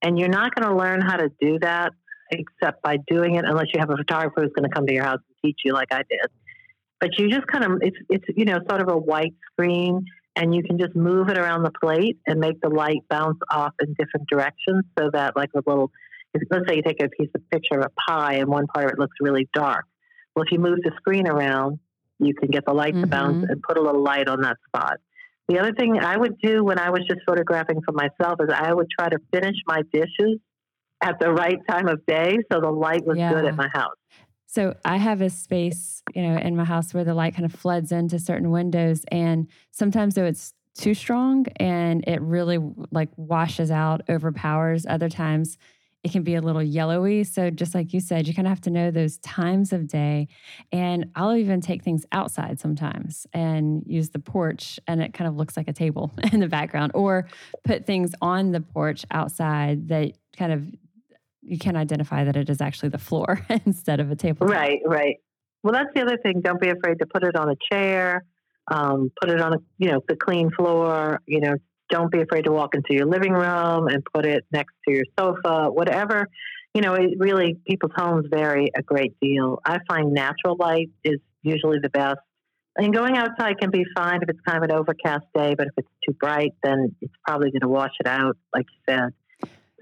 And 0.00 0.16
you're 0.16 0.28
not 0.28 0.54
going 0.54 0.68
to 0.68 0.76
learn 0.76 1.00
how 1.00 1.16
to 1.16 1.30
do 1.40 1.58
that 1.60 1.92
except 2.30 2.82
by 2.82 2.98
doing 3.08 3.36
it 3.36 3.44
unless 3.44 3.66
you 3.72 3.80
have 3.80 3.90
a 3.90 3.96
photographer 3.96 4.42
who's 4.42 4.52
going 4.54 4.68
to 4.68 4.74
come 4.74 4.86
to 4.86 4.92
your 4.92 5.04
house 5.04 5.20
and 5.26 5.36
teach 5.44 5.60
you 5.64 5.72
like 5.72 5.88
I 5.90 6.02
did. 6.08 6.30
But 7.00 7.18
you 7.18 7.28
just 7.30 7.46
kind 7.46 7.64
of 7.64 7.78
it's 7.80 7.96
it's 8.08 8.24
you 8.36 8.44
know 8.44 8.58
sort 8.68 8.82
of 8.82 8.88
a 8.88 8.96
white 8.96 9.34
screen 9.52 10.04
and 10.38 10.54
you 10.54 10.62
can 10.62 10.78
just 10.78 10.94
move 10.94 11.28
it 11.28 11.36
around 11.36 11.64
the 11.64 11.72
plate 11.82 12.16
and 12.26 12.38
make 12.38 12.60
the 12.60 12.68
light 12.68 13.02
bounce 13.10 13.38
off 13.50 13.74
in 13.82 13.92
different 13.94 14.28
directions 14.30 14.84
so 14.96 15.10
that 15.12 15.36
like 15.36 15.50
a 15.54 15.62
little 15.66 15.90
let's 16.50 16.68
say 16.68 16.76
you 16.76 16.82
take 16.82 17.02
a 17.02 17.08
piece 17.08 17.30
of 17.34 17.42
picture 17.50 17.80
of 17.80 17.86
a 17.86 18.10
pie 18.10 18.34
and 18.34 18.48
one 18.48 18.66
part 18.68 18.86
of 18.86 18.92
it 18.92 18.98
looks 18.98 19.16
really 19.20 19.48
dark. 19.52 19.84
Well 20.34 20.44
if 20.44 20.52
you 20.52 20.60
move 20.60 20.78
the 20.84 20.92
screen 20.96 21.26
around, 21.26 21.80
you 22.20 22.34
can 22.34 22.50
get 22.50 22.64
the 22.64 22.72
light 22.72 22.94
to 23.00 23.06
bounce 23.06 23.44
Mhm. 23.44 23.50
and 23.50 23.62
put 23.62 23.76
a 23.76 23.82
little 23.82 24.02
light 24.02 24.28
on 24.28 24.40
that 24.42 24.56
spot. 24.68 24.98
The 25.48 25.58
other 25.58 25.72
thing 25.72 25.98
I 25.98 26.16
would 26.16 26.38
do 26.38 26.62
when 26.62 26.78
I 26.78 26.90
was 26.90 27.00
just 27.08 27.20
photographing 27.26 27.80
for 27.82 27.92
myself 27.92 28.38
is 28.40 28.48
I 28.54 28.72
would 28.72 28.88
try 28.96 29.08
to 29.08 29.18
finish 29.32 29.56
my 29.66 29.82
dishes 29.92 30.38
at 31.00 31.18
the 31.18 31.32
right 31.32 31.58
time 31.68 31.88
of 31.88 32.04
day 32.06 32.38
so 32.52 32.60
the 32.60 32.70
light 32.70 33.04
was 33.04 33.16
good 33.16 33.44
at 33.46 33.56
my 33.56 33.68
house. 33.72 33.96
So 34.50 34.74
I 34.82 34.96
have 34.96 35.20
a 35.20 35.28
space, 35.28 36.02
you 36.14 36.22
know, 36.22 36.38
in 36.38 36.56
my 36.56 36.64
house 36.64 36.94
where 36.94 37.04
the 37.04 37.12
light 37.12 37.34
kind 37.34 37.44
of 37.44 37.52
floods 37.52 37.92
into 37.92 38.18
certain 38.18 38.50
windows, 38.50 39.04
and 39.12 39.46
sometimes 39.72 40.14
though 40.14 40.24
it's 40.24 40.54
too 40.74 40.94
strong 40.94 41.44
and 41.56 42.02
it 42.08 42.22
really 42.22 42.58
like 42.90 43.10
washes 43.16 43.70
out, 43.70 44.00
overpowers. 44.08 44.86
Other 44.86 45.10
times 45.10 45.58
it 46.02 46.12
can 46.12 46.22
be 46.22 46.34
a 46.36 46.40
little 46.40 46.62
yellowy. 46.62 47.24
So 47.24 47.50
just 47.50 47.74
like 47.74 47.92
you 47.92 48.00
said, 48.00 48.26
you 48.26 48.34
kind 48.34 48.46
of 48.46 48.50
have 48.50 48.60
to 48.62 48.70
know 48.70 48.90
those 48.90 49.18
times 49.18 49.72
of 49.72 49.86
day. 49.86 50.28
And 50.72 51.10
I'll 51.14 51.34
even 51.36 51.60
take 51.60 51.82
things 51.82 52.06
outside 52.12 52.58
sometimes 52.58 53.26
and 53.34 53.82
use 53.86 54.10
the 54.10 54.20
porch, 54.20 54.80
and 54.86 55.02
it 55.02 55.12
kind 55.12 55.28
of 55.28 55.36
looks 55.36 55.56
like 55.58 55.68
a 55.68 55.72
table 55.74 56.12
in 56.32 56.40
the 56.40 56.48
background, 56.48 56.92
or 56.94 57.28
put 57.64 57.84
things 57.84 58.12
on 58.22 58.52
the 58.52 58.60
porch 58.60 59.04
outside 59.10 59.88
that 59.88 60.12
kind 60.38 60.52
of 60.52 60.64
you 61.42 61.58
can 61.58 61.76
identify 61.76 62.24
that 62.24 62.36
it 62.36 62.50
is 62.50 62.60
actually 62.60 62.90
the 62.90 62.98
floor 62.98 63.46
instead 63.66 64.00
of 64.00 64.10
a 64.10 64.16
table. 64.16 64.46
Right, 64.46 64.80
right. 64.84 65.16
Well, 65.62 65.72
that's 65.72 65.90
the 65.94 66.02
other 66.02 66.18
thing. 66.18 66.40
Don't 66.40 66.60
be 66.60 66.70
afraid 66.70 66.98
to 67.00 67.06
put 67.06 67.24
it 67.24 67.36
on 67.36 67.50
a 67.50 67.56
chair. 67.72 68.24
Um, 68.70 69.10
put 69.20 69.30
it 69.30 69.40
on 69.40 69.54
a 69.54 69.56
you 69.78 69.90
know 69.90 70.00
the 70.06 70.16
clean 70.16 70.50
floor. 70.50 71.20
You 71.26 71.40
know, 71.40 71.54
don't 71.90 72.12
be 72.12 72.20
afraid 72.20 72.44
to 72.44 72.52
walk 72.52 72.74
into 72.74 72.94
your 72.94 73.06
living 73.06 73.32
room 73.32 73.88
and 73.88 74.02
put 74.12 74.26
it 74.26 74.44
next 74.52 74.74
to 74.86 74.94
your 74.94 75.04
sofa. 75.18 75.70
Whatever. 75.70 76.28
You 76.74 76.82
know, 76.82 76.94
it 76.94 77.12
really 77.18 77.56
people's 77.66 77.92
homes 77.96 78.26
vary 78.30 78.70
a 78.76 78.82
great 78.82 79.18
deal. 79.20 79.58
I 79.64 79.78
find 79.88 80.12
natural 80.12 80.56
light 80.58 80.90
is 81.02 81.18
usually 81.42 81.78
the 81.82 81.88
best. 81.88 82.18
and 82.76 82.94
going 82.94 83.16
outside 83.16 83.58
can 83.58 83.70
be 83.70 83.84
fine 83.96 84.20
if 84.22 84.28
it's 84.28 84.40
kind 84.46 84.58
of 84.58 84.70
an 84.70 84.76
overcast 84.76 85.24
day, 85.34 85.54
but 85.56 85.66
if 85.68 85.72
it's 85.78 85.88
too 86.06 86.14
bright, 86.20 86.52
then 86.62 86.94
it's 87.00 87.14
probably 87.26 87.50
going 87.50 87.62
to 87.62 87.68
wash 87.68 87.92
it 87.98 88.06
out, 88.06 88.36
like 88.54 88.66
you 88.70 88.94
said. 88.94 89.12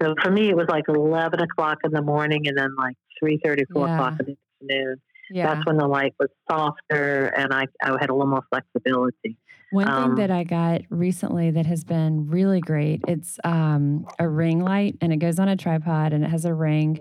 So 0.01 0.13
for 0.21 0.31
me, 0.31 0.49
it 0.49 0.55
was 0.55 0.67
like 0.69 0.85
11 0.87 1.39
o'clock 1.39 1.79
in 1.83 1.91
the 1.91 2.01
morning 2.01 2.47
and 2.47 2.57
then 2.57 2.75
like 2.75 2.95
3.30, 3.23 3.63
4 3.73 3.87
yeah. 3.87 3.93
o'clock 3.95 4.19
in 4.19 4.25
the 4.25 4.37
afternoon. 4.65 5.01
Yeah. 5.29 5.53
That's 5.53 5.65
when 5.65 5.77
the 5.77 5.87
light 5.87 6.13
was 6.19 6.29
softer 6.49 7.25
and 7.35 7.53
I, 7.53 7.65
I 7.83 7.97
had 7.99 8.09
a 8.09 8.13
little 8.13 8.27
more 8.27 8.43
flexibility. 8.49 9.37
One 9.71 9.89
um, 9.89 10.03
thing 10.03 10.15
that 10.15 10.31
I 10.31 10.43
got 10.43 10.81
recently 10.89 11.51
that 11.51 11.65
has 11.65 11.83
been 11.83 12.29
really 12.29 12.61
great, 12.61 13.01
it's 13.07 13.37
um, 13.43 14.05
a 14.19 14.27
ring 14.27 14.63
light 14.63 14.95
and 15.01 15.11
it 15.11 15.17
goes 15.17 15.39
on 15.39 15.49
a 15.49 15.57
tripod 15.57 16.13
and 16.13 16.23
it 16.23 16.29
has 16.29 16.45
a 16.45 16.53
ring 16.53 16.99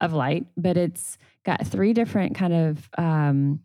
of 0.00 0.12
light, 0.12 0.46
but 0.56 0.76
it's 0.76 1.18
got 1.44 1.66
three 1.66 1.92
different 1.92 2.34
kind 2.34 2.54
of 2.54 2.88
um, 2.96 3.60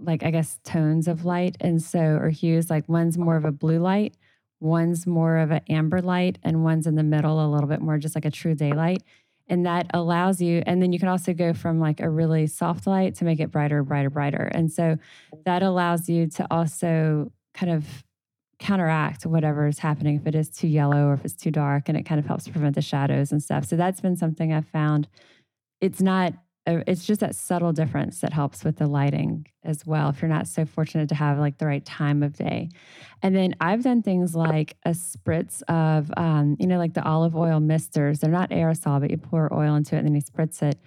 like 0.00 0.22
I 0.22 0.30
guess 0.30 0.58
tones 0.64 1.08
of 1.08 1.24
light 1.24 1.56
and 1.60 1.82
so 1.82 2.00
or 2.00 2.30
hues 2.30 2.70
like 2.70 2.88
one's 2.88 3.18
more 3.18 3.36
of 3.36 3.44
a 3.44 3.52
blue 3.52 3.78
light, 3.78 4.16
one's 4.60 5.06
more 5.06 5.38
of 5.38 5.50
an 5.50 5.60
amber 5.68 6.00
light 6.00 6.38
and 6.42 6.64
one's 6.64 6.86
in 6.86 6.94
the 6.94 7.02
middle 7.02 7.44
a 7.44 7.48
little 7.48 7.68
bit 7.68 7.80
more 7.80 7.98
just 7.98 8.14
like 8.14 8.24
a 8.24 8.30
true 8.30 8.54
daylight. 8.54 9.02
And 9.48 9.64
that 9.64 9.90
allows 9.94 10.42
you 10.42 10.62
and 10.66 10.82
then 10.82 10.92
you 10.92 10.98
can 10.98 11.08
also 11.08 11.32
go 11.32 11.54
from 11.54 11.80
like 11.80 12.00
a 12.00 12.10
really 12.10 12.46
soft 12.46 12.86
light 12.86 13.14
to 13.16 13.24
make 13.24 13.40
it 13.40 13.50
brighter 13.50 13.82
brighter 13.82 14.10
brighter. 14.10 14.50
And 14.52 14.70
so 14.70 14.96
that 15.44 15.62
allows 15.62 16.08
you 16.08 16.26
to 16.28 16.46
also 16.50 17.32
kind 17.54 17.72
of 17.72 18.04
counteract 18.58 19.24
whatever 19.24 19.66
is 19.68 19.78
happening 19.78 20.16
if 20.16 20.26
it 20.26 20.34
is 20.34 20.50
too 20.50 20.66
yellow 20.66 21.06
or 21.06 21.14
if 21.14 21.24
it's 21.24 21.34
too 21.34 21.50
dark 21.50 21.88
and 21.88 21.96
it 21.96 22.02
kind 22.02 22.18
of 22.18 22.26
helps 22.26 22.48
prevent 22.48 22.74
the 22.74 22.82
shadows 22.82 23.30
and 23.30 23.42
stuff. 23.42 23.64
So 23.64 23.76
that's 23.76 24.00
been 24.00 24.16
something 24.16 24.52
i've 24.52 24.66
found. 24.66 25.08
It's 25.80 26.00
not 26.00 26.34
it's 26.86 27.04
just 27.04 27.20
that 27.20 27.34
subtle 27.34 27.72
difference 27.72 28.20
that 28.20 28.32
helps 28.32 28.64
with 28.64 28.76
the 28.76 28.86
lighting 28.86 29.46
as 29.64 29.86
well 29.86 30.10
if 30.10 30.20
you're 30.20 30.28
not 30.28 30.46
so 30.46 30.64
fortunate 30.64 31.08
to 31.08 31.14
have 31.14 31.38
like 31.38 31.58
the 31.58 31.66
right 31.66 31.84
time 31.84 32.22
of 32.22 32.36
day. 32.36 32.68
And 33.22 33.34
then 33.34 33.54
i've 33.60 33.82
done 33.82 34.02
things 34.02 34.34
like 34.34 34.76
a 34.84 34.90
spritz 34.90 35.62
of 35.68 36.10
um, 36.16 36.56
you 36.58 36.66
know 36.66 36.78
like 36.78 36.94
the 36.94 37.04
olive 37.04 37.36
oil 37.36 37.60
misters. 37.60 38.20
They're 38.20 38.30
not 38.30 38.50
aerosol 38.50 39.00
but 39.00 39.10
you 39.10 39.16
pour 39.16 39.52
oil 39.52 39.74
into 39.74 39.96
it 39.96 40.00
and 40.00 40.08
then 40.08 40.14
you 40.14 40.22
spritz 40.22 40.62
it. 40.62 40.78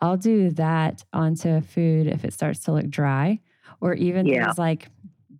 I'll 0.00 0.16
do 0.16 0.50
that 0.50 1.02
onto 1.12 1.48
a 1.48 1.62
food 1.62 2.06
if 2.06 2.24
it 2.24 2.32
starts 2.32 2.60
to 2.60 2.72
look 2.72 2.88
dry 2.88 3.40
or 3.80 3.94
even 3.94 4.26
yeah. 4.26 4.44
things 4.44 4.58
like 4.58 4.88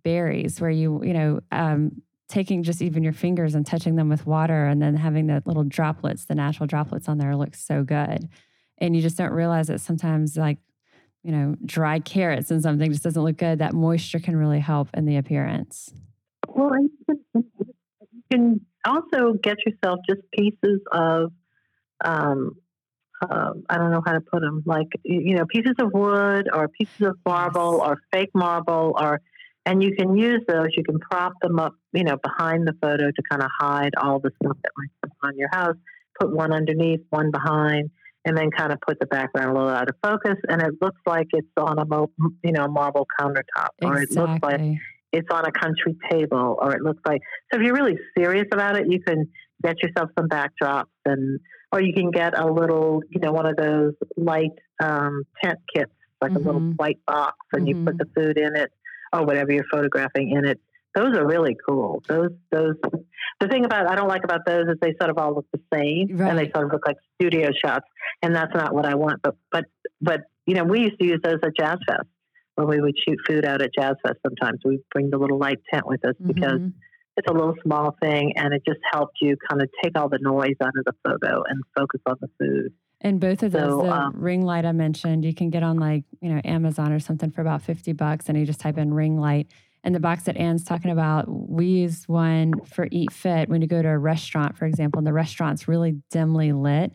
berries 0.03 0.59
where 0.59 0.71
you 0.71 1.03
you 1.03 1.13
know 1.13 1.39
um, 1.51 2.01
taking 2.27 2.63
just 2.63 2.81
even 2.81 3.03
your 3.03 3.13
fingers 3.13 3.53
and 3.53 3.65
touching 3.65 3.95
them 3.95 4.09
with 4.09 4.25
water 4.25 4.65
and 4.65 4.81
then 4.81 4.95
having 4.95 5.27
the 5.27 5.41
little 5.45 5.63
droplets 5.63 6.25
the 6.25 6.35
natural 6.35 6.67
droplets 6.67 7.07
on 7.07 7.17
there 7.17 7.35
looks 7.35 7.63
so 7.63 7.83
good 7.83 8.27
and 8.77 8.95
you 8.95 9.01
just 9.01 9.17
don't 9.17 9.31
realize 9.31 9.67
that 9.67 9.81
sometimes 9.81 10.37
like 10.37 10.57
you 11.23 11.31
know 11.31 11.55
dried 11.65 12.05
carrots 12.05 12.51
and 12.51 12.61
something 12.61 12.91
just 12.91 13.03
doesn't 13.03 13.23
look 13.23 13.37
good 13.37 13.59
that 13.59 13.73
moisture 13.73 14.19
can 14.19 14.35
really 14.35 14.59
help 14.59 14.89
in 14.93 15.05
the 15.05 15.17
appearance 15.17 15.91
well 16.47 16.71
you 17.35 17.45
can 18.31 18.61
also 18.85 19.33
get 19.41 19.57
yourself 19.65 19.99
just 20.09 20.21
pieces 20.31 20.81
of 20.91 21.31
um, 22.03 22.57
uh, 23.29 23.53
I 23.69 23.77
don't 23.77 23.91
know 23.91 24.01
how 24.05 24.13
to 24.13 24.21
put 24.21 24.41
them, 24.41 24.63
like 24.65 24.87
you 25.03 25.35
know, 25.35 25.45
pieces 25.45 25.75
of 25.79 25.93
wood 25.93 26.49
or 26.51 26.67
pieces 26.67 27.07
of 27.07 27.17
marble 27.25 27.81
or 27.81 27.97
fake 28.11 28.31
marble, 28.33 28.95
or 28.99 29.21
and 29.65 29.81
you 29.81 29.95
can 29.95 30.17
use 30.17 30.41
those. 30.47 30.67
You 30.75 30.83
can 30.83 30.99
prop 30.99 31.33
them 31.41 31.59
up, 31.59 31.73
you 31.93 32.03
know, 32.03 32.17
behind 32.17 32.67
the 32.67 32.73
photo 32.81 33.11
to 33.11 33.23
kind 33.29 33.41
of 33.41 33.49
hide 33.57 33.93
all 33.95 34.19
the 34.19 34.31
stuff 34.41 34.57
that 34.61 34.71
might 34.77 34.89
be 35.03 35.11
on 35.23 35.37
your 35.37 35.49
house. 35.51 35.75
Put 36.19 36.35
one 36.35 36.51
underneath, 36.51 37.01
one 37.09 37.31
behind, 37.31 37.89
and 38.25 38.37
then 38.37 38.49
kind 38.51 38.71
of 38.71 38.79
put 38.81 38.99
the 38.99 39.05
background 39.05 39.49
a 39.49 39.53
little 39.53 39.69
out 39.69 39.89
of 39.89 39.95
focus, 40.01 40.37
and 40.47 40.61
it 40.61 40.73
looks 40.81 40.99
like 41.05 41.27
it's 41.33 41.47
on 41.57 41.79
a 41.79 41.85
mo- 41.85 42.11
you 42.43 42.51
know 42.51 42.67
marble 42.67 43.07
countertop, 43.19 43.69
or 43.81 44.01
it 44.01 44.11
looks 44.11 44.41
like 44.41 44.61
it's 45.11 45.27
on 45.31 45.45
a 45.45 45.51
country 45.51 45.95
table, 46.09 46.57
or 46.59 46.73
it 46.73 46.81
looks 46.81 47.01
like. 47.05 47.21
So 47.51 47.59
if 47.59 47.65
you're 47.65 47.75
really 47.75 47.97
serious 48.17 48.47
about 48.51 48.77
it, 48.77 48.87
you 48.89 48.99
can 49.01 49.29
get 49.63 49.81
yourself 49.81 50.09
some 50.17 50.27
backdrops, 50.27 50.85
and 51.05 51.39
or 51.71 51.81
you 51.81 51.93
can 51.93 52.11
get 52.11 52.37
a 52.37 52.45
little 52.45 53.01
you 53.09 53.19
know 53.19 53.31
one 53.31 53.45
of 53.45 53.55
those 53.57 53.93
light 54.15 54.51
um, 54.81 55.23
tent 55.43 55.59
kits, 55.73 55.91
like 56.21 56.31
mm-hmm. 56.31 56.37
a 56.37 56.45
little 56.45 56.61
mm-hmm. 56.61 56.75
white 56.75 56.99
box, 57.05 57.37
and 57.53 57.67
mm-hmm. 57.67 57.79
you 57.79 57.85
put 57.85 57.97
mm-hmm. 57.97 58.09
the 58.15 58.21
food 58.21 58.37
in 58.37 58.55
it 58.55 58.71
or 59.11 59.25
whatever 59.25 59.51
you're 59.51 59.65
photographing 59.71 60.31
in 60.31 60.45
it 60.45 60.59
those 60.95 61.17
are 61.17 61.25
really 61.25 61.55
cool. 61.67 62.03
Those 62.07 62.29
those 62.51 62.75
the 63.39 63.47
thing 63.47 63.65
about 63.65 63.87
I 63.87 63.95
don't 63.95 64.07
like 64.07 64.23
about 64.23 64.45
those 64.45 64.65
is 64.67 64.75
they 64.81 64.93
sort 64.99 65.09
of 65.09 65.17
all 65.17 65.35
look 65.35 65.47
the 65.51 65.61
same 65.73 66.17
right. 66.17 66.29
and 66.29 66.37
they 66.37 66.51
sort 66.51 66.65
of 66.65 66.71
look 66.71 66.85
like 66.85 66.97
studio 67.15 67.49
shots, 67.63 67.85
and 68.21 68.35
that's 68.35 68.53
not 68.53 68.73
what 68.73 68.85
I 68.85 68.95
want. 68.95 69.21
But 69.21 69.35
but 69.51 69.65
but 70.01 70.21
you 70.45 70.55
know 70.55 70.63
we 70.63 70.81
used 70.81 70.99
to 70.99 71.05
use 71.05 71.19
those 71.23 71.39
at 71.43 71.55
Jazz 71.57 71.79
Fest 71.87 72.07
when 72.55 72.67
we 72.67 72.79
would 72.79 72.95
shoot 72.97 73.17
food 73.27 73.45
out 73.45 73.61
at 73.61 73.71
Jazz 73.77 73.95
Fest. 74.05 74.19
Sometimes 74.25 74.59
we 74.63 74.79
bring 74.91 75.09
the 75.09 75.17
little 75.17 75.39
light 75.39 75.59
tent 75.71 75.87
with 75.87 76.05
us 76.05 76.13
mm-hmm. 76.15 76.27
because 76.27 76.59
it's 77.17 77.29
a 77.29 77.33
little 77.33 77.55
small 77.63 77.95
thing 78.01 78.33
and 78.35 78.53
it 78.53 78.63
just 78.67 78.79
helped 78.91 79.17
you 79.21 79.35
kind 79.49 79.61
of 79.61 79.69
take 79.83 79.97
all 79.97 80.09
the 80.09 80.19
noise 80.19 80.55
out 80.61 80.73
of 80.77 80.85
the 80.85 80.93
photo 81.03 81.43
and 81.47 81.61
focus 81.75 82.01
on 82.05 82.15
the 82.21 82.29
food. 82.39 82.73
And 83.01 83.19
both 83.19 83.43
of 83.43 83.51
those, 83.51 83.81
so, 83.81 83.89
um, 83.89 84.13
ring 84.15 84.43
light 84.43 84.65
I 84.65 84.71
mentioned, 84.71 85.25
you 85.25 85.33
can 85.33 85.49
get 85.49 85.61
on 85.61 85.77
like, 85.77 86.05
you 86.21 86.29
know, 86.29 86.41
Amazon 86.45 86.93
or 86.93 86.99
something 86.99 87.31
for 87.31 87.41
about 87.41 87.61
50 87.61 87.93
bucks 87.93 88.29
and 88.29 88.37
you 88.37 88.45
just 88.45 88.61
type 88.61 88.77
in 88.77 88.93
ring 88.93 89.19
light 89.19 89.47
and 89.83 89.93
the 89.93 89.99
box 89.99 90.23
that 90.23 90.37
Ann's 90.37 90.63
talking 90.63 90.91
about, 90.91 91.25
we 91.27 91.65
use 91.65 92.07
one 92.07 92.53
for 92.65 92.87
Eat 92.91 93.11
Fit 93.11 93.49
when 93.49 93.61
you 93.61 93.67
go 93.67 93.81
to 93.81 93.89
a 93.89 93.97
restaurant, 93.97 94.57
for 94.57 94.65
example, 94.65 94.99
and 94.99 95.07
the 95.07 95.13
restaurant's 95.13 95.67
really 95.67 96.01
dimly 96.09 96.53
lit 96.53 96.93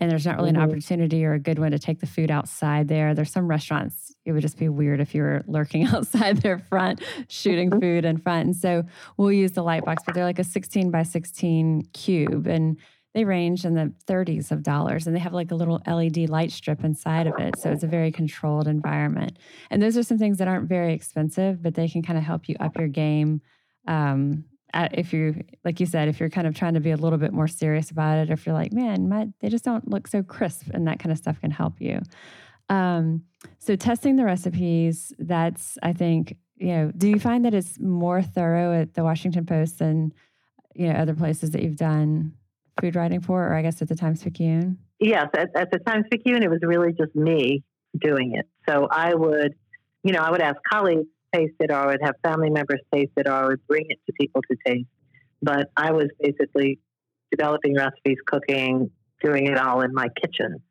and 0.00 0.10
there's 0.10 0.24
not 0.24 0.36
really 0.36 0.50
mm-hmm. 0.50 0.62
an 0.62 0.70
opportunity 0.70 1.24
or 1.24 1.34
a 1.34 1.38
good 1.38 1.58
one 1.58 1.72
to 1.72 1.78
take 1.78 2.00
the 2.00 2.06
food 2.06 2.30
outside 2.30 2.88
there. 2.88 3.14
There's 3.14 3.30
some 3.30 3.46
restaurants, 3.46 4.14
it 4.24 4.32
would 4.32 4.40
just 4.40 4.56
be 4.56 4.68
weird 4.68 5.00
if 5.00 5.14
you 5.14 5.22
were 5.22 5.44
lurking 5.46 5.84
outside 5.94 6.38
their 6.38 6.58
front, 6.58 7.02
shooting 7.28 7.70
mm-hmm. 7.70 7.80
food 7.80 8.04
in 8.06 8.16
front. 8.16 8.46
And 8.46 8.56
so 8.56 8.84
we'll 9.18 9.32
use 9.32 9.52
the 9.52 9.62
light 9.62 9.84
box, 9.84 10.02
but 10.04 10.14
they're 10.14 10.24
like 10.24 10.38
a 10.38 10.44
16 10.44 10.90
by 10.90 11.02
16 11.02 11.88
cube. 11.92 12.46
And 12.46 12.78
they 13.14 13.24
range 13.24 13.64
in 13.64 13.74
the 13.74 13.92
30s 14.06 14.52
of 14.52 14.62
dollars 14.62 15.06
and 15.06 15.16
they 15.16 15.20
have 15.20 15.32
like 15.32 15.50
a 15.50 15.54
little 15.54 15.82
LED 15.86 16.28
light 16.28 16.52
strip 16.52 16.84
inside 16.84 17.26
of 17.26 17.38
it. 17.38 17.58
So 17.58 17.70
it's 17.70 17.82
a 17.82 17.88
very 17.88 18.12
controlled 18.12 18.68
environment. 18.68 19.38
And 19.68 19.82
those 19.82 19.96
are 19.96 20.02
some 20.02 20.18
things 20.18 20.38
that 20.38 20.48
aren't 20.48 20.68
very 20.68 20.94
expensive, 20.94 21.62
but 21.62 21.74
they 21.74 21.88
can 21.88 22.02
kind 22.02 22.18
of 22.18 22.24
help 22.24 22.48
you 22.48 22.54
up 22.60 22.78
your 22.78 22.88
game. 22.88 23.40
Um, 23.88 24.44
if 24.72 25.12
you, 25.12 25.42
like 25.64 25.80
you 25.80 25.86
said, 25.86 26.06
if 26.06 26.20
you're 26.20 26.30
kind 26.30 26.46
of 26.46 26.54
trying 26.54 26.74
to 26.74 26.80
be 26.80 26.92
a 26.92 26.96
little 26.96 27.18
bit 27.18 27.32
more 27.32 27.48
serious 27.48 27.90
about 27.90 28.18
it, 28.18 28.30
if 28.30 28.46
you're 28.46 28.54
like, 28.54 28.72
man, 28.72 29.08
my, 29.08 29.26
they 29.40 29.48
just 29.48 29.64
don't 29.64 29.88
look 29.88 30.06
so 30.06 30.22
crisp, 30.22 30.68
and 30.72 30.86
that 30.86 31.00
kind 31.00 31.10
of 31.10 31.18
stuff 31.18 31.40
can 31.40 31.50
help 31.50 31.80
you. 31.80 32.00
Um, 32.68 33.24
so 33.58 33.74
testing 33.74 34.14
the 34.14 34.24
recipes, 34.24 35.12
that's, 35.18 35.76
I 35.82 35.92
think, 35.92 36.36
you 36.56 36.68
know, 36.68 36.92
do 36.96 37.08
you 37.08 37.18
find 37.18 37.44
that 37.44 37.54
it's 37.54 37.80
more 37.80 38.22
thorough 38.22 38.80
at 38.80 38.94
the 38.94 39.02
Washington 39.02 39.44
Post 39.44 39.80
than, 39.80 40.12
you 40.76 40.86
know, 40.86 40.96
other 40.96 41.14
places 41.14 41.50
that 41.50 41.62
you've 41.62 41.76
done 41.76 42.34
food 42.80 42.96
writing 42.96 43.20
for, 43.20 43.46
or 43.46 43.54
I 43.54 43.62
guess 43.62 43.80
at 43.82 43.88
the 43.88 43.94
Times 43.94 44.22
Picayune? 44.22 44.78
Yes, 44.98 45.26
at, 45.36 45.48
at 45.54 45.70
the 45.70 45.78
Times 45.78 46.06
Picayune, 46.10 46.42
it 46.42 46.50
was 46.50 46.60
really 46.62 46.92
just 46.92 47.14
me 47.14 47.62
doing 47.98 48.34
it. 48.34 48.46
So 48.68 48.88
I 48.90 49.14
would, 49.14 49.54
you 50.02 50.12
know, 50.12 50.20
I 50.20 50.30
would 50.30 50.40
ask 50.40 50.56
colleagues 50.70 51.06
to 51.32 51.40
taste 51.40 51.54
it, 51.60 51.70
or 51.70 51.76
I 51.76 51.86
would 51.86 52.02
have 52.02 52.14
family 52.22 52.50
members 52.50 52.80
taste 52.94 53.12
it, 53.16 53.26
or 53.26 53.32
I 53.32 53.46
would 53.46 53.66
bring 53.66 53.86
it 53.88 53.98
to 54.06 54.12
people 54.18 54.42
to 54.50 54.56
taste. 54.66 54.88
But 55.42 55.70
I 55.76 55.92
was 55.92 56.08
basically 56.20 56.78
developing 57.30 57.74
recipes, 57.74 58.18
cooking, 58.26 58.90
doing 59.22 59.46
it 59.46 59.58
all 59.58 59.80
in 59.82 59.94
my 59.94 60.08
kitchen. 60.20 60.62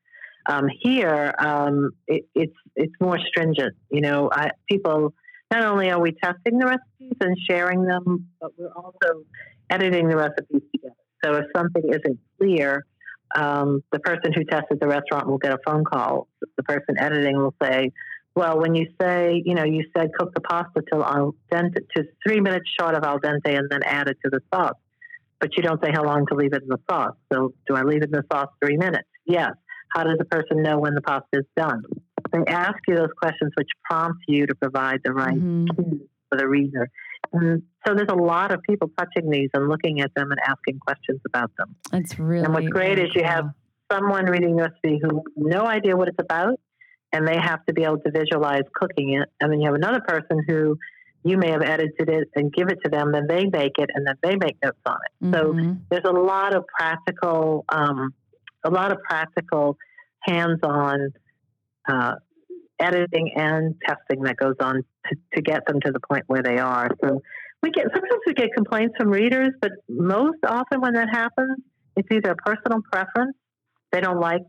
Um, 0.48 0.68
here, 0.82 1.34
um, 1.38 1.92
it, 2.08 2.26
it's 2.34 2.56
it's 2.76 2.94
more 3.00 3.20
stringent. 3.28 3.76
You 3.92 4.02
know, 4.02 4.30
I, 4.32 4.52
people 4.70 5.14
not 5.52 5.64
only 5.64 5.90
are 5.92 6.00
we 6.00 6.12
testing 6.12 6.58
the 6.60 6.66
recipes 6.66 7.18
and 7.22 7.38
sharing 7.50 7.84
them, 7.84 8.28
but 8.40 8.52
we're 8.58 8.72
also 8.72 9.24
editing 9.70 10.08
the 10.08 10.16
recipes 10.16 10.62
together. 10.74 10.96
So 11.24 11.34
if 11.36 11.46
something 11.56 11.84
isn't 11.88 12.20
clear, 12.40 12.86
um, 13.36 13.84
the 13.92 14.00
person 14.00 14.34
who 14.34 14.44
tested 14.44 14.80
the 14.80 14.88
restaurant 14.88 15.28
will 15.28 15.38
get 15.38 15.54
a 15.54 15.60
phone 15.66 15.84
call. 15.84 16.28
The 16.58 16.64
person 16.64 16.98
editing 16.98 17.38
will 17.38 17.54
say, 17.62 17.92
"Well, 18.36 18.60
when 18.60 18.76
you 18.76 18.88
say, 19.00 19.42
you 19.46 19.54
know, 19.54 19.64
you 19.64 19.86
said 19.96 20.12
cook 20.18 20.34
the 20.34 20.42
pasta 20.42 20.82
till 20.92 21.04
al 21.04 21.36
dente 21.52 21.80
to 21.96 22.06
three 22.26 22.40
minutes 22.40 22.70
short 22.80 22.96
of 22.96 23.04
al 23.04 23.20
dente, 23.20 23.58
and 23.58 23.70
then 23.70 23.84
add 23.84 24.08
it 24.08 24.18
to 24.24 24.30
the 24.32 24.42
sauce, 24.54 24.80
but 25.40 25.56
you 25.56 25.64
don't 25.64 25.84
say 25.84 25.92
how 25.92 26.04
long 26.04 26.26
to 26.28 26.36
leave 26.36 26.54
it 26.54 26.64
in 26.64 26.70
the 26.70 26.80
sauce. 26.90 27.16
So, 27.32 27.54
do 27.68 27.76
I 27.76 27.84
leave 27.84 28.02
it 28.02 28.10
in 28.10 28.12
the 28.12 28.26
sauce 28.32 28.50
three 28.64 28.78
minutes? 28.78 29.08
Yes. 29.26 29.52
How 29.94 30.04
does 30.04 30.18
the 30.18 30.26
person 30.26 30.62
know 30.62 30.78
when 30.80 30.94
the 30.94 31.02
pasta 31.02 31.28
is 31.34 31.46
done? 31.56 31.84
They 32.32 32.46
ask 32.46 32.78
you 32.88 32.96
those 32.96 33.14
questions, 33.20 33.52
which 33.56 33.70
prompt 33.90 34.24
you 34.28 34.46
to 34.46 34.56
provide 34.56 35.02
the 35.04 35.14
right 35.14 35.36
mm-hmm. 35.36 35.66
cues 35.66 36.02
for 36.30 36.38
the 36.38 36.48
reader. 36.48 36.90
And 37.34 37.64
so 37.86 37.94
there's 37.94 38.10
a 38.10 38.16
lot 38.16 38.52
of 38.52 38.62
people 38.64 38.90
touching 38.98 39.30
these 39.30 39.50
and 39.54 39.70
looking 39.70 40.02
at 40.02 40.14
them 40.16 40.32
and 40.32 40.40
asking 40.46 40.80
questions 40.80 41.22
about 41.26 41.52
them. 41.58 41.76
That's 41.92 42.20
really. 42.20 42.46
And 42.46 42.54
what's 42.54 42.68
great 42.68 42.98
really 42.98 43.10
is 43.10 43.16
you 43.16 43.24
have 43.24 43.46
someone 43.92 44.26
reading 44.26 44.56
the 44.56 44.64
recipe 44.64 45.00
who 45.02 45.24
no 45.36 45.66
idea 45.66 45.96
what 45.96 46.08
it's 46.08 46.20
about, 46.20 46.60
and 47.12 47.28
they 47.28 47.38
have 47.38 47.66
to 47.66 47.74
be 47.74 47.84
able 47.84 48.00
to 48.00 48.12
visualize 48.12 48.64
cooking 48.74 49.14
it. 49.14 49.30
And 49.42 49.52
then 49.52 49.60
you 49.60 49.66
have 49.66 49.76
another 49.76 50.02
person 50.02 50.44
who 50.48 50.78
you 51.24 51.38
may 51.38 51.52
have 51.52 51.62
edited 51.62 52.10
it 52.10 52.30
and 52.36 52.52
give 52.54 52.70
it 52.70 52.80
to 52.84 52.90
them, 52.90 53.12
then 53.12 53.28
they 53.28 53.46
make 53.46 53.78
it, 53.78 53.90
and 53.94 54.08
then 54.08 54.16
they 54.24 54.36
make 54.36 54.56
notes 54.64 54.80
on 54.86 54.96
it. 54.96 55.26
Mm-hmm. 55.26 55.70
So 55.72 55.78
there's 55.90 56.06
a 56.06 56.12
lot 56.12 56.56
of 56.56 56.66
practical, 56.68 57.66
um, 57.70 58.14
a 58.64 58.70
lot 58.70 58.92
of 58.92 59.00
practical, 59.04 59.78
hands-on 60.22 61.12
uh, 61.88 62.16
editing 62.80 63.32
and 63.36 63.76
testing 63.86 64.24
that 64.24 64.38
goes 64.38 64.56
on 64.60 64.84
to, 65.08 65.16
to 65.36 65.42
get 65.42 65.66
them 65.68 65.80
to 65.82 65.92
the 65.92 66.00
point 66.00 66.24
where 66.28 66.44
they 66.44 66.58
are. 66.58 66.90
So 67.04 67.22
we 67.62 67.72
get 67.72 67.86
sometimes 67.94 68.22
we 68.26 68.34
get 68.34 68.50
complaints 68.56 68.96
from 68.98 69.10
readers, 69.10 69.52
but 69.62 69.72
most 69.88 70.40
often 70.48 70.82
when 70.82 70.94
that 70.94 71.10
happens, 71.10 71.58
it's 71.96 72.08
either 72.12 72.32
a 72.32 72.36
personal 72.36 72.82
preference. 72.92 73.36
They 73.92 74.02
don't 74.02 74.20
like 74.20 74.42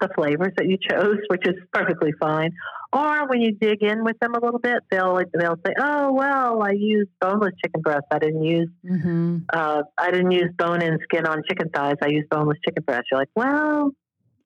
the 0.00 0.08
flavors 0.14 0.52
that 0.56 0.66
you 0.66 0.78
chose, 0.78 1.18
which 1.28 1.46
is 1.46 1.54
perfectly 1.72 2.12
fine. 2.20 2.52
Or 2.92 3.28
when 3.28 3.40
you 3.42 3.52
dig 3.52 3.82
in 3.82 4.02
with 4.04 4.18
them 4.18 4.34
a 4.34 4.40
little 4.40 4.60
bit, 4.60 4.82
they'll 4.90 5.20
they'll 5.34 5.58
say, 5.66 5.74
"Oh 5.78 6.12
well, 6.12 6.62
I 6.62 6.70
used 6.70 7.10
boneless 7.20 7.52
chicken 7.62 7.82
breast. 7.82 8.06
I 8.10 8.18
didn't 8.18 8.44
use 8.44 8.70
mm-hmm. 8.84 9.38
uh, 9.52 9.82
I 9.98 10.10
didn't 10.10 10.30
use 10.30 10.50
bone 10.56 10.80
and 10.80 10.98
skin 11.02 11.26
on 11.26 11.42
chicken 11.48 11.68
thighs. 11.68 11.96
I 12.00 12.08
used 12.08 12.30
boneless 12.30 12.58
chicken 12.64 12.82
breast." 12.84 13.04
You're 13.10 13.20
like, 13.20 13.28
"Well, 13.34 13.92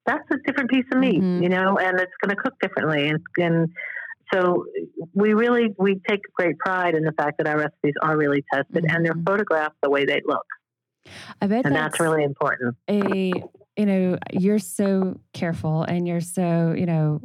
that's 0.07 0.25
a 0.31 0.37
different 0.47 0.71
piece 0.71 0.85
of 0.93 0.99
meat, 0.99 1.21
mm-hmm. 1.21 1.43
you 1.43 1.49
know, 1.49 1.79
and 1.79 1.99
it's 2.01 2.13
going 2.23 2.35
to 2.35 2.43
cook 2.43 2.55
differently." 2.61 3.09
And, 3.09 3.21
and 3.39 3.69
so 4.33 4.65
we 5.15 5.35
really 5.35 5.75
we 5.79 6.01
take 6.09 6.21
great 6.35 6.59
pride 6.59 6.95
in 6.95 7.05
the 7.05 7.13
fact 7.13 7.39
that 7.39 7.47
our 7.47 7.59
recipes 7.59 7.95
are 8.03 8.17
really 8.17 8.45
tested 8.53 8.85
mm-hmm. 8.85 8.97
and 8.97 9.05
they're 9.05 9.13
mm-hmm. 9.13 9.25
photographed 9.25 9.77
the 9.83 9.91
way 9.91 10.05
they 10.05 10.21
look. 10.25 10.47
I 11.41 11.47
bet 11.47 11.65
and 11.65 11.75
that's, 11.75 11.99
that's 11.99 12.01
really 12.01 12.25
important. 12.25 12.77
A 12.89 13.33
you 13.77 13.87
know, 13.87 14.19
you're 14.33 14.59
so 14.59 15.19
careful 15.33 15.83
and 15.85 16.07
you're 16.07 16.21
so, 16.21 16.75
you 16.77 16.85
know, 16.85 17.21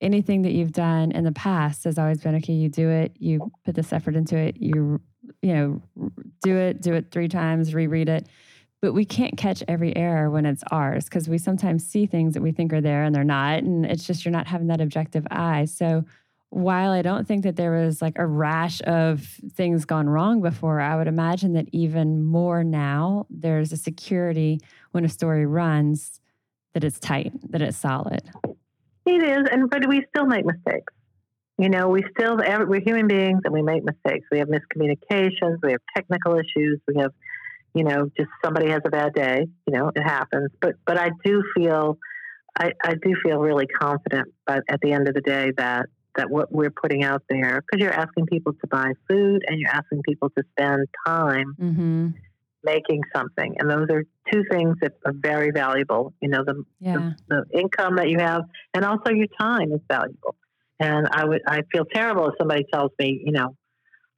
anything 0.00 0.42
that 0.42 0.52
you've 0.52 0.72
done 0.72 1.10
in 1.12 1.24
the 1.24 1.32
past 1.32 1.84
has 1.84 1.98
always 1.98 2.20
been 2.20 2.34
okay, 2.36 2.52
you 2.52 2.68
do 2.68 2.90
it, 2.90 3.16
you 3.18 3.50
put 3.64 3.74
this 3.74 3.92
effort 3.92 4.14
into 4.14 4.36
it, 4.36 4.56
you 4.58 5.00
you 5.42 5.54
know, 5.54 6.10
do 6.42 6.56
it, 6.56 6.80
do 6.80 6.94
it 6.94 7.10
3 7.10 7.28
times, 7.28 7.74
reread 7.74 8.08
it. 8.08 8.28
But 8.82 8.92
we 8.92 9.04
can't 9.04 9.36
catch 9.36 9.62
every 9.66 9.96
error 9.96 10.30
when 10.30 10.46
it's 10.46 10.62
ours 10.70 11.04
because 11.04 11.28
we 11.28 11.38
sometimes 11.38 11.84
see 11.84 12.06
things 12.06 12.34
that 12.34 12.42
we 12.42 12.52
think 12.52 12.72
are 12.72 12.80
there 12.80 13.04
and 13.04 13.14
they're 13.14 13.24
not 13.24 13.60
and 13.60 13.86
it's 13.86 14.06
just 14.06 14.24
you're 14.24 14.32
not 14.32 14.46
having 14.46 14.66
that 14.68 14.80
objective 14.80 15.26
eye. 15.30 15.64
So 15.64 16.04
while 16.50 16.90
I 16.90 17.02
don't 17.02 17.26
think 17.26 17.42
that 17.42 17.56
there 17.56 17.72
was 17.72 18.00
like 18.00 18.18
a 18.18 18.26
rash 18.26 18.80
of 18.82 19.22
things 19.54 19.84
gone 19.84 20.08
wrong 20.08 20.40
before, 20.40 20.80
I 20.80 20.96
would 20.96 21.08
imagine 21.08 21.54
that 21.54 21.68
even 21.72 22.24
more 22.24 22.62
now, 22.62 23.26
there's 23.30 23.72
a 23.72 23.76
security 23.76 24.60
when 24.92 25.04
a 25.04 25.08
story 25.08 25.46
runs 25.46 26.20
that 26.74 26.84
it's 26.84 27.00
tight, 27.00 27.32
that 27.50 27.62
it's 27.62 27.76
solid. 27.76 28.22
It 29.06 29.22
is, 29.22 29.48
and 29.50 29.70
but 29.70 29.86
we 29.88 30.04
still 30.10 30.26
make 30.26 30.44
mistakes. 30.44 30.92
You 31.58 31.70
know, 31.70 31.88
we 31.88 32.04
still 32.18 32.36
we're 32.36 32.80
human 32.80 33.06
beings 33.06 33.40
and 33.44 33.52
we 33.52 33.62
make 33.62 33.82
mistakes. 33.82 34.26
We 34.30 34.38
have 34.38 34.48
miscommunications, 34.48 35.58
we 35.62 35.72
have 35.72 35.80
technical 35.96 36.34
issues, 36.34 36.80
we 36.86 37.00
have, 37.00 37.12
you 37.76 37.84
know, 37.84 38.10
just 38.16 38.30
somebody 38.42 38.70
has 38.70 38.80
a 38.86 38.90
bad 38.90 39.12
day. 39.12 39.46
You 39.66 39.74
know, 39.74 39.92
it 39.94 40.02
happens. 40.02 40.50
But 40.62 40.76
but 40.86 40.98
I 40.98 41.10
do 41.22 41.42
feel, 41.54 41.98
I, 42.58 42.70
I 42.82 42.94
do 42.94 43.14
feel 43.22 43.38
really 43.38 43.66
confident. 43.66 44.28
But 44.46 44.62
at 44.70 44.80
the 44.80 44.92
end 44.92 45.08
of 45.08 45.14
the 45.14 45.20
day, 45.20 45.52
that 45.58 45.86
that 46.16 46.30
what 46.30 46.50
we're 46.50 46.70
putting 46.70 47.04
out 47.04 47.22
there, 47.28 47.60
because 47.60 47.84
you're 47.84 47.92
asking 47.92 48.24
people 48.26 48.54
to 48.54 48.66
buy 48.66 48.92
food 49.06 49.44
and 49.46 49.60
you're 49.60 49.70
asking 49.70 50.00
people 50.08 50.30
to 50.30 50.42
spend 50.52 50.86
time 51.06 51.54
mm-hmm. 51.60 52.08
making 52.64 53.02
something. 53.14 53.56
And 53.58 53.70
those 53.70 53.88
are 53.90 54.04
two 54.32 54.42
things 54.50 54.76
that 54.80 54.92
are 55.04 55.12
very 55.14 55.50
valuable. 55.50 56.14
You 56.22 56.30
know, 56.30 56.44
the, 56.44 56.64
yeah. 56.80 57.12
the, 57.28 57.44
the 57.52 57.58
income 57.60 57.96
that 57.96 58.08
you 58.08 58.20
have 58.20 58.44
and 58.72 58.86
also 58.86 59.10
your 59.10 59.26
time 59.38 59.70
is 59.72 59.80
valuable. 59.86 60.34
And 60.80 61.06
I 61.12 61.26
would, 61.26 61.42
I 61.46 61.60
feel 61.70 61.84
terrible 61.84 62.28
if 62.28 62.34
somebody 62.38 62.64
tells 62.72 62.92
me, 62.98 63.20
you 63.22 63.32
know, 63.32 63.54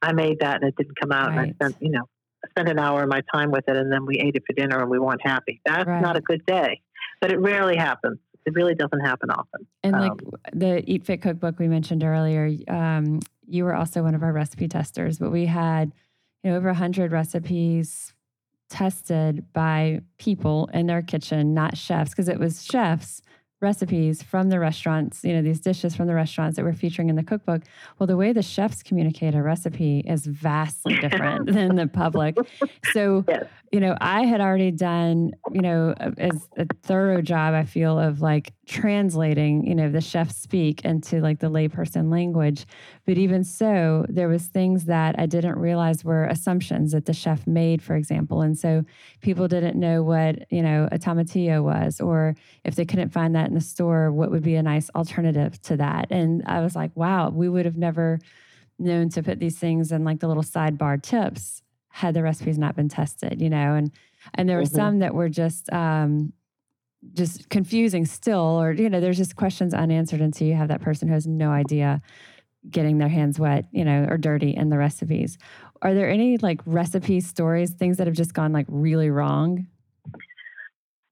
I 0.01 0.13
made 0.13 0.39
that 0.39 0.61
and 0.61 0.69
it 0.69 0.77
didn't 0.77 0.97
come 0.97 1.11
out 1.11 1.31
right. 1.31 1.39
and 1.39 1.49
I 1.49 1.53
spent, 1.53 1.75
you 1.81 1.91
know, 1.91 2.05
spent 2.49 2.69
an 2.69 2.79
hour 2.79 3.03
of 3.03 3.09
my 3.09 3.21
time 3.33 3.51
with 3.51 3.65
it 3.67 3.75
and 3.75 3.91
then 3.91 4.05
we 4.05 4.17
ate 4.19 4.35
it 4.35 4.43
for 4.45 4.53
dinner 4.53 4.79
and 4.79 4.89
we 4.89 4.99
weren't 4.99 5.25
happy. 5.25 5.61
That's 5.65 5.87
right. 5.87 6.01
not 6.01 6.17
a 6.17 6.21
good 6.21 6.45
day. 6.45 6.81
But 7.21 7.31
it 7.31 7.39
rarely 7.39 7.75
happens. 7.75 8.19
It 8.45 8.53
really 8.53 8.75
doesn't 8.75 9.01
happen 9.01 9.29
often. 9.29 9.67
And 9.83 9.95
um, 9.95 10.01
like 10.01 10.11
the 10.53 10.89
Eat 10.89 11.05
Fit 11.05 11.21
cookbook 11.21 11.59
we 11.59 11.67
mentioned 11.67 12.03
earlier, 12.03 12.49
um, 12.67 13.19
you 13.45 13.65
were 13.65 13.75
also 13.75 14.03
one 14.03 14.15
of 14.15 14.23
our 14.23 14.31
recipe 14.31 14.67
testers, 14.67 15.19
but 15.19 15.31
we 15.31 15.45
had 15.45 15.91
you 16.43 16.51
know 16.51 16.57
over 16.57 16.69
100 16.69 17.11
recipes 17.11 18.13
tested 18.69 19.51
by 19.51 19.99
people 20.17 20.69
in 20.73 20.87
their 20.87 21.01
kitchen, 21.01 21.53
not 21.53 21.75
chefs, 21.75 22.11
because 22.11 22.29
it 22.29 22.39
was 22.39 22.63
chefs 22.63 23.21
recipes 23.61 24.23
from 24.23 24.49
the 24.49 24.59
restaurants, 24.59 25.23
you 25.23 25.33
know, 25.33 25.41
these 25.41 25.59
dishes 25.59 25.95
from 25.95 26.07
the 26.07 26.13
restaurants 26.13 26.55
that 26.55 26.63
we're 26.63 26.73
featuring 26.73 27.09
in 27.09 27.15
the 27.15 27.23
cookbook. 27.23 27.63
Well, 27.97 28.07
the 28.07 28.15
way 28.15 28.31
the 28.31 28.41
chefs 28.41 28.81
communicate 28.83 29.35
a 29.35 29.43
recipe 29.43 29.99
is 30.07 30.25
vastly 30.25 30.95
different 30.95 31.45
than 31.51 31.75
the 31.75 31.87
public. 31.87 32.37
So, 32.93 33.25
yes. 33.27 33.45
you 33.71 33.81
know, 33.81 33.97
I 33.99 34.25
had 34.25 34.39
already 34.39 34.71
done, 34.71 35.33
you 35.51 35.61
know, 35.61 35.93
as 36.17 36.47
a 36.57 36.67
thorough 36.83 37.21
job, 37.21 37.53
I 37.53 37.65
feel, 37.65 37.99
of 37.99 38.21
like 38.21 38.53
translating, 38.65 39.65
you 39.65 39.75
know, 39.75 39.89
the 39.89 39.99
chef 39.99 40.31
speak 40.31 40.85
into 40.85 41.19
like 41.19 41.39
the 41.39 41.49
layperson 41.49 42.11
language. 42.11 42.65
But 43.05 43.17
even 43.17 43.43
so, 43.43 44.05
there 44.07 44.29
was 44.29 44.45
things 44.45 44.85
that 44.85 45.15
I 45.17 45.25
didn't 45.25 45.57
realize 45.57 46.05
were 46.05 46.25
assumptions 46.25 46.93
that 46.93 47.05
the 47.05 47.13
chef 47.13 47.45
made, 47.45 47.81
for 47.81 47.95
example. 47.95 48.41
And 48.41 48.57
so 48.57 48.85
people 49.21 49.47
didn't 49.47 49.77
know 49.77 50.03
what, 50.03 50.49
you 50.51 50.61
know, 50.61 50.87
a 50.91 50.99
tomatillo 50.99 51.63
was, 51.63 51.99
or 51.99 52.35
if 52.63 52.75
they 52.75 52.85
couldn't 52.85 53.09
find 53.09 53.35
that 53.35 53.48
in 53.49 53.55
the 53.55 53.61
store, 53.61 54.11
what 54.11 54.31
would 54.31 54.43
be 54.43 54.55
a 54.55 54.63
nice 54.63 54.89
alternative 54.95 55.61
to 55.63 55.77
that? 55.77 56.07
And 56.11 56.43
I 56.45 56.61
was 56.61 56.75
like, 56.75 56.91
wow, 56.95 57.29
we 57.29 57.49
would 57.49 57.65
have 57.65 57.77
never 57.77 58.19
known 58.77 59.09
to 59.09 59.21
put 59.21 59.39
these 59.39 59.57
things 59.57 59.91
in 59.91 60.03
like 60.03 60.19
the 60.19 60.27
little 60.27 60.43
sidebar 60.43 61.01
tips 61.01 61.61
had 61.89 62.13
the 62.13 62.23
recipes 62.23 62.57
not 62.57 62.75
been 62.75 62.89
tested, 62.89 63.41
you 63.41 63.49
know, 63.49 63.75
and 63.75 63.91
and 64.35 64.47
there 64.47 64.57
were 64.57 64.63
mm-hmm. 64.63 64.75
some 64.75 64.99
that 64.99 65.13
were 65.13 65.29
just 65.29 65.71
um, 65.73 66.33
just 67.13 67.49
confusing 67.49 68.05
still, 68.05 68.61
or 68.61 68.71
you 68.71 68.89
know, 68.89 68.99
there's 68.99 69.17
just 69.17 69.35
questions 69.35 69.73
unanswered 69.73 70.21
until 70.21 70.47
you 70.47 70.53
have 70.53 70.67
that 70.67 70.81
person 70.81 71.07
who 71.07 71.13
has 71.13 71.27
no 71.27 71.51
idea 71.51 72.01
getting 72.69 72.97
their 72.97 73.07
hands 73.07 73.39
wet, 73.39 73.65
you 73.71 73.85
know, 73.85 74.05
or 74.09 74.17
dirty 74.17 74.55
in 74.55 74.69
the 74.69 74.77
recipes. 74.77 75.37
Are 75.81 75.93
there 75.93 76.09
any 76.09 76.37
like 76.37 76.61
recipe 76.65 77.21
stories, 77.21 77.71
things 77.71 77.97
that 77.97 78.07
have 78.07 78.15
just 78.15 78.33
gone 78.33 78.51
like 78.51 78.65
really 78.67 79.09
wrong? 79.09 79.67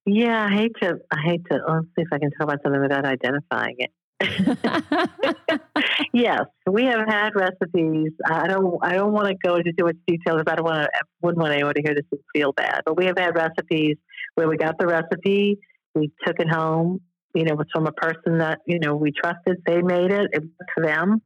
Yeah, 0.07 0.47
I 0.49 0.55
hate 0.55 0.71
to. 0.81 0.99
I 1.11 1.17
hate 1.21 1.41
to. 1.51 1.59
Let's 1.67 1.85
see 1.87 2.03
if 2.03 2.07
I 2.13 2.17
can 2.17 2.31
talk 2.31 2.43
about 2.43 2.63
something 2.63 2.81
without 2.81 3.03
identifying 3.03 3.75
it. 3.77 3.91
yes, 6.13 6.45
we 6.65 6.85
have 6.85 7.05
had 7.05 7.31
recipes. 7.35 8.13
I 8.25 8.47
don't. 8.47 8.77
I 8.81 8.93
don't 8.93 9.11
want 9.11 9.27
to 9.27 9.35
go 9.45 9.57
into 9.57 9.73
too 9.73 9.83
much 9.83 9.97
detail 10.07 10.37
because 10.37 10.49
I 10.49 10.55
don't 10.55 10.63
want 10.63 10.83
to. 10.83 10.89
Wouldn't 11.21 11.41
want 11.41 11.53
anyone 11.53 11.73
to 11.73 11.81
hear 11.81 11.93
this 11.93 12.05
and 12.09 12.21
feel 12.33 12.53
bad. 12.53 12.83
But 12.85 12.95
we 12.95 13.05
have 13.07 13.17
had 13.17 13.35
recipes 13.35 13.97
where 14.35 14.47
we 14.47 14.55
got 14.55 14.79
the 14.79 14.87
recipe, 14.87 15.59
we 15.93 16.09
took 16.25 16.39
it 16.39 16.49
home. 16.49 17.01
You 17.35 17.43
know, 17.43 17.53
it 17.53 17.57
was 17.57 17.67
from 17.73 17.85
a 17.85 17.91
person 17.91 18.37
that 18.37 18.59
you 18.65 18.79
know 18.79 18.95
we 18.95 19.11
trusted. 19.11 19.57
They 19.65 19.81
made 19.81 20.11
it. 20.11 20.29
It 20.31 20.41
worked 20.41 20.71
for 20.73 20.85
them. 20.85 21.21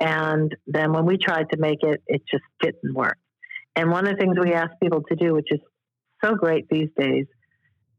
And 0.00 0.52
then 0.66 0.92
when 0.92 1.06
we 1.06 1.18
tried 1.18 1.50
to 1.50 1.56
make 1.56 1.84
it, 1.84 2.02
it 2.08 2.22
just 2.28 2.42
didn't 2.60 2.94
work. 2.94 3.18
And 3.76 3.92
one 3.92 4.08
of 4.08 4.14
the 4.14 4.18
things 4.18 4.36
we 4.42 4.54
ask 4.54 4.72
people 4.82 5.02
to 5.08 5.14
do, 5.14 5.34
which 5.34 5.52
is 5.52 5.60
so 6.24 6.34
great 6.34 6.68
these 6.68 6.88
days, 6.98 7.26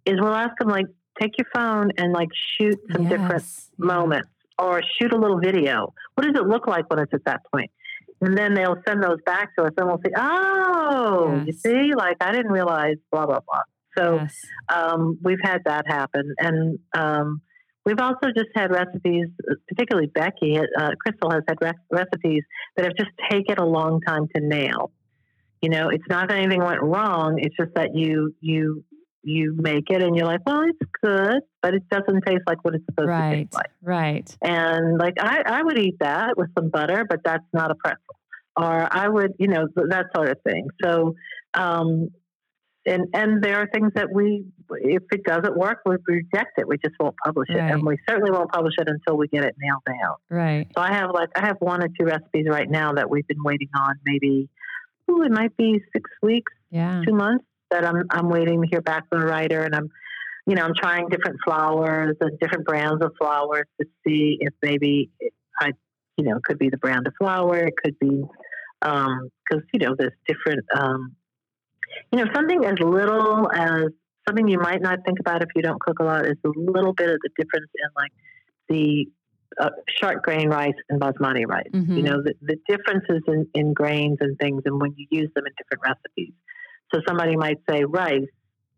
is 0.05 0.19
we'll 0.19 0.33
ask 0.33 0.57
them 0.59 0.69
like 0.69 0.87
take 1.21 1.37
your 1.37 1.47
phone 1.53 1.91
and 1.97 2.13
like 2.13 2.29
shoot 2.57 2.79
some 2.91 3.03
yes. 3.03 3.11
different 3.11 3.43
moments 3.77 4.29
or 4.59 4.81
shoot 4.99 5.13
a 5.13 5.17
little 5.17 5.39
video. 5.39 5.93
What 6.15 6.25
does 6.25 6.35
it 6.35 6.47
look 6.47 6.67
like 6.67 6.89
when 6.89 6.99
it's 6.99 7.13
at 7.13 7.25
that 7.25 7.41
point? 7.53 7.71
And 8.21 8.37
then 8.37 8.53
they'll 8.53 8.81
send 8.87 9.03
those 9.03 9.19
back 9.25 9.55
to 9.57 9.65
us 9.65 9.71
and 9.77 9.87
we'll 9.87 9.99
say, 10.03 10.11
Oh, 10.15 11.35
yes. 11.35 11.47
you 11.47 11.53
see, 11.53 11.93
like 11.95 12.17
I 12.21 12.31
didn't 12.31 12.51
realize 12.51 12.95
blah 13.11 13.25
blah 13.25 13.39
blah. 13.39 13.61
So 13.97 14.15
yes. 14.15 14.35
um, 14.73 15.19
we've 15.21 15.41
had 15.43 15.61
that 15.65 15.85
happen. 15.87 16.33
And 16.39 16.79
um, 16.95 17.41
we've 17.85 17.99
also 17.99 18.27
just 18.35 18.49
had 18.55 18.71
recipes, 18.71 19.27
particularly 19.67 20.07
Becky, 20.07 20.57
uh, 20.57 20.91
Krystal 21.05 21.31
has 21.31 21.43
had 21.47 21.57
re- 21.61 21.71
recipes 21.91 22.43
that 22.75 22.85
have 22.85 22.95
just 22.97 23.11
taken 23.29 23.57
a 23.59 23.65
long 23.65 24.01
time 24.01 24.27
to 24.35 24.41
nail. 24.41 24.91
You 25.61 25.69
know, 25.69 25.89
it's 25.89 26.03
not 26.09 26.29
that 26.29 26.37
anything 26.37 26.61
went 26.61 26.81
wrong. 26.81 27.39
It's 27.39 27.55
just 27.55 27.73
that 27.75 27.95
you 27.95 28.35
you 28.41 28.83
you 29.23 29.55
make 29.57 29.89
it 29.89 30.01
and 30.01 30.15
you're 30.15 30.25
like, 30.25 30.41
well, 30.45 30.63
it's 30.63 30.91
good, 31.01 31.41
but 31.61 31.73
it 31.73 31.83
doesn't 31.89 32.21
taste 32.25 32.43
like 32.45 32.63
what 32.63 32.75
it's 32.75 32.85
supposed 32.85 33.07
right, 33.07 33.29
to 33.29 33.37
taste 33.37 33.53
like. 33.53 33.71
Right. 33.81 34.37
And 34.41 34.97
like 34.97 35.15
I, 35.19 35.41
I 35.45 35.63
would 35.63 35.79
eat 35.79 35.95
that 35.99 36.37
with 36.37 36.49
some 36.57 36.69
butter, 36.69 37.05
but 37.09 37.21
that's 37.23 37.45
not 37.53 37.71
a 37.71 37.75
pretzel. 37.75 37.99
Or 38.55 38.87
I 38.91 39.07
would, 39.07 39.33
you 39.39 39.47
know, 39.47 39.67
that 39.75 40.07
sort 40.15 40.29
of 40.29 40.37
thing. 40.43 40.67
So, 40.83 41.15
um, 41.53 42.09
and 42.85 43.07
and 43.13 43.41
there 43.41 43.59
are 43.59 43.67
things 43.73 43.93
that 43.95 44.11
we, 44.13 44.45
if 44.71 45.03
it 45.11 45.23
doesn't 45.23 45.57
work, 45.57 45.79
we 45.85 45.95
reject 46.05 46.57
it. 46.57 46.67
We 46.67 46.77
just 46.77 46.95
won't 46.99 47.15
publish 47.23 47.49
it, 47.49 47.57
right. 47.57 47.71
and 47.71 47.81
we 47.81 47.97
certainly 48.07 48.29
won't 48.29 48.51
publish 48.51 48.73
it 48.77 48.89
until 48.89 49.17
we 49.17 49.29
get 49.29 49.45
it 49.45 49.55
nailed 49.57 49.83
down. 49.85 50.15
Right. 50.29 50.67
So 50.75 50.81
I 50.81 50.93
have 50.93 51.11
like 51.13 51.29
I 51.35 51.47
have 51.47 51.55
one 51.59 51.81
or 51.81 51.87
two 51.87 52.05
recipes 52.05 52.45
right 52.49 52.69
now 52.69 52.93
that 52.93 53.09
we've 53.09 53.25
been 53.25 53.41
waiting 53.41 53.69
on. 53.73 53.95
Maybe, 54.05 54.49
ooh, 55.09 55.23
it 55.23 55.31
might 55.31 55.55
be 55.55 55.81
six 55.93 56.11
weeks, 56.21 56.51
yeah, 56.71 57.01
two 57.07 57.13
months 57.13 57.45
that 57.73 57.85
I'm 57.85 58.03
I'm 58.11 58.29
waiting 58.29 58.61
to 58.61 58.67
hear 58.67 58.81
back 58.81 59.09
from 59.09 59.21
the 59.21 59.25
writer, 59.25 59.63
and 59.63 59.75
I'm, 59.75 59.89
you 60.45 60.55
know, 60.55 60.63
I'm 60.63 60.73
trying 60.75 61.09
different 61.09 61.37
flours 61.43 62.15
and 62.21 62.39
different 62.39 62.65
brands 62.65 63.03
of 63.03 63.11
flours 63.17 63.65
to 63.81 63.87
see 64.05 64.37
if 64.39 64.53
maybe 64.61 65.09
I, 65.59 65.71
you 66.17 66.25
know, 66.25 66.37
it 66.37 66.43
could 66.43 66.59
be 66.59 66.69
the 66.69 66.77
brand 66.77 67.07
of 67.07 67.13
flour. 67.17 67.57
it 67.57 67.73
could 67.83 67.97
be, 67.99 68.23
because 68.79 69.31
um, 69.51 69.63
you 69.73 69.79
know, 69.79 69.95
there's 69.97 70.13
different, 70.27 70.65
um, 70.77 71.15
you 72.11 72.19
know, 72.19 72.31
something 72.33 72.63
as 72.63 72.75
little 72.79 73.49
as 73.51 73.87
something 74.27 74.47
you 74.47 74.59
might 74.59 74.81
not 74.81 74.99
think 75.05 75.19
about 75.19 75.41
if 75.41 75.49
you 75.55 75.61
don't 75.61 75.81
cook 75.81 75.99
a 75.99 76.03
lot 76.03 76.25
is 76.25 76.37
a 76.45 76.51
little 76.55 76.93
bit 76.93 77.09
of 77.09 77.17
the 77.23 77.29
difference 77.37 77.69
in 77.75 77.89
like 77.97 78.11
the 78.69 79.07
uh, 79.59 79.69
short 79.99 80.23
grain 80.23 80.49
rice 80.49 80.73
and 80.89 81.01
basmati 81.01 81.45
rice. 81.47 81.67
Mhm. 81.73 81.97
You 81.97 82.03
know, 82.03 82.23
the, 82.23 82.33
the 82.41 82.57
differences 82.67 83.21
in, 83.27 83.47
in 83.53 83.73
grains 83.73 84.17
and 84.21 84.37
things 84.39 84.61
and 84.65 84.79
when 84.79 84.93
you 84.95 85.07
use 85.09 85.29
them 85.35 85.45
in 85.45 85.53
different 85.57 85.83
recipes. 85.83 86.33
So 86.93 87.01
somebody 87.07 87.35
might 87.35 87.57
say 87.69 87.83
rice, 87.85 88.21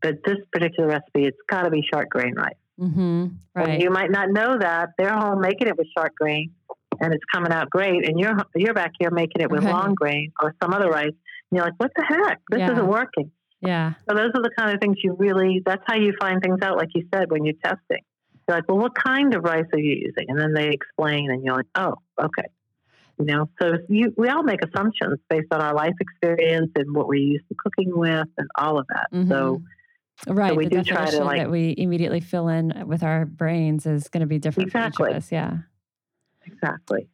but 0.02 0.16
this 0.26 0.38
particular 0.52 0.88
recipe, 0.90 1.26
it's 1.26 1.38
got 1.50 1.64
to 1.64 1.70
be 1.70 1.84
short 1.94 2.10
grain 2.10 2.34
rice. 2.36 2.54
Mm-hmm. 2.80 3.00
And 3.02 3.38
Right. 3.56 3.80
you 3.82 3.90
might 3.90 4.12
not 4.12 4.30
know 4.30 4.58
that 4.60 4.90
they're 4.98 5.14
home 5.14 5.42
making 5.42 5.68
it 5.68 5.78
with 5.78 5.88
short 5.98 6.14
grain, 6.16 6.52
and 7.00 7.14
it's 7.14 7.24
coming 7.34 7.52
out 7.52 7.70
great, 7.70 8.08
and 8.08 8.20
you're 8.20 8.36
you're 8.56 8.74
back 8.74 8.92
here 9.00 9.12
making 9.12 9.42
it 9.42 9.50
with 9.52 9.64
Right. 9.64 9.74
long 9.74 9.96
grain 9.96 10.32
or 10.42 10.54
some 10.62 10.74
other 10.74 10.90
rice. 10.90 11.08
And 11.08 11.18
you're 11.58 11.64
like, 11.66 11.74
what 11.78 11.92
the 11.96 12.04
heck? 12.06 12.42
This 12.50 12.60
Yeah. 12.60 12.72
isn't 12.74 12.88
working. 12.88 13.32
yeah. 13.62 13.94
So 14.08 14.16
those 14.16 14.32
are 14.36 14.42
the 14.44 14.52
kind 14.58 14.74
of 14.74 14.80
things 14.82 14.98
you 15.04 15.16
really. 15.18 15.62
That's 15.66 15.82
how 15.88 15.96
you 15.96 16.14
find 16.20 16.42
things 16.42 16.60
out, 16.62 16.78
like 16.78 16.90
you 16.94 17.08
said 17.14 17.32
when 17.32 17.46
you're 17.46 17.56
testing. 17.64 18.04
You're 18.48 18.58
like, 18.58 18.68
well, 18.68 18.78
what 18.78 18.94
kind 18.94 19.34
of 19.34 19.44
rice 19.44 19.66
are 19.74 19.80
you 19.80 19.96
using? 20.06 20.26
And 20.30 20.38
then 20.40 20.54
they 20.54 20.68
explain, 20.70 21.32
and 21.32 21.44
you're 21.44 21.56
like, 21.56 21.66
oh, 21.76 21.96
okay. 22.22 22.48
You 23.18 23.26
know, 23.26 23.50
so 23.62 23.74
you, 23.88 24.14
we 24.18 24.28
all 24.30 24.44
make 24.44 24.60
assumptions 24.64 25.20
based 25.30 25.48
on 25.52 25.62
our 25.62 25.74
life 25.74 25.94
experience 26.00 26.72
and 26.76 26.94
what 26.96 27.08
we're 27.08 27.16
used 27.16 27.48
to 27.50 27.56
cooking 27.64 27.92
with, 27.98 28.28
and 28.38 28.48
all 28.58 28.78
of 28.78 28.86
that. 28.90 29.08
So 29.30 29.62
Mhm. 30.28 30.36
right. 30.38 30.56
we 30.56 30.66
the 30.66 30.78
do 30.78 30.84
try 30.84 31.10
to, 31.10 31.24
like- 31.24 31.38
that 31.40 31.50
we 31.52 31.74
immediately 31.78 32.20
fill 32.20 32.48
in 32.50 32.84
with 32.88 33.04
our 33.04 33.26
brains 33.26 33.86
is 33.86 34.08
going 34.10 34.22
to 34.22 34.28
be 34.28 34.40
different 34.40 34.72
for 34.72 34.80
each 34.88 35.00
of 35.00 35.08
us. 35.16 35.32
Yeah. 35.32 35.60
exactly. 36.46 37.08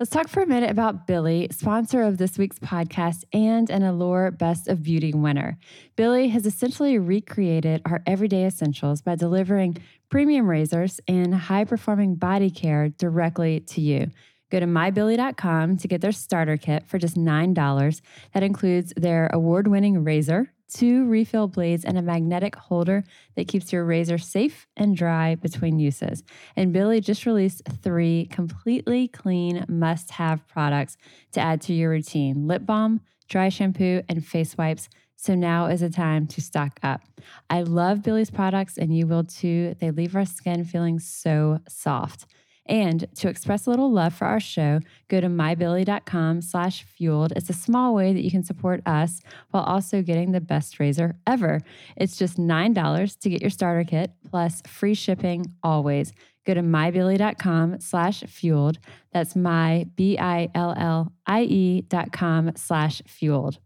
Let's 0.00 0.10
talk 0.10 0.26
for 0.28 0.42
a 0.42 0.46
minute 0.46 0.70
about 0.70 1.06
Billie, 1.06 1.46
sponsor 1.52 2.02
of 2.02 2.18
this 2.18 2.36
week's 2.36 2.58
podcast 2.58 3.22
and 3.32 3.70
an 3.70 3.84
Allure 3.84 4.32
Best 4.32 4.66
of 4.66 4.82
Beauty 4.82 5.12
winner. 5.14 5.56
Billie 5.94 6.28
has 6.28 6.46
essentially 6.46 6.98
recreated 6.98 7.80
our 7.86 8.02
everyday 8.04 8.44
essentials 8.44 9.02
by 9.02 9.14
delivering 9.14 9.76
premium 10.10 10.50
razors 10.50 11.00
and 11.06 11.32
high 11.32 11.64
performing 11.64 12.16
body 12.16 12.50
care 12.50 12.88
directly 12.88 13.60
to 13.60 13.80
you. 13.80 14.08
Go 14.50 14.60
to 14.60 14.66
mybillie.com 14.66 15.76
to 15.78 15.88
get 15.88 16.00
their 16.00 16.12
starter 16.12 16.56
kit 16.56 16.86
for 16.86 16.98
just 16.98 17.16
$9. 17.16 18.00
That 18.32 18.42
includes 18.42 18.92
their 18.96 19.28
award 19.32 19.66
winning 19.66 20.04
razor, 20.04 20.52
two 20.72 21.06
refill 21.06 21.48
blades, 21.48 21.84
and 21.84 21.96
a 21.96 22.02
magnetic 22.02 22.54
holder 22.56 23.04
that 23.36 23.48
keeps 23.48 23.72
your 23.72 23.84
razor 23.84 24.18
safe 24.18 24.66
and 24.76 24.96
dry 24.96 25.34
between 25.34 25.78
uses. 25.78 26.22
And 26.56 26.72
Billie 26.72 27.00
just 27.00 27.26
released 27.26 27.62
three 27.82 28.26
completely 28.26 29.08
clean 29.08 29.64
must 29.68 30.12
have 30.12 30.46
products 30.46 30.96
to 31.32 31.40
add 31.40 31.60
to 31.62 31.72
your 31.72 31.90
routine 31.90 32.46
lip 32.46 32.66
balm, 32.66 33.00
dry 33.28 33.48
shampoo, 33.48 34.02
and 34.08 34.24
face 34.24 34.56
wipes. 34.58 34.88
So 35.16 35.34
now 35.34 35.66
is 35.66 35.80
the 35.80 35.88
time 35.88 36.26
to 36.28 36.42
stock 36.42 36.78
up. 36.82 37.00
I 37.48 37.62
love 37.62 38.02
Billie's 38.02 38.30
products, 38.30 38.76
and 38.76 38.94
you 38.94 39.06
will 39.06 39.24
too. 39.24 39.74
They 39.80 39.90
leave 39.90 40.14
our 40.14 40.26
skin 40.26 40.64
feeling 40.64 40.98
so 40.98 41.60
soft. 41.66 42.26
And 42.66 43.06
to 43.16 43.28
express 43.28 43.66
a 43.66 43.70
little 43.70 43.92
love 43.92 44.14
for 44.14 44.26
our 44.26 44.40
show, 44.40 44.80
go 45.08 45.20
to 45.20 45.28
mybillie.com 45.28 46.40
slash 46.40 46.82
fueled. 46.82 47.32
It's 47.36 47.50
a 47.50 47.54
small 47.54 47.94
way 47.94 48.12
that 48.12 48.24
you 48.24 48.30
can 48.30 48.42
support 48.42 48.80
us 48.86 49.20
while 49.50 49.64
also 49.64 50.00
getting 50.02 50.32
the 50.32 50.40
best 50.40 50.80
razor 50.80 51.16
ever. 51.26 51.60
It's 51.96 52.16
just 52.16 52.38
$9 52.38 53.18
to 53.18 53.28
get 53.28 53.42
your 53.42 53.50
starter 53.50 53.84
kit 53.84 54.12
plus 54.30 54.62
free 54.66 54.94
shipping 54.94 55.54
always. 55.62 56.12
Go 56.46 56.54
to 56.54 56.62
mybillie.com 56.62 57.80
slash 57.80 58.20
fueled. 58.22 58.78
That's 59.12 59.34
my 59.34 59.86
B-I-L-L-I-E 59.96 61.82
dot 61.82 62.12
com 62.12 62.52
slash 62.56 63.02
fueled. 63.06 63.58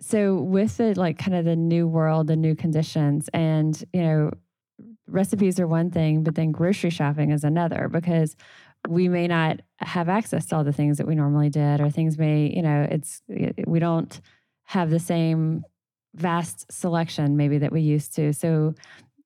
So 0.00 0.36
with 0.36 0.76
the 0.78 0.94
like 0.94 1.18
kind 1.18 1.36
of 1.36 1.44
the 1.44 1.56
new 1.56 1.86
world, 1.86 2.28
the 2.28 2.36
new 2.36 2.54
conditions 2.54 3.28
and, 3.34 3.82
you 3.92 4.02
know, 4.02 4.30
recipes 5.10 5.58
are 5.60 5.66
one 5.66 5.90
thing, 5.90 6.22
but 6.22 6.34
then 6.34 6.52
grocery 6.52 6.90
shopping 6.90 7.30
is 7.30 7.44
another 7.44 7.88
because 7.88 8.36
we 8.88 9.08
may 9.08 9.26
not 9.26 9.60
have 9.78 10.08
access 10.08 10.46
to 10.46 10.56
all 10.56 10.64
the 10.64 10.72
things 10.72 10.98
that 10.98 11.06
we 11.06 11.14
normally 11.14 11.50
did, 11.50 11.80
or 11.80 11.90
things 11.90 12.16
may, 12.18 12.46
you 12.54 12.62
know, 12.62 12.86
it's, 12.90 13.22
eh, 13.34 13.52
we 13.66 13.78
don't 13.78 14.20
have 14.64 14.90
the 14.90 14.98
same 14.98 15.62
vast 16.14 16.70
selection 16.72 17.36
maybe 17.36 17.58
that 17.58 17.72
we 17.72 17.80
used 17.80 18.14
to. 18.16 18.32
So, 18.32 18.74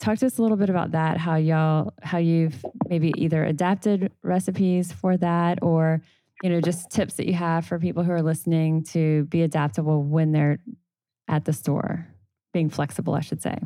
talk 0.01 0.19
to 0.19 0.27
us 0.27 0.39
a 0.39 0.43
little 0.43 0.57
bit 0.57 0.71
about 0.71 0.91
that, 0.91 1.17
how 1.19 1.37
y'all, 1.37 1.95
how 2.03 2.19
you've 2.19 2.65
maybe 2.89 3.13
either 3.17 3.45
adapted 3.45 4.13
recipes 4.23 4.93
for 4.93 5.17
that 5.17 5.61
or, 5.63 6.03
you 6.43 6.51
know, 6.51 6.61
just 6.61 6.91
tips 6.91 7.15
that 7.15 7.27
you 7.27 7.33
have 7.33 7.65
for 7.65 7.79
people 7.79 8.03
who 8.03 8.11
are 8.11 8.23
listening 8.23 8.83
to 8.83 9.25
be 9.25 9.43
adaptable 9.43 10.03
when 10.03 10.33
they're 10.33 10.59
at 11.29 11.45
the 11.45 11.53
store, 11.53 12.07
being 12.53 12.69
flexible, 12.69 13.15
I 13.15 13.21
should 13.21 13.41
say. 13.41 13.57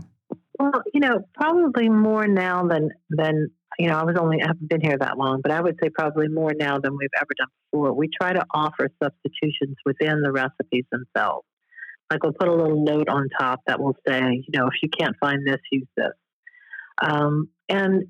Well, 0.59 0.83
you 0.93 1.01
know, 1.01 1.21
probably 1.35 1.89
more 1.89 2.27
now 2.27 2.67
than 2.67 2.91
than 3.11 3.51
you 3.79 3.89
know. 3.89 3.97
I 3.99 4.05
was 4.05 4.17
only 4.19 4.43
I 4.43 4.49
haven't 4.49 4.69
been 4.69 4.81
here 4.81 4.97
that 4.99 5.17
long, 5.19 5.41
but 5.43 5.53
I 5.53 5.61
would 5.61 5.77
say 5.83 5.89
probably 5.91 6.29
more 6.29 6.53
now 6.59 6.79
than 6.79 6.97
we've 6.97 7.11
ever 7.17 7.29
done 7.39 7.49
before. 7.71 7.93
We 7.95 8.09
try 8.21 8.33
to 8.33 8.45
offer 8.53 8.89
substitutions 9.03 9.77
within 9.87 10.23
the 10.23 10.33
recipes 10.33 10.85
themselves. 10.91 11.47
Like 12.11 12.23
we'll 12.23 12.33
put 12.33 12.49
a 12.49 12.55
little 12.55 12.85
note 12.85 13.09
on 13.09 13.29
top 13.39 13.61
that 13.67 13.81
will 13.81 13.97
say, 14.07 14.21
you 14.21 14.59
know, 14.59 14.67
if 14.67 14.75
you 14.83 14.89
can't 14.89 15.15
find 15.21 15.47
this, 15.47 15.59
use 15.71 15.87
this. 15.97 16.13
Um, 17.03 17.49
and 17.69 18.05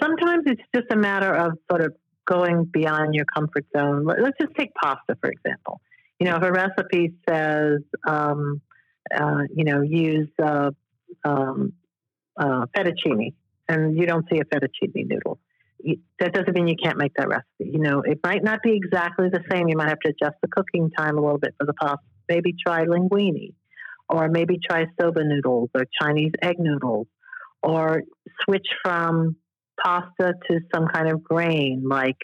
sometimes 0.00 0.44
it's 0.46 0.62
just 0.74 0.86
a 0.92 0.96
matter 0.96 1.32
of 1.34 1.52
sort 1.70 1.82
of 1.82 1.92
going 2.26 2.64
beyond 2.72 3.14
your 3.14 3.24
comfort 3.26 3.66
zone. 3.76 4.04
Let- 4.06 4.22
Let's 4.22 4.38
just 4.40 4.54
take 4.56 4.70
pasta 4.74 5.16
for 5.20 5.30
example. 5.30 5.80
You 6.20 6.28
know, 6.28 6.36
if 6.36 6.42
a 6.42 6.52
recipe 6.52 7.14
says, 7.28 7.80
um, 8.06 8.60
uh, 9.14 9.42
you 9.54 9.64
know, 9.64 9.82
use 9.82 10.28
uh, 10.42 10.70
um, 11.24 11.72
uh, 12.36 12.66
fettuccine 12.76 13.34
and 13.68 13.96
you 13.96 14.06
don't 14.06 14.26
see 14.30 14.40
a 14.40 14.44
fettuccine 14.44 15.06
noodle, 15.06 15.38
that 16.20 16.32
doesn't 16.32 16.54
mean 16.54 16.68
you 16.68 16.76
can't 16.82 16.98
make 16.98 17.12
that 17.16 17.28
recipe. 17.28 17.46
You 17.58 17.78
know, 17.78 18.02
it 18.02 18.20
might 18.22 18.42
not 18.44 18.60
be 18.62 18.76
exactly 18.76 19.28
the 19.28 19.42
same. 19.50 19.68
You 19.68 19.76
might 19.76 19.88
have 19.88 20.00
to 20.00 20.10
adjust 20.10 20.36
the 20.42 20.48
cooking 20.48 20.90
time 20.90 21.18
a 21.18 21.20
little 21.20 21.38
bit 21.38 21.54
for 21.58 21.66
the 21.66 21.74
pasta. 21.74 21.98
Maybe 22.28 22.54
try 22.64 22.84
linguine, 22.84 23.54
or 24.08 24.28
maybe 24.28 24.58
try 24.64 24.86
soba 25.00 25.24
noodles 25.24 25.70
or 25.74 25.84
Chinese 26.00 26.32
egg 26.42 26.56
noodles, 26.58 27.08
or 27.62 28.02
switch 28.44 28.66
from 28.84 29.36
pasta 29.82 30.34
to 30.48 30.60
some 30.74 30.86
kind 30.86 31.10
of 31.10 31.22
grain 31.22 31.84
like 31.88 32.18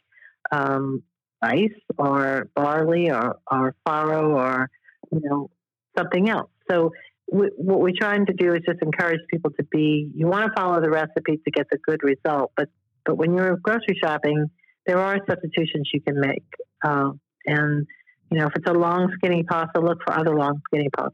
um, 0.53 1.03
rice 1.43 1.71
or 1.97 2.49
barley 2.55 3.11
or, 3.11 3.39
or 3.51 3.75
farro 3.87 4.35
or 4.35 4.71
you 5.13 5.21
know 5.23 5.51
something 5.97 6.29
else. 6.29 6.51
So 6.71 6.93
we, 7.31 7.51
what 7.57 7.81
we're 7.81 7.93
trying 7.99 8.27
to 8.27 8.33
do 8.33 8.55
is 8.55 8.61
just 8.67 8.81
encourage 8.83 9.21
people 9.31 9.51
to 9.59 9.65
be. 9.65 10.11
You 10.15 10.27
want 10.27 10.47
to 10.47 10.53
follow 10.61 10.81
the 10.81 10.91
recipe 10.91 11.37
to 11.37 11.51
get 11.51 11.67
the 11.71 11.79
good 11.79 12.01
result, 12.03 12.53
but 12.57 12.69
but 13.05 13.17
when 13.17 13.35
you're 13.35 13.57
grocery 13.57 13.99
shopping, 14.03 14.51
there 14.87 14.99
are 14.99 15.19
substitutions 15.29 15.91
you 15.93 16.01
can 16.01 16.21
make. 16.21 16.45
Uh, 16.85 17.11
and 17.47 17.87
you 18.31 18.39
know, 18.39 18.47
if 18.47 18.53
it's 18.57 18.69
a 18.69 18.75
long 18.75 19.13
skinny 19.17 19.43
pasta, 19.43 19.81
look 19.81 19.99
for 20.07 20.13
other 20.13 20.35
long 20.35 20.61
skinny 20.67 20.89
pastas, 20.97 21.13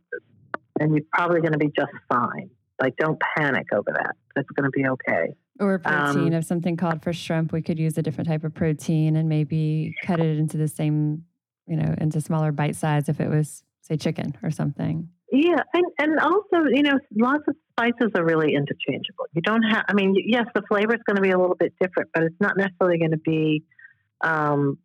and 0.80 0.94
you're 0.94 1.04
probably 1.12 1.40
going 1.40 1.52
to 1.52 1.58
be 1.58 1.70
just 1.76 1.92
fine. 2.08 2.50
Like, 2.80 2.96
don't 2.96 3.20
panic 3.36 3.66
over 3.72 3.92
that. 3.92 4.16
That's 4.34 4.48
going 4.56 4.64
to 4.64 4.70
be 4.70 4.86
okay. 4.88 5.34
Or 5.60 5.78
protein, 5.78 6.26
Um, 6.26 6.32
if 6.32 6.44
something 6.44 6.76
called 6.76 7.02
for 7.02 7.12
shrimp, 7.12 7.52
we 7.52 7.62
could 7.62 7.78
use 7.78 7.96
a 7.96 8.02
different 8.02 8.28
type 8.28 8.42
of 8.42 8.52
protein 8.52 9.14
and 9.14 9.28
maybe 9.28 9.94
cut 10.02 10.18
it 10.18 10.38
into 10.38 10.56
the 10.56 10.66
same, 10.66 11.24
you 11.68 11.76
know, 11.76 11.94
into 11.98 12.20
smaller 12.20 12.50
bite 12.50 12.74
size 12.74 13.08
if 13.08 13.20
it 13.20 13.28
was, 13.28 13.62
say, 13.80 13.96
chicken 13.96 14.36
or 14.42 14.50
something. 14.50 15.08
Yeah, 15.36 15.56
and 15.72 15.84
and 15.98 16.20
also, 16.20 16.68
you 16.72 16.82
know, 16.82 16.96
lots 17.12 17.42
of 17.48 17.56
spices 17.72 18.12
are 18.14 18.24
really 18.24 18.54
interchangeable. 18.54 19.26
You 19.32 19.42
don't 19.42 19.64
have. 19.64 19.84
I 19.88 19.92
mean, 19.92 20.14
yes, 20.24 20.44
the 20.54 20.62
flavor 20.68 20.94
is 20.94 21.00
going 21.04 21.16
to 21.16 21.22
be 21.22 21.30
a 21.30 21.38
little 21.38 21.56
bit 21.56 21.74
different, 21.80 22.10
but 22.14 22.22
it's 22.22 22.40
not 22.40 22.56
necessarily 22.56 22.98
going 22.98 23.10
to 23.10 23.16
be, 23.16 23.64
um, 24.20 24.78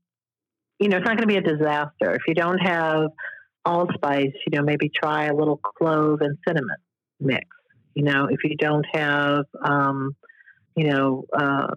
you 0.79 0.89
know, 0.89 0.97
it's 0.97 1.05
not 1.05 1.17
going 1.17 1.27
to 1.29 1.33
be 1.33 1.35
a 1.35 1.41
disaster 1.41 2.15
if 2.15 2.23
you 2.27 2.33
don't 2.33 2.57
have 2.57 3.11
allspice. 3.63 4.33
You 4.47 4.57
know, 4.57 4.63
maybe 4.63 4.89
try 4.89 5.25
a 5.25 5.35
little 5.35 5.57
clove 5.57 6.21
and 6.21 6.35
cinnamon 6.47 6.77
mix. 7.19 7.45
You 7.93 8.05
know, 8.05 8.27
if 8.31 8.39
you 8.43 8.57
don't 8.57 8.85
have, 8.91 9.45
um, 9.63 10.15
you 10.75 10.85
know, 10.85 11.25
uh, 11.31 11.75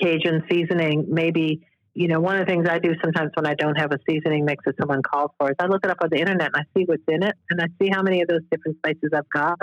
Cajun 0.00 0.44
seasoning, 0.48 1.06
maybe 1.08 1.66
you 2.00 2.08
know, 2.08 2.18
one 2.18 2.38
of 2.38 2.46
the 2.46 2.50
things 2.50 2.66
I 2.66 2.78
do 2.78 2.94
sometimes 3.04 3.30
when 3.34 3.46
I 3.46 3.52
don't 3.52 3.74
have 3.78 3.92
a 3.92 3.98
seasoning 4.08 4.46
mix 4.46 4.64
that 4.64 4.74
someone 4.80 5.02
calls 5.02 5.32
for 5.38 5.50
is 5.50 5.56
I 5.58 5.66
look 5.66 5.84
it 5.84 5.90
up 5.90 5.98
on 6.02 6.08
the 6.10 6.16
internet 6.18 6.50
and 6.54 6.56
I 6.56 6.64
see 6.74 6.84
what's 6.86 7.02
in 7.06 7.22
it 7.22 7.34
and 7.50 7.60
I 7.60 7.66
see 7.78 7.90
how 7.92 8.02
many 8.02 8.22
of 8.22 8.28
those 8.28 8.40
different 8.50 8.78
spices 8.78 9.10
I've 9.14 9.28
got 9.28 9.58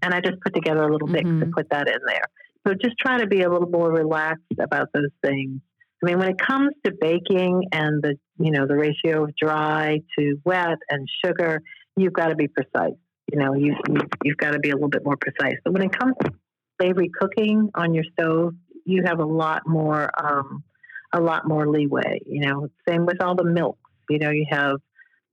and 0.00 0.14
I 0.14 0.20
just 0.22 0.40
put 0.40 0.54
together 0.54 0.84
a 0.84 0.90
little 0.90 1.06
mix 1.06 1.28
Mhm. 1.28 1.42
and 1.42 1.52
put 1.52 1.68
that 1.68 1.88
in 1.88 1.98
there. 2.06 2.24
So 2.66 2.72
just 2.72 2.96
try 2.98 3.18
to 3.18 3.26
be 3.26 3.42
a 3.42 3.50
little 3.50 3.68
more 3.68 3.90
relaxed 3.92 4.58
about 4.58 4.88
those 4.94 5.10
things. 5.22 5.60
I 6.02 6.06
mean, 6.06 6.18
when 6.18 6.30
it 6.30 6.38
comes 6.38 6.70
to 6.86 6.92
baking 6.98 7.64
and 7.72 8.02
the 8.02 8.18
you 8.38 8.52
know 8.52 8.66
the 8.66 8.74
ratio 8.76 9.24
of 9.24 9.36
dry 9.36 10.00
to 10.18 10.40
wet 10.46 10.78
and 10.88 11.06
sugar, 11.22 11.60
you've 11.96 12.14
got 12.14 12.28
to 12.28 12.36
be 12.36 12.48
precise. 12.48 12.96
You 13.30 13.38
know, 13.38 13.52
you, 13.52 13.76
you 13.90 14.00
you've 14.24 14.38
got 14.38 14.52
to 14.52 14.58
be 14.60 14.70
a 14.70 14.74
little 14.74 14.88
bit 14.88 15.04
more 15.04 15.18
precise. 15.18 15.58
But 15.62 15.74
when 15.74 15.82
it 15.82 15.92
comes 15.96 16.14
to 16.24 16.32
savory 16.80 17.10
cooking 17.20 17.68
on 17.74 17.92
your 17.92 18.04
stove, 18.12 18.54
you 18.86 19.02
have 19.04 19.20
a 19.20 19.26
lot 19.26 19.62
more 19.66 20.10
um, 20.18 20.64
a 21.12 21.20
lot 21.20 21.46
more 21.46 21.68
leeway. 21.68 22.20
You 22.26 22.46
know, 22.46 22.68
same 22.88 23.06
with 23.06 23.22
all 23.22 23.34
the 23.34 23.44
milks. 23.44 23.78
You 24.08 24.18
know, 24.18 24.30
you 24.30 24.46
have 24.50 24.76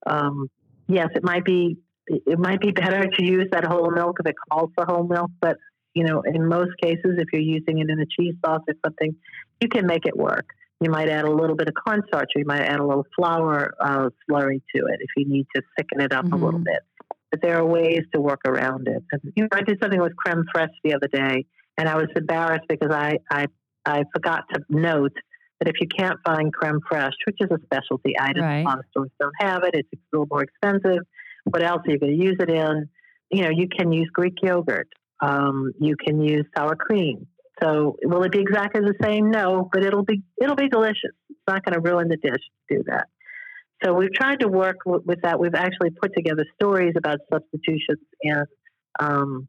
um, 0.06 0.50
yes, 0.88 1.10
it 1.16 1.24
might 1.24 1.46
be 1.46 1.78
it 2.08 2.40
might 2.40 2.60
be 2.60 2.72
better 2.72 3.08
to 3.08 3.24
use 3.24 3.48
that 3.52 3.66
whole 3.66 3.92
milk 3.92 4.18
if 4.20 4.26
it 4.26 4.36
calls 4.50 4.72
for 4.76 4.86
whole 4.86 5.04
milk, 5.04 5.30
but 5.40 5.58
you 5.94 6.04
know, 6.04 6.22
in 6.22 6.48
most 6.48 6.72
cases, 6.82 7.18
if 7.18 7.28
you're 7.34 7.42
using 7.42 7.80
it 7.80 7.90
in 7.90 8.00
a 8.00 8.06
cheese 8.06 8.36
sauce 8.46 8.62
or 8.68 8.74
something, 8.86 9.16
you 9.60 9.68
can 9.68 9.86
make 9.86 10.06
it 10.06 10.16
work. 10.16 10.50
You 10.80 10.90
might 10.90 11.10
add 11.10 11.26
a 11.26 11.32
little 11.32 11.56
bit 11.56 11.68
of 11.68 11.74
cornstarch, 11.74 12.30
or 12.36 12.40
you 12.40 12.46
might 12.46 12.62
add 12.62 12.80
a 12.80 12.86
little 12.86 13.06
flour 13.16 13.74
uh, 13.82 14.10
slurry 14.30 14.62
to 14.76 14.86
it 14.86 15.00
if 15.02 15.10
you 15.18 15.26
need 15.28 15.46
to 15.56 15.62
thicken 15.78 16.02
it 16.02 16.14
up 16.14 16.26
mm-hmm. 16.26 16.34
a 16.34 16.38
little 16.38 16.60
mm-hmm. 16.60 16.64
bit. 16.64 16.84
But 17.32 17.42
there 17.42 17.58
are 17.58 17.66
ways 17.66 18.02
to 18.14 18.22
work 18.22 18.42
around 18.46 18.88
it. 18.88 19.04
And, 19.12 19.22
you 19.36 19.44
know, 19.44 19.50
I 19.52 19.62
did 19.62 19.78
something 19.82 20.00
with 20.00 20.16
creme 20.16 20.46
fraiche 20.56 20.70
the 20.84 20.94
other 20.94 21.08
day, 21.08 21.46
and 21.78 21.90
I 21.90 21.96
was 21.96 22.08
embarrassed 22.16 22.66
because 22.70 22.92
I 22.92 23.18
I, 23.30 23.48
I 23.86 24.04
forgot 24.14 24.46
to 24.54 24.62
note 24.70 25.14
that 25.60 25.68
if 25.68 25.76
you 25.82 25.88
can't 25.88 26.18
find 26.26 26.54
creme 26.54 26.80
fraiche, 26.92 27.12
which 27.26 27.38
is 27.40 27.50
a 27.52 27.58
specialty 27.66 28.14
item, 28.20 28.44
right. 28.44 28.62
a 28.62 28.64
lot 28.64 28.80
of 28.80 28.86
stores 28.92 29.10
don't 29.20 29.34
have 29.40 29.64
it. 29.64 29.72
It's 29.74 29.90
a 29.94 29.98
little 30.12 30.28
more 30.30 30.44
expensive. 30.44 31.04
What 31.44 31.64
else 31.64 31.82
are 31.88 31.92
you 31.92 32.00
going 32.00 32.18
to 32.18 32.24
use 32.26 32.38
it 32.40 32.50
in? 32.50 32.90
You 33.32 33.44
know, 33.44 33.50
you 33.50 33.68
can 33.68 33.92
use 33.92 34.10
Greek 34.14 34.36
yogurt. 34.42 34.88
Um, 35.22 35.74
you 35.80 35.96
can 35.96 36.22
use 36.22 36.46
sour 36.56 36.76
cream. 36.76 37.28
So 37.62 37.98
will 38.04 38.24
it 38.24 38.32
be 38.32 38.40
exactly 38.40 38.82
the 38.82 38.96
same? 39.02 39.32
No, 39.32 39.70
but 39.72 39.84
it'll 39.84 40.06
be 40.06 40.22
it'll 40.42 40.56
be 40.56 40.70
delicious. 40.70 41.12
It's 41.30 41.40
not 41.48 41.64
going 41.66 41.74
to 41.74 41.82
ruin 41.82 42.08
the 42.08 42.16
dish 42.16 42.42
to 42.70 42.78
do 42.78 42.84
that. 42.88 43.08
So 43.84 43.94
we've 43.94 44.14
tried 44.14 44.42
to 44.42 44.48
work 44.48 44.78
w- 44.86 45.04
with 45.06 45.22
that. 45.24 45.40
We've 45.40 45.56
actually 45.56 45.92
put 45.92 46.14
together 46.16 46.46
stories 46.56 46.94
about 46.98 47.20
substitutions 47.32 48.00
in 48.22 48.44
um, 49.00 49.48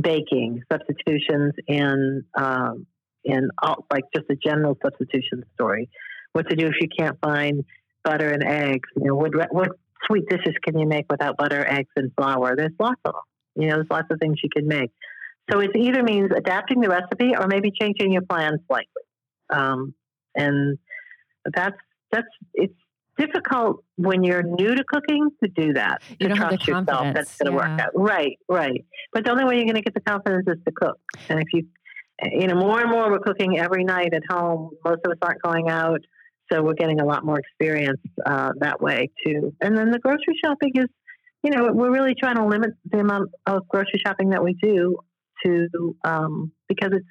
baking, 0.00 0.62
substitutions 0.70 1.54
in 1.66 2.24
um, 2.36 2.86
in 3.24 3.48
all, 3.62 3.86
like 3.92 4.04
just 4.14 4.26
a 4.30 4.36
general 4.36 4.76
substitution 4.82 5.44
story. 5.54 5.88
What 6.32 6.48
to 6.48 6.56
do 6.56 6.66
if 6.66 6.74
you 6.80 6.88
can't 6.88 7.18
find 7.20 7.64
butter 8.04 8.30
and 8.30 8.44
eggs? 8.44 8.88
You 8.96 9.08
know, 9.08 9.14
what 9.14 9.32
what 9.52 9.70
sweet 10.06 10.28
dishes 10.28 10.54
can 10.62 10.78
you 10.78 10.86
make 10.86 11.06
without 11.10 11.36
butter, 11.36 11.66
eggs, 11.66 11.90
and 11.96 12.12
flour? 12.16 12.56
There's 12.56 12.72
lots 12.78 13.00
of 13.04 13.12
them. 13.12 13.22
You 13.56 13.68
know, 13.68 13.76
there's 13.76 13.90
lots 13.90 14.08
of 14.10 14.18
things 14.20 14.38
you 14.42 14.50
can 14.54 14.68
make. 14.68 14.90
So 15.50 15.58
it 15.58 15.70
either 15.76 16.02
means 16.02 16.30
adapting 16.34 16.80
the 16.80 16.88
recipe 16.88 17.34
or 17.36 17.48
maybe 17.48 17.72
changing 17.72 18.12
your 18.12 18.22
plan 18.22 18.58
slightly. 18.68 19.02
Um, 19.50 19.94
and 20.34 20.78
that's 21.52 21.76
that's 22.12 22.28
it's 22.54 22.74
difficult 23.18 23.84
when 23.96 24.24
you're 24.24 24.42
new 24.42 24.74
to 24.74 24.84
cooking 24.84 25.30
to 25.42 25.50
do 25.50 25.74
that. 25.74 26.02
You 26.18 26.28
to 26.28 26.34
trust 26.34 26.66
yourself 26.66 27.14
that's 27.14 27.36
going 27.36 27.52
to 27.52 27.58
yeah. 27.58 27.70
work 27.72 27.80
out. 27.80 27.90
Right, 27.94 28.38
right. 28.48 28.84
But 29.12 29.24
the 29.24 29.30
only 29.30 29.44
way 29.44 29.56
you're 29.56 29.64
going 29.64 29.74
to 29.74 29.82
get 29.82 29.94
the 29.94 30.00
confidence 30.00 30.46
is 30.46 30.62
to 30.64 30.72
cook. 30.72 30.98
And 31.28 31.40
if 31.40 31.46
you, 31.52 31.66
you 32.22 32.46
know, 32.46 32.54
more 32.54 32.80
and 32.80 32.90
more 32.90 33.10
we're 33.10 33.18
cooking 33.20 33.58
every 33.58 33.84
night 33.84 34.12
at 34.14 34.22
home. 34.28 34.70
Most 34.84 35.00
of 35.04 35.12
us 35.12 35.18
aren't 35.22 35.42
going 35.42 35.68
out, 35.68 36.00
so 36.52 36.62
we're 36.62 36.74
getting 36.74 37.00
a 37.00 37.04
lot 37.04 37.24
more 37.24 37.38
experience 37.38 38.00
uh, 38.24 38.52
that 38.60 38.80
way 38.80 39.10
too. 39.24 39.54
And 39.60 39.76
then 39.76 39.90
the 39.90 39.98
grocery 39.98 40.38
shopping 40.44 40.72
is, 40.74 40.86
you 41.42 41.50
know, 41.50 41.70
we're 41.72 41.92
really 41.92 42.14
trying 42.18 42.36
to 42.36 42.46
limit 42.46 42.70
the 42.90 42.98
amount 42.98 43.30
of 43.46 43.66
grocery 43.68 44.00
shopping 44.04 44.30
that 44.30 44.44
we 44.44 44.54
do 44.54 44.96
to 45.44 45.96
um, 46.04 46.52
because 46.68 46.90
it's, 46.92 47.06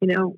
you 0.00 0.08
know, 0.08 0.36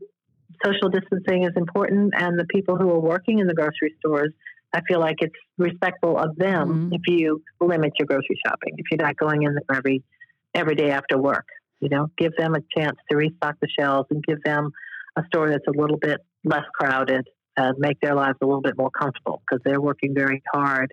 social 0.65 0.89
distancing 0.89 1.45
is 1.45 1.53
important, 1.57 2.15
and 2.17 2.39
the 2.39 2.47
people 2.47 2.77
who 2.77 2.91
are 2.91 3.01
working 3.01 3.39
in 3.39 3.47
the 3.47 3.55
grocery 3.55 3.95
stores 3.99 4.33
I 4.73 4.81
feel 4.87 5.01
like 5.01 5.17
it's 5.21 5.35
respectful 5.57 6.19
of 6.19 6.37
them 6.37 6.69
mm-hmm. 6.69 6.93
if 6.93 7.03
you 7.07 7.43
limit 7.61 7.93
your 7.99 8.07
grocery 8.07 8.39
shopping. 8.47 8.75
If 8.77 8.87
you're 8.91 9.05
not 9.05 9.17
going 9.17 9.43
in 9.43 9.55
there 9.55 9.77
every 9.79 10.03
every 10.55 10.75
day 10.75 10.91
after 10.91 11.19
work, 11.19 11.47
you 11.81 11.89
know, 11.89 12.09
give 12.17 12.33
them 12.37 12.55
a 12.55 12.61
chance 12.77 12.97
to 13.11 13.17
restock 13.17 13.57
the 13.61 13.69
shelves 13.69 14.09
and 14.11 14.23
give 14.25 14.43
them 14.43 14.71
a 15.17 15.23
store 15.27 15.51
that's 15.51 15.67
a 15.67 15.79
little 15.79 15.97
bit 15.97 16.21
less 16.45 16.65
crowded, 16.75 17.27
uh, 17.57 17.73
make 17.79 18.01
their 18.01 18.15
lives 18.15 18.39
a 18.43 18.47
little 18.47 18.63
bit 18.63 18.77
more 18.77 18.91
comfortable 18.91 19.43
because 19.49 19.63
they're 19.65 19.81
working 19.81 20.15
very 20.15 20.43
hard 20.53 20.93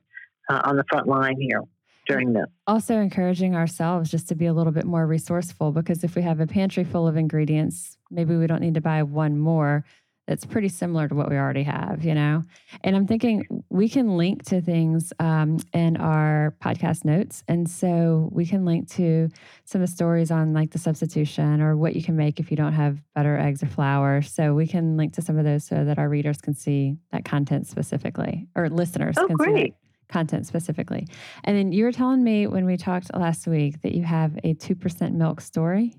uh, 0.50 0.62
on 0.66 0.78
the 0.78 0.84
front 0.90 1.08
line 1.08 1.40
here 1.40 1.62
during 2.08 2.34
this. 2.34 2.46
Also, 2.68 3.00
encouraging 3.00 3.56
ourselves 3.56 4.12
just 4.12 4.28
to 4.30 4.36
be 4.36 4.46
a 4.46 4.54
little 4.54 4.72
bit 4.72 4.86
more 4.86 5.06
resourceful 5.08 5.72
because 5.72 6.04
if 6.04 6.16
we 6.16 6.22
have 6.22 6.40
a 6.40 6.48
pantry 6.48 6.84
full 6.84 7.08
of 7.08 7.18
ingredients, 7.18 7.98
maybe 8.12 8.36
we 8.36 8.48
don't 8.48 8.62
need 8.62 8.76
to 8.76 8.82
buy 8.82 9.02
one 9.04 9.38
more 9.38 9.86
that's 10.28 10.46
pretty 10.46 10.70
similar 10.70 11.08
to 11.08 11.16
what 11.16 11.30
we 11.30 11.38
already 11.38 11.64
have, 11.64 12.04
you 12.04 12.16
know? 12.16 12.44
And 12.84 12.96
I'm 12.96 13.06
thinking 13.06 13.46
we 13.70 13.88
can 13.88 14.18
link 14.18 14.44
to 14.46 14.62
things 14.62 15.14
um, 15.20 15.60
in 15.74 15.98
our 15.98 16.56
podcast 16.62 17.06
notes. 17.06 17.44
And 17.48 17.70
so 17.70 18.30
we 18.32 18.46
can 18.46 18.66
link 18.66 18.90
to 18.92 19.30
some 19.66 19.82
of 19.82 19.88
the 19.88 19.94
stories 19.94 20.32
on 20.32 20.54
like 20.54 20.72
the 20.72 20.80
substitution 20.80 21.62
or 21.62 21.78
what 21.78 21.96
you 21.96 22.04
can 22.04 22.16
make 22.16 22.40
if 22.40 22.50
you 22.50 22.58
don't 22.58 22.74
have 22.74 23.00
butter, 23.14 23.38
eggs, 23.38 23.62
or 23.62 23.68
flour. 23.68 24.22
So 24.22 24.54
we 24.54 24.66
can 24.66 24.98
link 24.98 25.14
to 25.14 25.22
some 25.22 25.38
of 25.38 25.46
those 25.46 25.64
so 25.64 25.86
that 25.86 26.00
our 26.00 26.10
readers 26.10 26.42
can 26.42 26.56
see 26.56 26.98
that 27.12 27.24
content 27.24 27.68
specifically 27.68 28.48
or 28.56 28.70
listeners 28.70 29.16
oh, 29.18 29.28
can 29.28 29.36
great. 29.36 29.56
see 29.56 29.74
content 30.08 30.46
specifically. 30.46 31.08
And 31.44 31.58
then 31.58 31.72
you 31.72 31.84
were 31.84 31.92
telling 31.92 32.24
me 32.24 32.48
when 32.48 32.66
we 32.66 32.78
talked 32.78 33.14
last 33.16 33.48
week 33.48 33.82
that 33.82 33.94
you 33.94 34.04
have 34.04 34.38
a 34.44 34.54
2% 34.56 35.14
milk 35.14 35.42
story. 35.42 35.94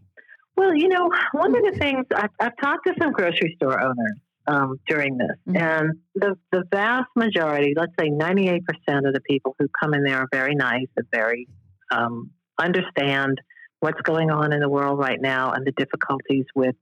Well, 0.57 0.75
you 0.75 0.89
know, 0.89 1.11
one 1.33 1.55
of 1.55 1.63
the 1.73 1.79
things 1.79 2.07
I've, 2.15 2.31
I've 2.41 2.57
talked 2.61 2.87
to 2.87 2.95
some 3.01 3.13
grocery 3.13 3.55
store 3.57 3.81
owners 3.81 4.19
um, 4.47 4.81
during 4.89 5.19
this, 5.19 5.37
mm-hmm. 5.49 5.57
and 5.57 5.99
the 6.15 6.37
the 6.51 6.65
vast 6.71 7.09
majority, 7.15 7.75
let's 7.77 7.93
say 7.99 8.09
ninety 8.09 8.49
eight 8.49 8.63
percent 8.65 9.07
of 9.07 9.13
the 9.13 9.21
people 9.21 9.55
who 9.59 9.67
come 9.81 9.93
in 9.93 10.03
there 10.03 10.19
are 10.19 10.29
very 10.33 10.55
nice 10.55 10.87
and 10.97 11.07
very 11.13 11.47
um, 11.91 12.31
understand 12.59 13.41
what's 13.81 14.01
going 14.03 14.31
on 14.31 14.53
in 14.53 14.61
the 14.61 14.69
world 14.69 14.99
right 14.99 15.21
now 15.21 15.53
and 15.53 15.67
the 15.67 15.73
difficulties 15.73 16.47
with 16.55 16.75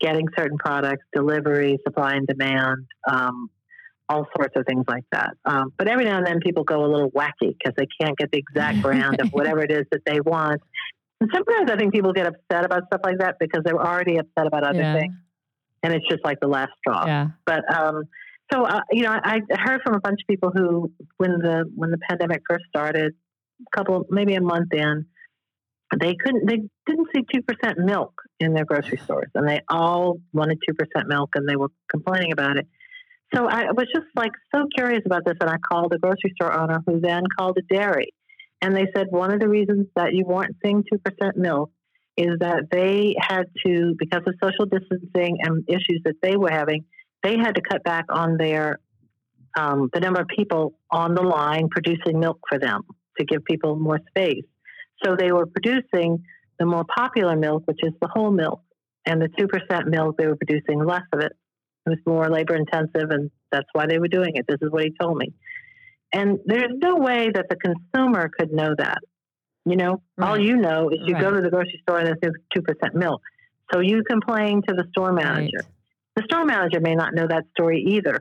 getting 0.00 0.26
certain 0.36 0.58
products, 0.58 1.04
delivery, 1.12 1.78
supply 1.86 2.14
and 2.14 2.26
demand, 2.26 2.86
um, 3.08 3.48
all 4.08 4.26
sorts 4.36 4.54
of 4.56 4.66
things 4.66 4.84
like 4.86 5.04
that. 5.12 5.30
Um, 5.44 5.72
but 5.78 5.88
every 5.88 6.04
now 6.04 6.18
and 6.18 6.26
then 6.26 6.40
people 6.40 6.64
go 6.64 6.84
a 6.84 6.88
little 6.88 7.10
wacky 7.10 7.56
because 7.58 7.72
they 7.76 7.86
can't 8.00 8.16
get 8.18 8.30
the 8.30 8.38
exact 8.38 8.82
brand 8.82 9.20
of 9.20 9.30
whatever 9.30 9.62
it 9.62 9.70
is 9.70 9.86
that 9.92 10.02
they 10.04 10.20
want. 10.20 10.60
And 11.20 11.30
sometimes 11.32 11.70
I 11.70 11.76
think 11.76 11.92
people 11.92 12.12
get 12.12 12.26
upset 12.26 12.64
about 12.64 12.86
stuff 12.86 13.00
like 13.04 13.18
that 13.18 13.36
because 13.38 13.62
they're 13.64 13.80
already 13.80 14.18
upset 14.18 14.46
about 14.46 14.64
other 14.64 14.80
yeah. 14.80 14.98
things. 14.98 15.14
And 15.82 15.92
it's 15.92 16.06
just 16.08 16.24
like 16.24 16.40
the 16.40 16.48
last 16.48 16.72
straw. 16.78 17.06
Yeah. 17.06 17.28
But, 17.46 17.62
um, 17.72 18.04
so, 18.52 18.64
uh, 18.64 18.80
you 18.90 19.02
know, 19.02 19.10
I 19.10 19.40
heard 19.50 19.80
from 19.82 19.94
a 19.94 20.00
bunch 20.00 20.20
of 20.20 20.26
people 20.28 20.50
who, 20.54 20.92
when 21.16 21.38
the, 21.38 21.70
when 21.74 21.90
the 21.90 21.98
pandemic 22.08 22.42
first 22.48 22.64
started, 22.68 23.14
a 23.60 23.76
couple, 23.76 24.04
maybe 24.10 24.34
a 24.34 24.40
month 24.40 24.72
in, 24.72 25.06
they 25.98 26.14
couldn't, 26.14 26.46
they 26.46 26.62
didn't 26.86 27.08
see 27.14 27.22
2% 27.22 27.78
milk 27.78 28.12
in 28.40 28.54
their 28.54 28.64
grocery 28.64 28.98
stores 29.04 29.30
and 29.34 29.48
they 29.48 29.60
all 29.68 30.18
wanted 30.32 30.58
2% 30.68 31.06
milk 31.06 31.30
and 31.34 31.48
they 31.48 31.56
were 31.56 31.68
complaining 31.90 32.32
about 32.32 32.56
it. 32.56 32.66
So 33.34 33.46
I 33.46 33.72
was 33.72 33.86
just 33.94 34.06
like 34.16 34.32
so 34.54 34.66
curious 34.74 35.02
about 35.06 35.24
this 35.24 35.36
and 35.40 35.50
I 35.50 35.56
called 35.70 35.92
a 35.92 35.98
grocery 35.98 36.32
store 36.34 36.52
owner 36.52 36.82
who 36.86 37.00
then 37.00 37.24
called 37.36 37.58
a 37.58 37.74
dairy 37.74 38.13
and 38.64 38.74
they 38.74 38.86
said 38.96 39.08
one 39.10 39.30
of 39.30 39.40
the 39.40 39.48
reasons 39.48 39.88
that 39.94 40.14
you 40.14 40.24
weren't 40.24 40.56
seeing 40.64 40.84
2% 40.84 41.36
milk 41.36 41.70
is 42.16 42.30
that 42.40 42.62
they 42.70 43.14
had 43.20 43.44
to, 43.66 43.94
because 43.98 44.22
of 44.26 44.34
social 44.42 44.64
distancing 44.64 45.36
and 45.42 45.68
issues 45.68 46.00
that 46.06 46.14
they 46.22 46.34
were 46.34 46.50
having, 46.50 46.86
they 47.22 47.36
had 47.36 47.56
to 47.56 47.60
cut 47.60 47.84
back 47.84 48.06
on 48.08 48.38
their 48.38 48.78
um, 49.56 49.90
the 49.92 50.00
number 50.00 50.20
of 50.22 50.28
people 50.28 50.78
on 50.90 51.14
the 51.14 51.20
line 51.20 51.68
producing 51.70 52.18
milk 52.18 52.38
for 52.48 52.58
them 52.58 52.82
to 53.18 53.24
give 53.26 53.44
people 53.44 53.76
more 53.76 54.00
space. 54.08 54.44
So 55.04 55.14
they 55.14 55.30
were 55.30 55.46
producing 55.46 56.24
the 56.58 56.64
more 56.64 56.84
popular 56.84 57.36
milk, 57.36 57.64
which 57.66 57.80
is 57.82 57.92
the 58.00 58.08
whole 58.08 58.30
milk, 58.30 58.62
and 59.04 59.20
the 59.20 59.28
two 59.38 59.46
percent 59.46 59.88
milk 59.88 60.16
they 60.16 60.26
were 60.26 60.36
producing 60.36 60.82
less 60.82 61.02
of 61.12 61.20
it. 61.20 61.32
It 61.86 61.90
was 61.90 61.98
more 62.06 62.30
labor 62.30 62.56
intensive, 62.56 63.10
and 63.10 63.30
that's 63.52 63.68
why 63.74 63.86
they 63.86 63.98
were 63.98 64.08
doing 64.08 64.36
it. 64.36 64.46
This 64.48 64.58
is 64.62 64.70
what 64.72 64.84
he 64.84 64.92
told 64.98 65.18
me. 65.18 65.34
And 66.14 66.38
there's 66.46 66.70
no 66.76 66.96
way 66.96 67.30
that 67.34 67.46
the 67.50 67.56
consumer 67.56 68.30
could 68.38 68.52
know 68.52 68.74
that. 68.78 68.98
You 69.66 69.76
know, 69.76 70.02
right. 70.16 70.28
all 70.28 70.38
you 70.38 70.56
know 70.56 70.90
is 70.90 70.98
you 71.04 71.14
right. 71.14 71.22
go 71.22 71.30
to 71.32 71.40
the 71.40 71.50
grocery 71.50 71.80
store 71.82 71.98
and 71.98 72.16
there's 72.20 72.34
two 72.54 72.62
percent 72.62 72.94
milk. 72.94 73.20
So 73.72 73.80
you 73.80 74.04
complain 74.08 74.62
to 74.68 74.74
the 74.74 74.84
store 74.90 75.12
manager. 75.12 75.58
Right. 75.58 76.16
The 76.16 76.22
store 76.30 76.44
manager 76.44 76.80
may 76.80 76.94
not 76.94 77.14
know 77.14 77.26
that 77.26 77.44
story 77.58 77.84
either. 77.88 78.20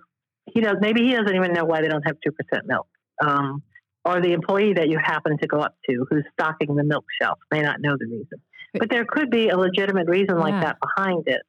He 0.51 0.61
does. 0.61 0.77
Maybe 0.81 1.03
he 1.03 1.11
doesn't 1.11 1.35
even 1.35 1.53
know 1.53 1.65
why 1.65 1.81
they 1.81 1.87
don't 1.87 2.05
have 2.07 2.17
two 2.25 2.31
percent 2.31 2.65
milk. 2.65 2.87
Um, 3.23 3.61
or 4.05 4.21
the 4.21 4.33
employee 4.33 4.73
that 4.73 4.89
you 4.89 4.97
happen 5.01 5.37
to 5.37 5.47
go 5.47 5.59
up 5.59 5.75
to 5.89 6.05
who's 6.09 6.23
stocking 6.33 6.75
the 6.75 6.83
milk 6.83 7.05
shelf 7.21 7.37
may 7.51 7.61
not 7.61 7.79
know 7.79 7.95
the 7.97 8.05
reason. 8.05 8.41
But 8.73 8.89
there 8.89 9.05
could 9.05 9.29
be 9.29 9.49
a 9.49 9.57
legitimate 9.57 10.07
reason 10.07 10.37
like 10.39 10.53
yeah. 10.53 10.61
that 10.61 10.77
behind 10.81 11.27
it. 11.27 11.41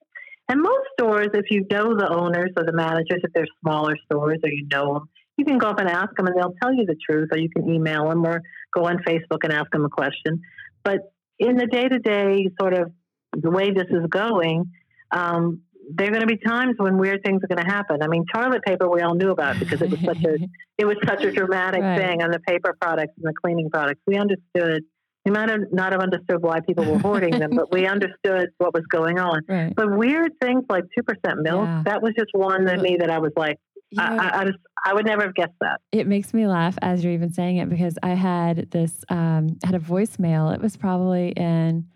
And 0.48 0.60
most 0.60 0.84
stores, 0.98 1.28
if 1.32 1.46
you 1.50 1.66
know 1.70 1.96
the 1.96 2.08
owners 2.08 2.50
or 2.56 2.64
the 2.64 2.72
managers, 2.72 3.22
if 3.24 3.32
they're 3.32 3.46
smaller 3.62 3.96
stores 4.04 4.38
or 4.44 4.50
you 4.50 4.66
know 4.70 4.94
them, 4.94 5.08
you 5.36 5.44
can 5.44 5.58
go 5.58 5.68
up 5.68 5.80
and 5.80 5.88
ask 5.88 6.14
them 6.16 6.26
and 6.26 6.36
they'll 6.36 6.54
tell 6.62 6.72
you 6.72 6.86
the 6.86 6.96
truth, 6.96 7.28
or 7.32 7.38
you 7.38 7.48
can 7.50 7.68
email 7.68 8.08
them 8.08 8.24
or 8.24 8.40
go 8.72 8.84
on 8.84 8.98
Facebook 8.98 9.38
and 9.42 9.52
ask 9.52 9.70
them 9.70 9.84
a 9.84 9.88
question. 9.88 10.40
But 10.82 11.12
in 11.38 11.56
the 11.56 11.66
day 11.66 11.88
to 11.88 11.98
day 11.98 12.48
sort 12.60 12.74
of 12.74 12.92
the 13.36 13.50
way 13.50 13.70
this 13.72 13.88
is 13.90 14.06
going, 14.08 14.70
um, 15.10 15.62
there 15.90 16.08
are 16.08 16.10
going 16.10 16.20
to 16.20 16.26
be 16.26 16.36
times 16.38 16.74
when 16.78 16.96
weird 16.98 17.22
things 17.24 17.42
are 17.42 17.46
going 17.46 17.64
to 17.64 17.70
happen. 17.70 18.02
I 18.02 18.08
mean, 18.08 18.24
toilet 18.32 18.62
paper 18.64 18.88
we 18.88 19.00
all 19.02 19.14
knew 19.14 19.30
about 19.30 19.58
because 19.58 19.82
it 19.82 19.90
was 19.90 20.00
such 20.00 20.24
a 20.24 20.36
it 20.78 20.84
was 20.86 20.96
such 21.04 21.24
a 21.24 21.32
dramatic 21.32 21.82
right. 21.82 21.98
thing 21.98 22.22
on 22.22 22.30
the 22.30 22.40
paper 22.40 22.76
products 22.80 23.12
and 23.16 23.26
the 23.26 23.34
cleaning 23.42 23.70
products. 23.70 24.00
We 24.06 24.16
understood. 24.16 24.84
We 25.24 25.30
might 25.30 25.48
have 25.48 25.72
not 25.72 25.92
have 25.92 26.02
understood 26.02 26.42
why 26.42 26.60
people 26.60 26.84
were 26.84 26.98
hoarding 26.98 27.38
them, 27.38 27.52
but 27.54 27.72
we 27.72 27.86
understood 27.94 28.50
what 28.58 28.74
was 28.74 28.84
going 28.90 29.18
on. 29.18 29.40
Right. 29.48 29.74
But 29.74 29.96
weird 29.96 30.32
things 30.40 30.64
like 30.68 30.84
two 30.96 31.02
percent 31.02 31.40
milk, 31.40 31.66
yeah. 31.66 31.82
that 31.86 32.02
was 32.02 32.12
just 32.18 32.30
one 32.32 32.66
that 32.66 32.80
me 32.80 32.96
that 33.00 33.10
I 33.10 33.18
was 33.18 33.32
like, 33.36 33.58
I, 33.98 34.40
I, 34.40 34.44
just, 34.44 34.58
I 34.84 34.94
would 34.94 35.06
never 35.06 35.22
have 35.22 35.34
guessed 35.34 35.54
that. 35.60 35.80
It 35.92 36.06
makes 36.06 36.34
me 36.34 36.46
laugh 36.46 36.76
as 36.82 37.02
you're 37.02 37.12
even 37.12 37.32
saying 37.32 37.58
it 37.58 37.68
because 37.68 37.98
I 38.02 38.10
had 38.10 38.70
this, 38.70 39.04
um, 39.08 39.56
had 39.62 39.74
a 39.74 39.78
voicemail. 39.78 40.54
It 40.54 40.60
was 40.60 40.76
probably 40.76 41.30
in, 41.30 41.86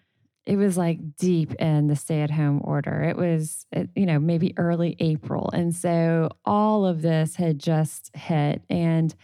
it 0.46 0.56
was 0.56 0.78
like 0.78 1.16
deep 1.16 1.54
in 1.56 1.88
the 1.88 1.96
stay 1.96 2.22
at 2.22 2.30
home 2.30 2.62
order. 2.64 3.02
It 3.02 3.16
was, 3.16 3.66
you 3.94 4.06
know, 4.06 4.18
maybe 4.18 4.54
early 4.56 4.96
April. 4.98 5.50
And 5.52 5.74
so 5.74 6.30
all 6.44 6.86
of 6.86 7.02
this 7.02 7.36
had 7.36 7.58
just 7.58 8.10
hit. 8.16 8.62
And, 8.70 9.14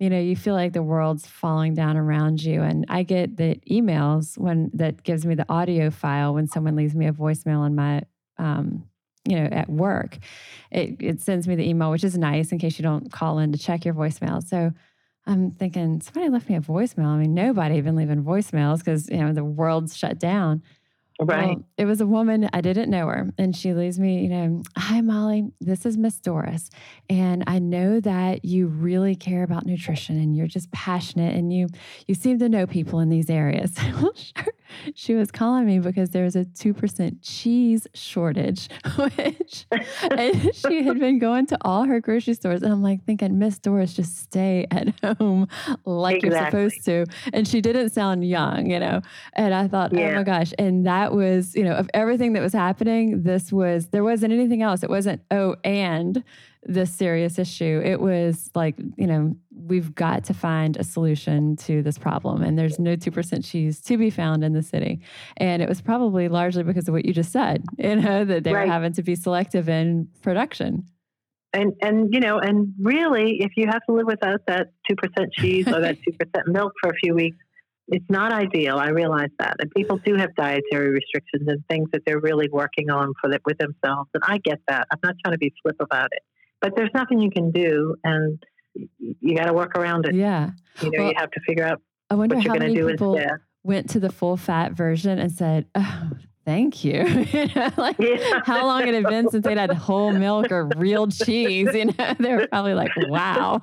you 0.00 0.10
know, 0.10 0.18
you 0.18 0.34
feel 0.34 0.54
like 0.54 0.72
the 0.72 0.82
world's 0.82 1.24
falling 1.24 1.74
down 1.74 1.96
around 1.96 2.42
you. 2.42 2.62
And 2.62 2.84
I 2.88 3.04
get 3.04 3.36
the 3.36 3.60
emails 3.70 4.36
when 4.36 4.72
that 4.74 5.04
gives 5.04 5.24
me 5.24 5.36
the 5.36 5.46
audio 5.48 5.90
file 5.90 6.34
when 6.34 6.48
someone 6.48 6.74
leaves 6.74 6.96
me 6.96 7.06
a 7.06 7.12
voicemail 7.12 7.60
on 7.60 7.76
my, 7.76 8.02
um, 8.38 8.88
you 9.24 9.36
know, 9.36 9.44
at 9.46 9.68
work. 9.68 10.18
It, 10.70 10.96
it 11.00 11.20
sends 11.20 11.46
me 11.46 11.54
the 11.54 11.68
email, 11.68 11.90
which 11.90 12.04
is 12.04 12.16
nice 12.18 12.52
in 12.52 12.58
case 12.58 12.78
you 12.78 12.82
don't 12.82 13.12
call 13.12 13.38
in 13.38 13.52
to 13.52 13.58
check 13.58 13.84
your 13.84 13.94
voicemail. 13.94 14.46
So 14.46 14.72
I'm 15.26 15.52
thinking 15.52 16.00
somebody 16.00 16.28
left 16.28 16.48
me 16.48 16.56
a 16.56 16.60
voicemail. 16.60 17.06
I 17.06 17.18
mean, 17.18 17.34
nobody 17.34 17.76
even 17.76 17.94
leaving 17.94 18.24
voicemails 18.24 18.78
because 18.78 19.08
you 19.08 19.18
know 19.18 19.32
the 19.32 19.44
world's 19.44 19.96
shut 19.96 20.18
down. 20.18 20.62
Right. 21.20 21.56
Well, 21.56 21.64
it 21.78 21.84
was 21.84 22.00
a 22.00 22.06
woman, 22.06 22.48
I 22.52 22.60
didn't 22.60 22.90
know 22.90 23.06
her. 23.06 23.28
And 23.38 23.54
she 23.54 23.74
leaves 23.74 23.98
me, 23.98 24.22
you 24.22 24.28
know, 24.28 24.62
hi, 24.76 25.00
Molly, 25.02 25.52
this 25.60 25.86
is 25.86 25.96
Miss 25.96 26.18
Doris. 26.18 26.70
And 27.08 27.44
I 27.46 27.58
know 27.58 28.00
that 28.00 28.44
you 28.44 28.66
really 28.66 29.14
care 29.14 29.42
about 29.42 29.66
nutrition 29.66 30.18
and 30.18 30.36
you're 30.36 30.46
just 30.46 30.72
passionate 30.72 31.36
and 31.36 31.52
you 31.52 31.68
you 32.06 32.14
seem 32.14 32.38
to 32.38 32.48
know 32.48 32.66
people 32.66 32.98
in 33.00 33.08
these 33.08 33.30
areas. 33.30 33.74
well, 34.00 34.14
sure. 34.14 34.51
She 34.94 35.14
was 35.14 35.30
calling 35.30 35.66
me 35.66 35.78
because 35.78 36.10
there 36.10 36.24
was 36.24 36.36
a 36.36 36.44
2% 36.44 37.18
cheese 37.22 37.86
shortage, 37.94 38.68
which 38.96 39.66
and 40.10 40.54
she 40.54 40.82
had 40.82 40.98
been 40.98 41.18
going 41.18 41.46
to 41.46 41.58
all 41.62 41.84
her 41.84 42.00
grocery 42.00 42.34
stores. 42.34 42.62
And 42.62 42.72
I'm 42.72 42.82
like 42.82 43.04
thinking, 43.04 43.38
Miss 43.38 43.58
Doris, 43.58 43.94
just 43.94 44.18
stay 44.18 44.66
at 44.70 44.94
home 45.18 45.48
like 45.84 46.22
exactly. 46.24 46.60
you're 46.60 46.70
supposed 46.70 46.84
to. 46.86 47.06
And 47.32 47.46
she 47.46 47.60
didn't 47.60 47.90
sound 47.90 48.26
young, 48.26 48.70
you 48.70 48.80
know. 48.80 49.02
And 49.34 49.54
I 49.54 49.68
thought, 49.68 49.92
oh 49.94 49.98
yeah. 49.98 50.10
oh 50.10 50.14
my 50.16 50.22
gosh. 50.22 50.52
And 50.58 50.86
that 50.86 51.12
was, 51.12 51.54
you 51.54 51.64
know, 51.64 51.74
of 51.74 51.88
everything 51.94 52.32
that 52.34 52.42
was 52.42 52.52
happening, 52.52 53.22
this 53.22 53.52
was, 53.52 53.88
there 53.88 54.04
wasn't 54.04 54.32
anything 54.32 54.62
else. 54.62 54.82
It 54.82 54.90
wasn't, 54.90 55.22
oh, 55.30 55.56
and 55.64 56.22
this 56.64 56.92
serious 56.92 57.38
issue. 57.38 57.82
It 57.84 58.00
was 58.00 58.50
like, 58.54 58.76
you 58.96 59.06
know, 59.06 59.36
we've 59.54 59.94
got 59.94 60.24
to 60.24 60.34
find 60.34 60.76
a 60.76 60.84
solution 60.84 61.56
to 61.56 61.82
this 61.82 61.98
problem. 61.98 62.42
And 62.42 62.58
there's 62.58 62.78
no 62.78 62.96
2% 62.96 63.44
cheese 63.44 63.80
to 63.82 63.96
be 63.96 64.10
found 64.10 64.44
in 64.44 64.52
the 64.52 64.62
city. 64.62 65.00
And 65.36 65.60
it 65.60 65.68
was 65.68 65.80
probably 65.80 66.28
largely 66.28 66.62
because 66.62 66.86
of 66.88 66.94
what 66.94 67.04
you 67.04 67.12
just 67.12 67.32
said, 67.32 67.64
you 67.78 67.96
know, 67.96 68.24
that 68.24 68.44
they 68.44 68.52
right. 68.52 68.66
were 68.66 68.72
having 68.72 68.92
to 68.94 69.02
be 69.02 69.14
selective 69.14 69.68
in 69.68 70.08
production. 70.22 70.86
And, 71.54 71.74
and 71.82 72.14
you 72.14 72.20
know, 72.20 72.38
and 72.38 72.72
really, 72.80 73.40
if 73.40 73.52
you 73.56 73.66
have 73.66 73.82
to 73.86 73.94
live 73.94 74.06
without 74.06 74.40
that 74.46 74.68
2% 74.90 75.26
cheese 75.32 75.68
or 75.68 75.80
that 75.80 75.98
2% 76.08 76.46
milk 76.46 76.72
for 76.80 76.90
a 76.90 76.94
few 76.94 77.14
weeks, 77.14 77.36
it's 77.88 78.08
not 78.08 78.32
ideal. 78.32 78.78
I 78.78 78.88
realize 78.88 79.28
that, 79.38 79.56
and 79.58 79.70
people 79.70 79.98
do 79.98 80.14
have 80.14 80.34
dietary 80.34 80.90
restrictions 80.90 81.46
and 81.48 81.62
things 81.68 81.88
that 81.92 82.02
they're 82.06 82.20
really 82.20 82.48
working 82.50 82.90
on 82.90 83.12
for 83.20 83.28
the, 83.28 83.40
with 83.44 83.58
themselves. 83.58 84.08
And 84.14 84.22
I 84.26 84.38
get 84.38 84.60
that. 84.68 84.86
I'm 84.90 85.00
not 85.02 85.16
trying 85.22 85.32
to 85.32 85.38
be 85.38 85.52
flip 85.62 85.76
about 85.80 86.08
it, 86.12 86.22
but 86.62 86.74
there's 86.74 86.90
nothing 86.94 87.20
you 87.20 87.30
can 87.30 87.50
do, 87.50 87.96
and 88.04 88.42
you 88.74 89.36
got 89.36 89.44
to 89.44 89.52
work 89.52 89.76
around 89.76 90.06
it. 90.06 90.14
Yeah, 90.14 90.50
you 90.80 90.90
know, 90.90 91.02
well, 91.02 91.08
you 91.08 91.14
have 91.18 91.30
to 91.32 91.40
figure 91.46 91.66
out 91.66 91.82
I 92.12 92.14
wonder 92.14 92.36
what 92.36 92.44
you're 92.44 92.58
going 92.58 92.74
to 92.74 92.80
do 92.80 92.88
people 92.90 93.16
instead. 93.16 93.38
Went 93.64 93.90
to 93.90 94.00
the 94.00 94.10
full 94.10 94.36
fat 94.36 94.72
version 94.72 95.18
and 95.18 95.32
said, 95.32 95.66
oh, 95.74 96.10
thank 96.44 96.84
you. 96.84 97.06
you 97.32 97.46
know, 97.54 97.70
like 97.78 97.96
yeah. 97.98 98.40
how 98.44 98.66
long 98.66 98.86
it 98.86 98.92
had 98.92 99.04
been 99.04 99.30
since 99.30 99.46
they'd 99.46 99.56
had 99.56 99.70
whole 99.72 100.12
milk 100.12 100.52
or 100.52 100.68
real 100.76 101.06
cheese. 101.06 101.68
You 101.72 101.86
know, 101.86 102.14
they 102.18 102.34
were 102.34 102.46
probably 102.48 102.74
like, 102.74 102.90
wow. 103.08 103.62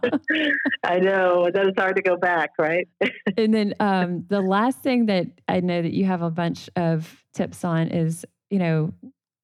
I 0.83 0.97
know. 0.99 1.51
That 1.53 1.67
is 1.67 1.73
hard 1.77 1.97
to 1.97 2.01
go 2.01 2.17
back, 2.17 2.51
right? 2.57 2.87
and 3.37 3.53
then 3.53 3.75
um, 3.79 4.25
the 4.29 4.41
last 4.41 4.81
thing 4.81 5.05
that 5.07 5.27
I 5.47 5.59
know 5.59 5.81
that 5.83 5.93
you 5.93 6.05
have 6.05 6.23
a 6.23 6.31
bunch 6.31 6.71
of 6.75 7.23
tips 7.33 7.63
on 7.63 7.89
is, 7.89 8.25
you 8.49 8.57
know, 8.57 8.93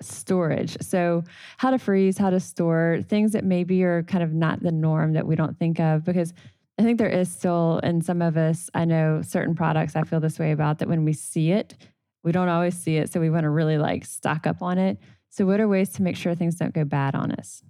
storage. 0.02 0.78
So, 0.82 1.24
how 1.58 1.72
to 1.72 1.80
freeze, 1.80 2.18
how 2.18 2.30
to 2.30 2.40
store 2.40 3.00
things 3.08 3.32
that 3.34 3.44
maybe 3.44 3.84
are 3.84 4.04
kind 4.04 4.24
of 4.24 4.34
not 4.34 4.62
the 4.62 4.72
norm 4.72 5.14
that 5.14 5.26
we 5.26 5.36
don't 5.36 5.58
think 5.58 5.80
of 5.80 6.04
because 6.04 6.34
I 6.78 6.84
think 6.84 6.98
there 6.98 7.10
is 7.10 7.32
still 7.32 7.80
in 7.84 8.02
some 8.02 8.22
of 8.22 8.36
us, 8.36 8.70
I 8.74 8.86
know 8.86 9.22
certain 9.22 9.56
products 9.56 9.96
I 9.96 10.04
feel 10.04 10.20
this 10.20 10.38
way 10.38 10.52
about 10.52 10.80
that 10.80 10.90
when 10.90 11.06
we 11.06 11.14
see 11.14 11.52
it, 11.52 11.76
we 12.24 12.32
don't 12.32 12.50
always 12.50 12.76
see 12.76 12.98
it. 12.98 13.12
So 13.12 13.20
we 13.20 13.30
want 13.30 13.44
to 13.44 13.50
really 13.50 13.78
like 13.78 14.04
stock 14.06 14.46
up 14.46 14.62
on 14.62 14.78
it. 14.78 14.98
So, 15.30 15.46
what 15.46 15.60
are 15.60 15.68
ways 15.68 15.90
to 15.94 16.02
make 16.02 16.18
sure 16.18 16.36
things 16.36 16.56
don't 16.56 16.74
go 16.74 16.84
bad 16.84 17.16
on 17.16 17.32
us? 17.32 17.64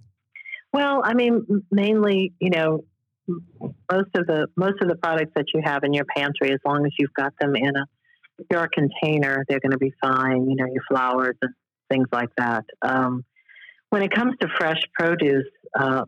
Well, 0.72 1.02
I 1.04 1.14
mean, 1.14 1.64
mainly, 1.70 2.34
you 2.40 2.50
know, 2.50 2.84
most 3.28 4.10
of 4.14 4.26
the 4.26 4.48
most 4.56 4.80
of 4.80 4.88
the 4.88 4.96
products 4.96 5.32
that 5.36 5.46
you 5.54 5.60
have 5.64 5.84
in 5.84 5.92
your 5.92 6.04
pantry, 6.16 6.52
as 6.52 6.60
long 6.64 6.84
as 6.86 6.92
you've 6.98 7.14
got 7.14 7.32
them 7.40 7.54
in 7.56 7.76
a 7.76 7.86
pure 8.50 8.68
container, 8.72 9.44
they're 9.48 9.60
going 9.60 9.72
to 9.72 9.78
be 9.78 9.92
fine. 10.00 10.48
You 10.48 10.56
know, 10.56 10.66
your 10.66 10.82
flours 10.88 11.36
and 11.42 11.52
things 11.90 12.08
like 12.12 12.30
that. 12.38 12.64
Um, 12.82 13.24
when 13.90 14.02
it 14.02 14.10
comes 14.10 14.34
to 14.40 14.48
fresh 14.58 14.80
produce, 14.94 15.46
uh, 15.78 16.04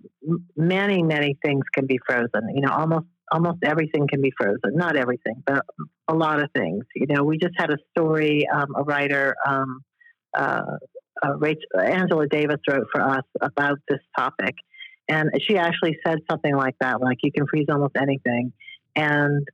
many 0.56 1.02
many 1.02 1.36
things 1.44 1.64
can 1.72 1.86
be 1.86 1.98
frozen. 2.06 2.54
You 2.54 2.62
know, 2.62 2.72
almost 2.72 3.06
almost 3.30 3.58
everything 3.62 4.06
can 4.08 4.20
be 4.20 4.32
frozen. 4.36 4.74
Not 4.74 4.96
everything, 4.96 5.42
but 5.46 5.64
a 6.08 6.14
lot 6.14 6.42
of 6.42 6.50
things. 6.52 6.84
You 6.94 7.06
know, 7.08 7.24
we 7.24 7.38
just 7.38 7.54
had 7.56 7.70
a 7.70 7.78
story. 7.90 8.46
Um, 8.52 8.74
a 8.76 8.82
writer, 8.82 9.34
um, 9.46 9.80
uh, 10.34 10.62
uh, 11.22 11.36
Rachel, 11.36 11.80
Angela 11.80 12.26
Davis, 12.26 12.58
wrote 12.68 12.86
for 12.92 13.00
us 13.00 13.24
about 13.40 13.78
this 13.88 14.00
topic, 14.16 14.54
and 15.08 15.30
she 15.40 15.56
actually 15.56 15.96
said 16.06 16.18
something 16.30 16.54
like 16.54 16.74
that, 16.80 17.00
like 17.00 17.18
you 17.22 17.32
can 17.32 17.46
freeze 17.46 17.66
almost 17.70 17.96
anything. 17.96 18.52
And 18.96 19.46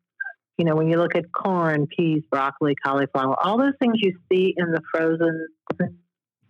you 0.58 0.64
know, 0.64 0.76
when 0.76 0.88
you 0.88 0.98
look 0.98 1.16
at 1.16 1.24
corn, 1.32 1.86
peas, 1.86 2.22
broccoli, 2.30 2.74
cauliflower, 2.84 3.36
all 3.42 3.58
those 3.58 3.74
things 3.80 3.94
you 3.96 4.16
see 4.30 4.54
in 4.56 4.70
the 4.70 4.80
frozen, 4.92 5.48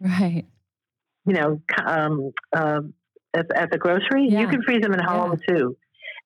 right? 0.01 0.45
You 1.27 1.33
know, 1.33 1.61
um, 1.85 2.33
uh, 2.55 2.81
at, 3.35 3.47
at, 3.55 3.71
the 3.71 3.79
grocery, 3.79 4.29
yeah. 4.29 4.41
you 4.41 4.49
can 4.49 4.63
freeze 4.63 4.83
them 4.83 4.93
at 4.93 5.01
home 5.01 5.39
yeah. 5.49 5.55
too 5.55 5.77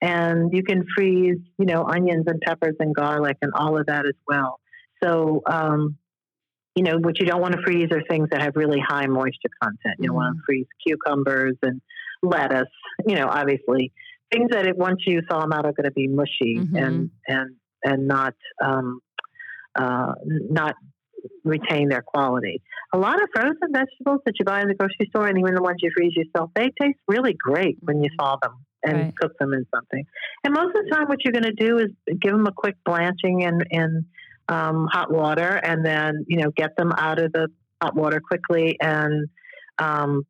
and 0.00 0.52
you 0.52 0.62
can 0.62 0.84
freeze, 0.96 1.38
you 1.58 1.66
know, 1.66 1.84
onions 1.84 2.24
and 2.26 2.40
peppers 2.40 2.76
and 2.78 2.94
garlic 2.94 3.36
and 3.42 3.52
all 3.54 3.78
of 3.78 3.86
that 3.86 4.06
as 4.06 4.14
well. 4.26 4.60
So, 5.02 5.42
um, 5.46 5.96
you 6.74 6.84
know, 6.84 6.98
what 6.98 7.18
you 7.18 7.26
don't 7.26 7.40
want 7.40 7.54
to 7.54 7.62
freeze 7.64 7.88
are 7.90 8.02
things 8.08 8.28
that 8.30 8.40
have 8.40 8.54
really 8.54 8.78
high 8.86 9.06
moisture 9.06 9.48
content. 9.60 9.96
You 9.98 10.10
mm-hmm. 10.10 10.14
want 10.14 10.36
to 10.36 10.42
freeze 10.46 10.66
cucumbers 10.86 11.56
and 11.62 11.80
lettuce. 12.22 12.68
You 13.06 13.16
know, 13.16 13.26
obviously 13.26 13.92
things 14.32 14.50
that 14.50 14.66
it, 14.66 14.76
once 14.76 15.00
you 15.06 15.22
thaw 15.28 15.40
them 15.40 15.52
out 15.52 15.66
are 15.66 15.72
going 15.72 15.84
to 15.84 15.90
be 15.90 16.06
mushy 16.06 16.58
mm-hmm. 16.58 16.76
and 16.76 17.10
and 17.26 17.56
and 17.82 18.06
not 18.06 18.34
um, 18.62 19.00
uh, 19.74 20.12
not 20.24 20.76
retain 21.44 21.88
their 21.88 22.02
quality. 22.02 22.62
A 22.92 22.98
lot 22.98 23.22
of 23.22 23.28
frozen 23.34 23.72
vegetables 23.72 24.20
that 24.24 24.34
you 24.38 24.44
buy 24.44 24.62
in 24.62 24.68
the 24.68 24.74
grocery 24.74 25.08
store 25.10 25.26
and 25.26 25.38
even 25.38 25.54
the 25.54 25.62
ones 25.62 25.76
you 25.80 25.90
freeze 25.96 26.14
yourself, 26.16 26.50
they 26.54 26.70
taste 26.80 26.98
really 27.06 27.34
great 27.34 27.78
when 27.80 28.02
you 28.02 28.10
thaw 28.18 28.36
them 28.42 28.64
and 28.82 28.96
right. 28.96 29.16
cook 29.20 29.32
them 29.38 29.52
in 29.52 29.66
something. 29.74 30.04
And 30.44 30.54
most 30.54 30.76
of 30.76 30.84
the 30.84 30.90
time, 30.90 31.06
what 31.08 31.18
you're 31.24 31.32
going 31.32 31.44
to 31.44 31.52
do 31.52 31.78
is 31.78 31.90
give 32.20 32.32
them 32.32 32.46
a 32.46 32.52
quick 32.52 32.76
blanching 32.84 33.42
in 33.42 33.60
in 33.70 34.06
um, 34.48 34.88
hot 34.90 35.12
water, 35.12 35.60
and 35.62 35.84
then 35.84 36.24
you 36.28 36.38
know 36.38 36.50
get 36.50 36.76
them 36.76 36.92
out 36.92 37.20
of 37.20 37.32
the 37.32 37.48
hot 37.82 37.94
water 37.94 38.20
quickly 38.20 38.76
and 38.80 39.28
um, 39.78 40.22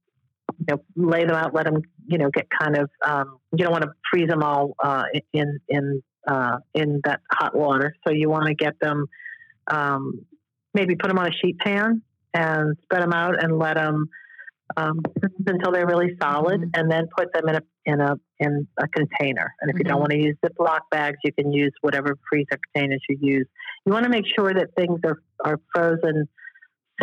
you 0.59 0.67
know 0.71 0.83
lay 0.97 1.25
them 1.25 1.37
out, 1.37 1.55
let 1.55 1.67
them 1.67 1.83
you 2.07 2.19
know 2.19 2.31
get 2.31 2.47
kind 2.51 2.77
of 2.77 2.91
um, 3.05 3.39
you 3.53 3.65
don't 3.65 3.73
want 3.73 3.85
to 3.85 3.91
freeze 4.11 4.29
them 4.29 4.43
all 4.43 4.75
uh, 4.83 5.05
in 5.33 5.59
in 5.69 6.03
uh, 6.27 6.59
in 6.75 7.01
that 7.05 7.21
hot 7.31 7.57
water, 7.57 7.95
so 8.07 8.13
you 8.13 8.29
want 8.29 8.47
to 8.47 8.55
get 8.55 8.79
them 8.81 9.07
um, 9.69 10.27
maybe 10.79 10.97
put 10.97 11.09
them 11.09 11.19
on 11.19 11.27
a 11.27 11.33
sheet 11.33 11.59
pan 11.59 12.03
and 12.35 12.77
spread 12.85 13.03
them 13.03 13.13
out 13.13 13.43
and 13.43 13.59
let 13.59 13.75
them 13.75 14.09
um, 14.77 15.01
until 15.47 15.73
they're 15.73 15.87
really 15.87 16.17
solid, 16.21 16.61
mm-hmm. 16.61 16.71
and 16.75 16.91
then 16.91 17.09
put 17.17 17.33
them 17.33 17.49
in 17.49 17.57
a 17.57 17.63
in 17.87 18.01
a 18.01 18.15
in 18.39 18.69
a 18.79 18.89
container. 18.89 19.55
And 19.61 19.71
if 19.71 19.75
mm-hmm. 19.75 19.79
you 19.79 19.85
don't 19.85 19.95
mm-hmm. 19.95 20.01
want 20.01 20.13
to 20.13 20.19
use 20.19 20.37
Ziploc 20.45 20.81
bags, 20.91 21.17
you 21.25 21.33
can 21.33 21.53
use 21.53 21.73
whatever 21.81 22.17
freezer 22.31 22.59
containers 22.73 23.03
you 23.09 23.19
use. 23.21 23.47
You 23.87 23.93
want 23.93 24.05
to 24.05 24.11
make 24.11 24.25
sure 24.39 24.53
that 24.53 24.69
things 24.77 25.01
are 25.05 25.19
are 25.45 25.59
frozen 25.75 26.29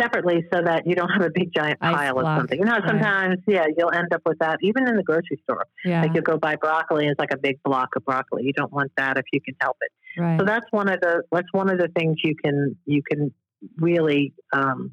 separately 0.00 0.44
so 0.52 0.60
that 0.62 0.86
you 0.86 0.94
don't 0.94 1.08
have 1.08 1.22
a 1.22 1.30
big 1.30 1.50
giant 1.54 1.80
pile 1.80 2.18
of 2.18 2.26
something. 2.38 2.58
You 2.58 2.66
know, 2.66 2.78
sometimes 2.86 3.38
right. 3.46 3.54
yeah, 3.54 3.66
you'll 3.76 3.92
end 3.92 4.12
up 4.12 4.20
with 4.26 4.38
that 4.40 4.58
even 4.62 4.86
in 4.86 4.96
the 4.96 5.02
grocery 5.02 5.40
store. 5.42 5.64
Yeah. 5.84 6.02
Like 6.02 6.12
you'll 6.14 6.22
go 6.22 6.36
buy 6.36 6.56
broccoli 6.56 7.04
and 7.04 7.12
it's 7.12 7.18
like 7.18 7.32
a 7.32 7.38
big 7.38 7.62
block 7.64 7.96
of 7.96 8.04
broccoli. 8.04 8.44
You 8.44 8.52
don't 8.52 8.72
want 8.72 8.92
that 8.98 9.16
if 9.16 9.24
you 9.32 9.40
can 9.40 9.54
help 9.60 9.78
it. 9.80 10.20
Right. 10.20 10.38
So 10.38 10.44
that's 10.44 10.66
one 10.70 10.88
of 10.88 11.00
the 11.00 11.22
that's 11.32 11.52
one 11.52 11.70
of 11.70 11.78
the 11.78 11.88
things 11.88 12.16
you 12.22 12.34
can 12.36 12.76
you 12.84 13.02
can 13.10 13.32
really 13.78 14.34
um, 14.52 14.92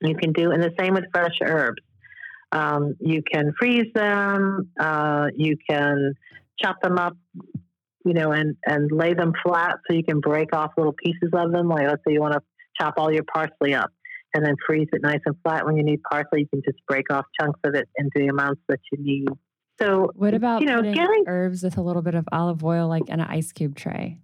you 0.00 0.14
can 0.14 0.32
do. 0.32 0.50
And 0.50 0.62
the 0.62 0.72
same 0.78 0.94
with 0.94 1.04
fresh 1.12 1.38
herbs. 1.42 1.82
Um, 2.52 2.94
you 3.00 3.22
can 3.30 3.52
freeze 3.58 3.92
them. 3.94 4.70
Uh, 4.78 5.28
you 5.36 5.56
can 5.68 6.14
chop 6.60 6.80
them 6.82 6.98
up, 6.98 7.16
you 8.04 8.14
know, 8.14 8.32
and 8.32 8.56
and 8.64 8.90
lay 8.92 9.14
them 9.14 9.32
flat 9.44 9.76
so 9.86 9.96
you 9.96 10.04
can 10.04 10.20
break 10.20 10.54
off 10.54 10.72
little 10.76 10.94
pieces 10.94 11.30
of 11.32 11.52
them. 11.52 11.68
Like 11.68 11.86
let's 11.86 12.02
say 12.06 12.12
you 12.12 12.20
want 12.20 12.34
to 12.34 12.40
chop 12.80 12.94
all 12.98 13.12
your 13.12 13.24
parsley 13.24 13.74
up 13.74 13.90
and 14.34 14.44
then 14.44 14.54
freeze 14.66 14.88
it 14.92 15.02
nice 15.02 15.20
and 15.26 15.34
flat. 15.42 15.66
When 15.66 15.76
you 15.76 15.82
need 15.82 16.00
parsley, 16.08 16.40
you 16.40 16.48
can 16.48 16.62
just 16.64 16.78
break 16.86 17.10
off 17.10 17.24
chunks 17.40 17.60
of 17.64 17.74
it 17.74 17.88
into 17.96 18.12
the 18.16 18.28
amounts 18.28 18.60
that 18.68 18.80
you 18.92 19.02
need. 19.02 19.28
So 19.78 20.10
what 20.14 20.34
about 20.34 20.62
you 20.62 20.68
know 20.68 20.82
getting 20.82 21.24
herbs 21.26 21.62
with 21.62 21.76
a 21.76 21.82
little 21.82 22.02
bit 22.02 22.14
of 22.14 22.26
olive 22.32 22.64
oil, 22.64 22.88
like 22.88 23.08
in 23.08 23.20
an 23.20 23.26
ice 23.28 23.52
cube 23.52 23.74
tray? 23.74 24.20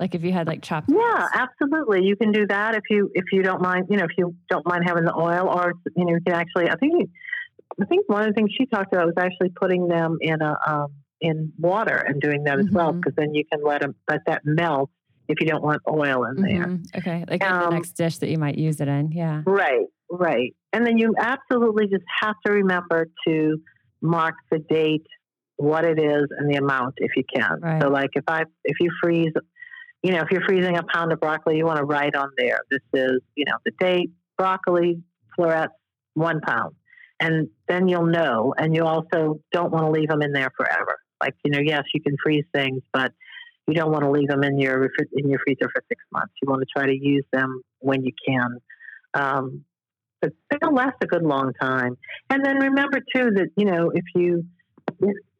Like 0.00 0.14
if 0.14 0.22
you 0.22 0.32
had 0.32 0.46
like 0.46 0.62
chopped. 0.62 0.88
Yeah, 0.90 1.26
absolutely. 1.34 2.04
You 2.04 2.16
can 2.16 2.30
do 2.30 2.46
that 2.46 2.74
if 2.74 2.84
you 2.88 3.10
if 3.14 3.24
you 3.32 3.42
don't 3.42 3.60
mind. 3.60 3.86
You 3.90 3.96
know, 3.96 4.04
if 4.04 4.12
you 4.16 4.36
don't 4.48 4.66
mind 4.66 4.84
having 4.86 5.04
the 5.04 5.14
oil, 5.14 5.48
or 5.48 5.72
you 5.96 6.04
know, 6.04 6.12
you 6.12 6.20
can 6.24 6.34
actually. 6.34 6.70
I 6.70 6.76
think 6.76 7.10
I 7.80 7.84
think 7.86 8.08
one 8.08 8.22
of 8.22 8.28
the 8.28 8.32
things 8.34 8.50
she 8.56 8.66
talked 8.66 8.92
about 8.92 9.06
was 9.06 9.16
actually 9.18 9.50
putting 9.50 9.88
them 9.88 10.18
in 10.20 10.40
a 10.40 10.56
um, 10.66 10.94
in 11.20 11.52
water 11.58 11.96
and 11.96 12.20
doing 12.20 12.44
that 12.44 12.58
as 12.58 12.66
mm-hmm. 12.66 12.76
well, 12.76 12.92
because 12.92 13.14
then 13.16 13.34
you 13.34 13.44
can 13.50 13.62
let 13.64 13.80
them 13.80 13.96
let 14.08 14.20
that 14.26 14.42
melt 14.44 14.90
if 15.28 15.40
you 15.40 15.46
don't 15.46 15.62
want 15.62 15.82
oil 15.88 16.24
in 16.24 16.42
there. 16.42 16.66
Mm-hmm. 16.66 16.98
Okay, 16.98 17.24
like 17.28 17.42
um, 17.42 17.70
the 17.70 17.76
next 17.76 17.92
dish 17.92 18.18
that 18.18 18.28
you 18.28 18.38
might 18.38 18.56
use 18.56 18.80
it 18.80 18.88
in. 18.88 19.10
Yeah. 19.12 19.42
Right. 19.46 19.86
Right. 20.10 20.54
And 20.72 20.86
then 20.86 20.98
you 20.98 21.14
absolutely 21.18 21.86
just 21.86 22.04
have 22.22 22.36
to 22.46 22.52
remember 22.52 23.08
to 23.26 23.58
mark 24.00 24.34
the 24.50 24.58
date, 24.58 25.06
what 25.56 25.84
it 25.84 25.98
is, 25.98 26.26
and 26.30 26.50
the 26.50 26.56
amount 26.56 26.94
if 26.98 27.12
you 27.16 27.24
can. 27.34 27.60
Right. 27.60 27.82
So, 27.82 27.88
like 27.88 28.10
if 28.14 28.24
I 28.26 28.44
if 28.64 28.76
you 28.80 28.90
freeze 29.02 29.32
you 30.02 30.12
know, 30.12 30.20
if 30.20 30.30
you're 30.30 30.42
freezing 30.46 30.76
a 30.76 30.82
pound 30.82 31.12
of 31.12 31.20
broccoli, 31.20 31.56
you 31.56 31.64
want 31.64 31.78
to 31.78 31.84
write 31.84 32.14
on 32.14 32.30
there, 32.36 32.60
this 32.70 32.80
is, 32.94 33.20
you 33.34 33.44
know, 33.46 33.56
the 33.64 33.72
date, 33.80 34.10
broccoli, 34.36 35.02
florets, 35.34 35.72
one 36.14 36.40
pound. 36.40 36.74
And 37.20 37.48
then 37.68 37.88
you'll 37.88 38.06
know. 38.06 38.54
And 38.56 38.74
you 38.74 38.84
also 38.84 39.40
don't 39.52 39.72
want 39.72 39.86
to 39.86 39.90
leave 39.90 40.08
them 40.08 40.22
in 40.22 40.32
there 40.32 40.50
forever. 40.56 40.98
Like, 41.20 41.34
you 41.44 41.50
know, 41.50 41.58
yes, 41.60 41.82
you 41.92 42.00
can 42.00 42.16
freeze 42.22 42.44
things, 42.54 42.80
but 42.92 43.12
you 43.66 43.74
don't 43.74 43.90
want 43.90 44.04
to 44.04 44.10
leave 44.10 44.28
them 44.28 44.44
in 44.44 44.58
your 44.58 44.88
in 45.12 45.28
your 45.28 45.40
freezer 45.44 45.68
for 45.74 45.82
six 45.88 46.02
months. 46.12 46.32
You 46.40 46.48
want 46.48 46.62
to 46.62 46.66
try 46.74 46.86
to 46.86 46.96
use 46.96 47.24
them 47.32 47.60
when 47.80 48.02
you 48.04 48.12
can. 48.26 48.58
Um, 49.14 49.64
but 50.20 50.32
they'll 50.50 50.74
last 50.74 50.96
a 51.02 51.06
good 51.06 51.22
long 51.22 51.52
time. 51.60 51.96
And 52.30 52.44
then 52.44 52.58
remember 52.58 53.00
too 53.14 53.30
that 53.34 53.48
you 53.56 53.66
know 53.66 53.90
if 53.92 54.04
you 54.14 54.44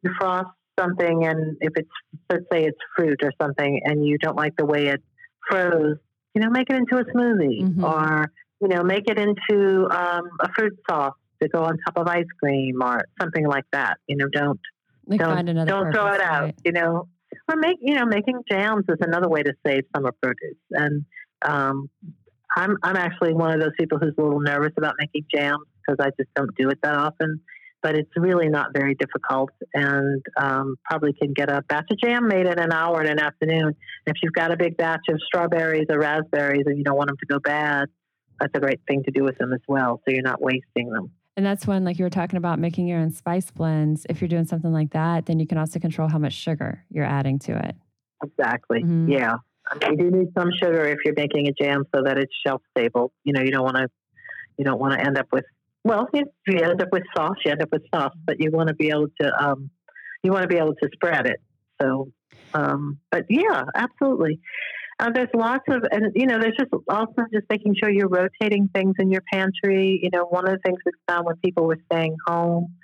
defrost 0.05 0.51
something 0.79 1.25
and 1.25 1.57
if 1.61 1.73
it's 1.75 1.89
let's 2.29 2.45
say 2.51 2.63
it's 2.63 2.77
fruit 2.95 3.19
or 3.23 3.31
something 3.41 3.81
and 3.83 4.05
you 4.05 4.17
don't 4.17 4.35
like 4.35 4.55
the 4.57 4.65
way 4.65 4.87
it 4.87 5.01
froze, 5.49 5.97
you 6.33 6.41
know, 6.41 6.49
make 6.49 6.69
it 6.69 6.75
into 6.75 6.97
a 6.97 7.05
smoothie 7.05 7.63
mm-hmm. 7.63 7.83
or 7.83 8.31
you 8.61 8.67
know, 8.67 8.83
make 8.83 9.09
it 9.09 9.17
into 9.17 9.87
um, 9.89 10.23
a 10.41 10.49
fruit 10.55 10.77
sauce 10.89 11.13
to 11.41 11.47
go 11.47 11.63
on 11.63 11.77
top 11.85 11.97
of 11.97 12.07
ice 12.07 12.25
cream 12.41 12.81
or 12.81 13.01
something 13.19 13.47
like 13.47 13.65
that. 13.71 13.97
You 14.07 14.17
know, 14.17 14.27
don't 14.31 14.59
like 15.07 15.19
don't 15.19 15.45
don't 15.45 15.67
purpose, 15.67 15.95
throw 15.95 16.13
it 16.13 16.21
out. 16.21 16.43
Right. 16.43 16.55
You 16.65 16.71
know, 16.73 17.07
or 17.47 17.55
make 17.55 17.77
you 17.81 17.95
know 17.95 18.05
making 18.05 18.41
jams 18.49 18.85
is 18.89 18.97
another 19.01 19.29
way 19.29 19.43
to 19.43 19.53
save 19.65 19.83
summer 19.95 20.11
produce. 20.21 20.57
And 20.71 21.05
um, 21.41 21.89
I'm 22.55 22.75
I'm 22.83 22.95
actually 22.95 23.33
one 23.33 23.53
of 23.53 23.61
those 23.61 23.73
people 23.79 23.97
who's 23.97 24.13
a 24.17 24.21
little 24.21 24.41
nervous 24.41 24.73
about 24.77 24.95
making 24.99 25.25
jams 25.33 25.65
because 25.87 26.05
I 26.05 26.09
just 26.21 26.33
don't 26.35 26.53
do 26.55 26.69
it 26.69 26.79
that 26.83 26.95
often 26.95 27.41
but 27.81 27.95
it's 27.95 28.11
really 28.15 28.49
not 28.49 28.73
very 28.73 28.95
difficult 28.95 29.51
and 29.73 30.23
um, 30.37 30.75
probably 30.89 31.13
can 31.13 31.33
get 31.33 31.49
a 31.49 31.61
batch 31.63 31.87
of 31.91 31.99
jam 31.99 32.27
made 32.27 32.45
in 32.45 32.59
an 32.59 32.71
hour 32.71 33.01
in 33.01 33.09
an 33.09 33.19
afternoon. 33.19 33.75
If 34.05 34.17
you've 34.21 34.33
got 34.33 34.51
a 34.51 34.57
big 34.57 34.77
batch 34.77 35.05
of 35.09 35.19
strawberries 35.25 35.87
or 35.89 35.99
raspberries 35.99 36.63
and 36.65 36.77
you 36.77 36.83
don't 36.83 36.97
want 36.97 37.07
them 37.09 37.17
to 37.17 37.25
go 37.25 37.39
bad, 37.39 37.87
that's 38.39 38.51
a 38.55 38.59
great 38.59 38.79
thing 38.87 39.03
to 39.03 39.11
do 39.11 39.23
with 39.23 39.37
them 39.37 39.53
as 39.53 39.61
well. 39.67 40.01
So 40.05 40.13
you're 40.13 40.23
not 40.23 40.41
wasting 40.41 40.89
them. 40.89 41.11
And 41.37 41.45
that's 41.45 41.65
when, 41.65 41.85
like 41.85 41.97
you 41.97 42.03
were 42.03 42.09
talking 42.09 42.37
about 42.37 42.59
making 42.59 42.87
your 42.87 42.99
own 42.99 43.11
spice 43.11 43.49
blends, 43.49 44.05
if 44.09 44.19
you're 44.19 44.27
doing 44.27 44.45
something 44.45 44.73
like 44.73 44.91
that, 44.91 45.25
then 45.25 45.39
you 45.39 45.47
can 45.47 45.57
also 45.57 45.79
control 45.79 46.09
how 46.09 46.17
much 46.17 46.33
sugar 46.33 46.83
you're 46.89 47.05
adding 47.05 47.39
to 47.39 47.57
it. 47.57 47.75
Exactly. 48.23 48.83
Mm-hmm. 48.83 49.09
Yeah. 49.09 49.35
You 49.87 49.95
do 49.95 50.11
need 50.11 50.27
some 50.37 50.49
sugar 50.61 50.83
if 50.85 50.97
you're 51.05 51.13
making 51.15 51.47
a 51.47 51.51
jam 51.53 51.85
so 51.95 52.01
that 52.03 52.17
it's 52.17 52.33
shelf 52.45 52.61
stable. 52.75 53.13
You 53.23 53.33
know, 53.33 53.41
you 53.41 53.51
don't 53.51 53.63
want 53.63 53.77
to 53.77 53.87
you 54.57 54.65
don't 54.65 54.79
want 54.79 54.93
to 54.93 54.99
end 54.99 55.17
up 55.17 55.27
with 55.31 55.45
well, 55.83 56.07
if 56.13 56.27
you 56.47 56.59
end 56.59 56.81
up 56.81 56.89
with 56.91 57.03
sauce, 57.15 57.37
you 57.45 57.51
end 57.51 57.61
up 57.61 57.69
with 57.71 57.83
sauce, 57.93 58.15
but 58.25 58.39
you 58.39 58.51
want 58.51 58.67
to 58.69 58.75
be 58.75 58.89
able 58.89 59.07
to 59.21 59.43
um, 59.43 59.69
you 60.23 60.31
want 60.31 60.43
to 60.43 60.47
be 60.47 60.57
able 60.57 60.75
to 60.75 60.89
spread 60.93 61.27
it. 61.27 61.41
So, 61.81 62.11
um, 62.53 62.99
but 63.11 63.25
yeah, 63.29 63.63
absolutely. 63.75 64.39
Uh, 64.99 65.11
there's 65.13 65.29
lots 65.33 65.63
of, 65.69 65.81
and 65.91 66.11
you 66.13 66.25
know, 66.25 66.39
there's 66.39 66.57
just 66.59 66.71
also 66.89 67.23
just 67.33 67.45
making 67.49 67.75
sure 67.81 67.89
you're 67.89 68.09
rotating 68.09 68.69
things 68.73 68.95
in 68.99 69.09
your 69.09 69.23
pantry. 69.31 69.99
You 70.03 70.09
know, 70.11 70.25
one 70.25 70.45
of 70.45 70.53
the 70.53 70.59
things 70.65 70.77
we 70.85 70.91
found 71.07 71.25
when 71.25 71.37
people 71.37 71.65
were 71.65 71.79
staying 71.91 72.17
home 72.27 72.75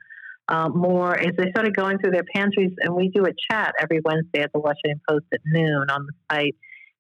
uh, 0.48 0.70
more 0.70 1.18
is 1.18 1.32
they 1.38 1.50
started 1.50 1.76
going 1.76 1.98
through 1.98 2.12
their 2.12 2.24
pantries, 2.34 2.72
and 2.80 2.96
we 2.96 3.10
do 3.10 3.26
a 3.26 3.32
chat 3.52 3.74
every 3.82 4.00
Wednesday 4.06 4.42
at 4.42 4.54
the 4.54 4.60
Washington 4.60 5.02
Post 5.10 5.26
at 5.34 5.42
noon 5.46 5.90
on 5.90 6.06
the 6.06 6.14
site 6.32 6.56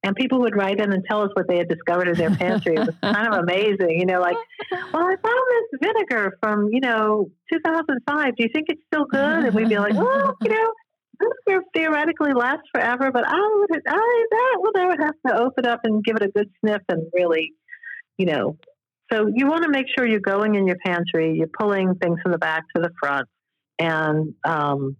and 0.05 0.15
people 0.15 0.39
would 0.41 0.55
write 0.55 0.79
in 0.79 0.93
and 0.93 1.03
tell 1.03 1.23
us 1.23 1.31
what 1.33 1.47
they 1.47 1.57
had 1.57 1.67
discovered 1.67 2.07
in 2.07 2.15
their 2.15 2.29
pantry. 2.29 2.75
it 2.75 2.79
was 2.79 2.95
kind 3.01 3.27
of 3.27 3.39
amazing, 3.43 3.99
you 3.99 4.05
know, 4.05 4.21
like, 4.21 4.37
well, 4.71 5.03
I 5.03 5.15
found 5.15 5.43
this 5.71 5.79
vinegar 5.81 6.37
from, 6.39 6.69
you 6.71 6.79
know, 6.79 7.31
2005. 7.51 8.35
Do 8.35 8.43
you 8.43 8.49
think 8.53 8.67
it's 8.69 8.81
still 8.85 9.05
good? 9.05 9.45
And 9.45 9.55
we'd 9.55 9.67
be 9.67 9.79
like, 9.79 9.95
well, 9.95 10.35
you 10.43 10.49
know, 10.49 10.73
this 11.47 11.57
theoretically 11.75 12.33
lasts 12.33 12.67
forever, 12.71 13.11
but 13.11 13.23
I 13.27 13.33
would, 13.33 13.81
I, 13.87 14.25
that 14.31 14.55
would, 14.59 14.77
I 14.77 14.85
would 14.85 14.99
have 14.99 15.15
to 15.27 15.41
open 15.41 15.65
up 15.65 15.79
and 15.85 16.03
give 16.03 16.17
it 16.17 16.21
a 16.21 16.27
good 16.29 16.51
sniff 16.59 16.83
and 16.87 17.07
really, 17.15 17.53
you 18.19 18.27
know, 18.27 18.57
so 19.11 19.27
you 19.33 19.47
want 19.47 19.63
to 19.63 19.69
make 19.69 19.85
sure 19.95 20.07
you're 20.07 20.19
going 20.19 20.53
in 20.53 20.67
your 20.67 20.77
pantry, 20.85 21.35
you're 21.35 21.47
pulling 21.47 21.95
things 21.95 22.19
from 22.21 22.31
the 22.31 22.37
back 22.37 22.63
to 22.75 22.81
the 22.81 22.89
front, 22.99 23.27
and 23.79 24.33
um, 24.43 24.97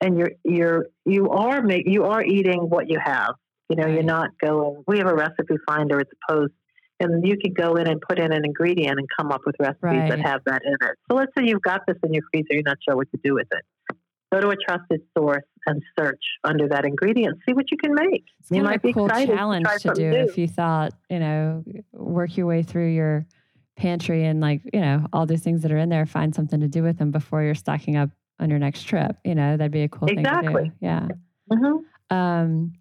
and 0.00 0.18
you're 0.18 0.32
you're 0.44 0.86
you 1.04 1.30
are 1.30 1.62
make, 1.62 1.84
you 1.86 2.04
are 2.04 2.24
eating 2.24 2.58
what 2.68 2.90
you 2.90 2.98
have. 3.02 3.34
You 3.68 3.76
know, 3.76 3.86
you're 3.86 4.02
not 4.02 4.30
going, 4.38 4.84
we 4.86 4.98
have 4.98 5.08
a 5.08 5.14
recipe 5.14 5.56
finder, 5.66 5.98
it's 6.00 6.10
a 6.12 6.32
post, 6.32 6.52
and 7.00 7.26
you 7.26 7.36
can 7.36 7.52
go 7.52 7.74
in 7.74 7.88
and 7.88 8.00
put 8.00 8.18
in 8.18 8.32
an 8.32 8.44
ingredient 8.44 8.98
and 8.98 9.08
come 9.18 9.32
up 9.32 9.42
with 9.44 9.56
recipes 9.58 9.80
right. 9.82 10.10
that 10.10 10.20
have 10.20 10.40
that 10.46 10.62
in 10.64 10.74
it. 10.74 10.96
So 11.10 11.16
let's 11.16 11.32
say 11.36 11.44
you've 11.46 11.62
got 11.62 11.82
this 11.86 11.96
in 12.02 12.14
your 12.14 12.22
freezer, 12.32 12.48
you're 12.50 12.62
not 12.64 12.78
sure 12.86 12.96
what 12.96 13.10
to 13.10 13.18
do 13.22 13.34
with 13.34 13.48
it. 13.50 13.96
Go 14.32 14.40
to 14.40 14.48
a 14.48 14.56
trusted 14.56 15.02
source 15.16 15.44
and 15.66 15.82
search 15.98 16.22
under 16.44 16.68
that 16.68 16.84
ingredient. 16.84 17.38
See 17.46 17.54
what 17.54 17.70
you 17.70 17.76
can 17.76 17.94
make. 17.94 18.24
It's 18.40 18.50
you 18.50 18.62
might 18.62 18.82
be 18.82 18.92
cool 18.92 19.06
excited 19.06 19.34
challenge 19.34 19.66
to, 19.80 19.88
to 19.88 19.94
do 19.94 20.10
new. 20.10 20.16
if 20.16 20.38
you 20.38 20.48
thought, 20.48 20.92
you 21.10 21.18
know, 21.18 21.64
work 21.92 22.36
your 22.36 22.46
way 22.46 22.62
through 22.62 22.88
your 22.88 23.26
pantry 23.76 24.24
and 24.24 24.40
like, 24.40 24.62
you 24.72 24.80
know, 24.80 25.06
all 25.12 25.26
these 25.26 25.42
things 25.42 25.62
that 25.62 25.70
are 25.70 25.76
in 25.76 25.90
there, 25.90 26.06
find 26.06 26.34
something 26.34 26.60
to 26.60 26.68
do 26.68 26.82
with 26.82 26.98
them 26.98 27.10
before 27.10 27.42
you're 27.42 27.54
stocking 27.54 27.96
up 27.96 28.10
on 28.40 28.50
your 28.50 28.58
next 28.58 28.82
trip. 28.82 29.16
You 29.24 29.34
know, 29.34 29.56
that'd 29.56 29.70
be 29.72 29.82
a 29.82 29.88
cool 29.88 30.08
exactly. 30.08 30.54
thing 30.54 30.64
to 30.64 30.70
do. 30.70 30.76
Yeah. 30.80 31.08
Mm-hmm. 31.52 32.16
Um, 32.16 32.72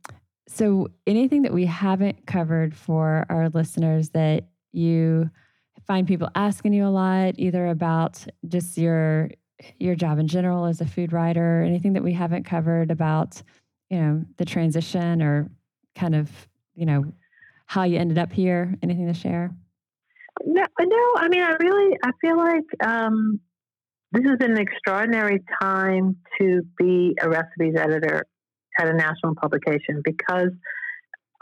so, 0.47 0.89
anything 1.07 1.41
that 1.41 1.53
we 1.53 1.65
haven't 1.65 2.27
covered 2.27 2.75
for 2.75 3.25
our 3.29 3.49
listeners 3.49 4.09
that 4.09 4.45
you 4.71 5.29
find 5.87 6.07
people 6.07 6.29
asking 6.35 6.73
you 6.73 6.85
a 6.85 6.89
lot, 6.89 7.35
either 7.37 7.67
about 7.67 8.25
just 8.47 8.77
your 8.77 9.31
your 9.79 9.95
job 9.95 10.19
in 10.19 10.27
general 10.27 10.65
as 10.65 10.81
a 10.81 10.85
food 10.85 11.13
writer, 11.13 11.61
anything 11.61 11.93
that 11.93 12.03
we 12.03 12.13
haven't 12.13 12.43
covered 12.43 12.91
about, 12.91 13.41
you 13.89 13.99
know, 13.99 14.23
the 14.37 14.45
transition 14.45 15.21
or 15.21 15.49
kind 15.95 16.13
of, 16.13 16.29
you 16.75 16.85
know, 16.85 17.05
how 17.65 17.83
you 17.83 17.97
ended 17.97 18.17
up 18.17 18.31
here, 18.31 18.75
anything 18.83 19.07
to 19.07 19.13
share? 19.13 19.51
No, 20.43 20.63
no. 20.79 21.13
I 21.17 21.27
mean, 21.29 21.41
I 21.41 21.55
really, 21.59 21.97
I 22.03 22.11
feel 22.19 22.37
like 22.37 22.85
um, 22.85 23.39
this 24.11 24.25
is 24.25 24.37
an 24.41 24.59
extraordinary 24.59 25.41
time 25.61 26.17
to 26.39 26.61
be 26.77 27.15
a 27.21 27.29
recipes 27.29 27.75
editor 27.77 28.25
at 28.78 28.88
a 28.88 28.93
national 28.93 29.36
publication 29.36 30.01
because 30.03 30.51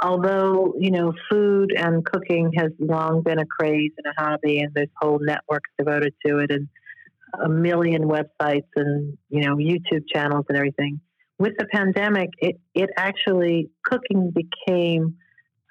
although 0.02 0.74
you 0.80 0.92
know 0.92 1.14
food 1.30 1.74
and 1.76 2.06
cooking 2.06 2.52
has 2.56 2.72
long 2.80 3.22
been 3.22 3.40
a 3.40 3.46
craze 3.46 3.92
and 3.98 4.14
a 4.18 4.22
hobby 4.22 4.60
and 4.60 4.72
there's 4.74 4.90
whole 5.00 5.20
networks 5.22 5.70
devoted 5.78 6.14
to 6.26 6.40
it 6.40 6.52
and 6.52 6.68
a 7.44 7.50
million 7.50 8.04
websites 8.04 8.68
and 8.76 9.18
you 9.30 9.42
know 9.42 9.56
youtube 9.56 10.04
channels 10.14 10.46
and 10.50 10.58
everything 10.58 11.00
with 11.40 11.54
the 11.58 11.66
pandemic 11.66 12.30
it, 12.40 12.60
it 12.76 12.90
actually 12.98 13.70
cooking 13.86 14.32
became 14.34 15.16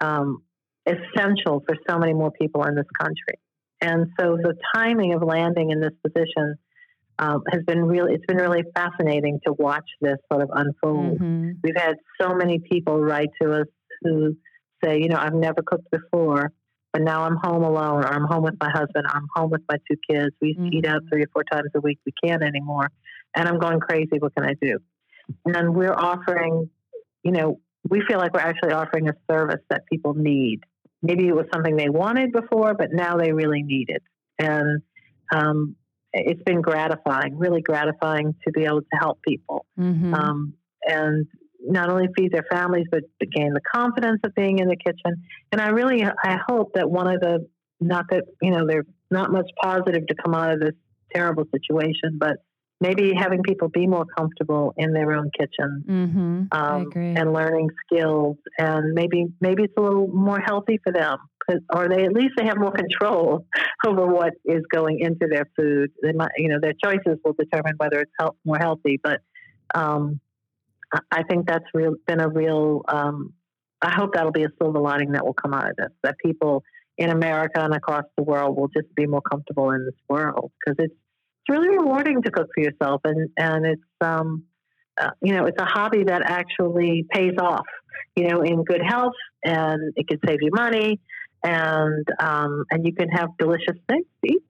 um, 0.00 0.42
essential 0.86 1.62
for 1.66 1.76
so 1.88 1.98
many 1.98 2.12
more 2.12 2.30
people 2.32 2.64
in 2.64 2.74
this 2.74 2.86
country. 3.00 3.38
And 3.80 4.06
so 4.18 4.36
the 4.36 4.54
timing 4.74 5.14
of 5.14 5.22
landing 5.22 5.70
in 5.70 5.80
this 5.80 5.92
position 6.04 6.56
um, 7.18 7.42
has 7.50 7.62
been 7.64 7.84
really 7.84 8.14
it's 8.14 8.26
been 8.26 8.38
really 8.38 8.62
fascinating 8.74 9.40
to 9.46 9.52
watch 9.52 9.84
this 10.00 10.16
sort 10.30 10.42
of 10.42 10.50
unfold. 10.52 11.18
Mm-hmm. 11.18 11.50
We've 11.62 11.76
had 11.76 11.96
so 12.20 12.34
many 12.34 12.58
people 12.58 13.00
write 13.00 13.28
to 13.40 13.60
us 13.60 13.66
who 14.02 14.36
say, 14.82 14.98
you 15.00 15.08
know, 15.08 15.18
I've 15.18 15.34
never 15.34 15.62
cooked 15.64 15.90
before, 15.90 16.52
but 16.92 17.02
now 17.02 17.22
I'm 17.22 17.36
home 17.36 17.62
alone, 17.62 18.04
or 18.04 18.08
I'm 18.08 18.24
home 18.24 18.42
with 18.42 18.56
my 18.60 18.70
husband, 18.70 19.06
or 19.06 19.16
I'm 19.16 19.28
home 19.34 19.50
with 19.50 19.62
my 19.68 19.76
two 19.90 19.96
kids. 20.08 20.34
We 20.40 20.54
mm-hmm. 20.54 20.72
eat 20.72 20.86
out 20.86 21.02
three 21.10 21.22
or 21.22 21.28
four 21.32 21.44
times 21.44 21.70
a 21.74 21.80
week. 21.80 21.98
We 22.04 22.12
can't 22.24 22.42
anymore, 22.42 22.88
and 23.36 23.48
I'm 23.48 23.58
going 23.58 23.80
crazy. 23.80 24.18
What 24.18 24.34
can 24.34 24.44
I 24.44 24.54
do? 24.60 24.78
And 25.46 25.74
we're 25.74 25.94
offering, 25.94 26.68
you 27.22 27.30
know, 27.30 27.60
we 27.88 28.02
feel 28.08 28.18
like 28.18 28.32
we're 28.32 28.40
actually 28.40 28.72
offering 28.72 29.08
a 29.08 29.14
service 29.30 29.60
that 29.70 29.82
people 29.90 30.14
need. 30.14 30.60
Maybe 31.02 31.26
it 31.26 31.34
was 31.34 31.46
something 31.52 31.76
they 31.76 31.88
wanted 31.88 32.32
before, 32.32 32.74
but 32.74 32.88
now 32.92 33.16
they 33.16 33.32
really 33.32 33.62
need 33.62 33.88
it. 33.88 34.02
And 34.38 34.82
um, 35.34 35.76
it's 36.12 36.42
been 36.42 36.60
gratifying, 36.60 37.38
really 37.38 37.62
gratifying 37.62 38.34
to 38.46 38.52
be 38.52 38.64
able 38.64 38.82
to 38.82 38.96
help 38.98 39.20
people. 39.22 39.66
Mm-hmm. 39.78 40.14
Um, 40.14 40.54
and 40.84 41.26
not 41.60 41.90
only 41.90 42.08
feed 42.16 42.32
their 42.32 42.46
families, 42.50 42.86
but 42.90 43.02
gain 43.34 43.54
the 43.54 43.60
confidence 43.60 44.20
of 44.24 44.34
being 44.34 44.58
in 44.58 44.68
the 44.68 44.76
kitchen. 44.76 45.22
And 45.52 45.60
I 45.60 45.68
really, 45.68 46.04
I 46.04 46.38
hope 46.48 46.72
that 46.74 46.90
one 46.90 47.06
of 47.06 47.20
the, 47.20 47.46
not 47.80 48.06
that, 48.10 48.24
you 48.40 48.50
know, 48.50 48.66
there's 48.66 48.86
not 49.10 49.30
much 49.30 49.48
positive 49.62 50.06
to 50.08 50.14
come 50.14 50.34
out 50.34 50.52
of 50.54 50.60
this 50.60 50.74
terrible 51.14 51.44
situation, 51.52 52.18
but 52.18 52.38
maybe 52.82 53.12
having 53.16 53.42
people 53.42 53.68
be 53.68 53.86
more 53.86 54.04
comfortable 54.16 54.74
in 54.76 54.92
their 54.92 55.12
own 55.12 55.30
kitchen 55.38 55.84
Mm-hmm. 55.88 56.42
Um, 56.50 56.90
and 56.94 57.32
learning 57.32 57.68
skills, 57.86 58.36
and 58.58 58.92
maybe 58.92 59.26
maybe 59.40 59.62
it's 59.64 59.74
a 59.76 59.80
little 59.80 60.08
more 60.08 60.40
healthy 60.40 60.80
for 60.82 60.92
them, 60.92 61.18
or 61.74 61.88
they 61.88 62.04
at 62.04 62.12
least 62.12 62.34
they 62.36 62.44
have 62.44 62.58
more 62.58 62.72
control 62.72 63.46
over 63.86 64.06
what 64.06 64.34
is 64.44 64.62
going 64.70 65.00
into 65.00 65.26
their 65.30 65.46
food. 65.56 65.90
They 66.02 66.12
might, 66.12 66.30
you 66.36 66.48
know, 66.48 66.58
their 66.60 66.74
choices 66.82 67.18
will 67.24 67.34
determine 67.38 67.74
whether 67.76 68.00
it's 68.00 68.12
health, 68.18 68.36
more 68.44 68.58
healthy. 68.58 69.00
But 69.02 69.20
um, 69.74 70.20
I- 71.10 71.22
think 71.28 71.46
that's 71.46 71.64
real, 71.74 71.94
been 72.06 72.20
a 72.20 72.28
real. 72.28 72.82
Um, 72.88 73.32
I 73.80 73.90
hope 73.90 74.14
that'll 74.14 74.32
be 74.32 74.44
a 74.44 74.50
silver 74.60 74.78
lining 74.78 75.12
that 75.12 75.24
will 75.24 75.34
come 75.34 75.54
out 75.54 75.70
of 75.70 75.76
this. 75.76 75.90
That 76.02 76.16
people 76.24 76.62
in 76.98 77.10
America 77.10 77.60
and 77.60 77.74
across 77.74 78.04
the 78.16 78.22
world 78.22 78.56
will 78.56 78.68
just 78.68 78.94
be 78.94 79.06
more 79.06 79.22
comfortable 79.22 79.70
in 79.70 79.84
this 79.84 79.98
world 80.08 80.52
because 80.64 80.76
it's 80.78 80.94
it's 80.94 81.58
really 81.58 81.70
rewarding 81.70 82.22
to 82.22 82.30
cook 82.30 82.48
for 82.54 82.62
yourself, 82.62 83.00
and 83.04 83.30
and 83.36 83.66
it's 83.66 83.82
um, 84.00 84.44
uh, 85.00 85.10
you 85.22 85.34
know, 85.34 85.46
it's 85.46 85.60
a 85.60 85.64
hobby 85.64 86.04
that 86.04 86.22
actually 86.24 87.06
pays 87.10 87.34
off, 87.40 87.66
you 88.14 88.28
know, 88.28 88.42
in 88.42 88.62
good 88.62 88.82
health 88.82 89.14
and 89.44 89.92
it 89.96 90.06
can 90.06 90.18
save 90.26 90.38
you 90.42 90.50
money 90.52 91.00
and, 91.42 92.06
um, 92.18 92.64
and 92.70 92.86
you 92.86 92.94
can 92.94 93.08
have 93.08 93.30
delicious 93.38 93.76
things 93.88 94.06
to 94.24 94.32
eat. 94.32 94.42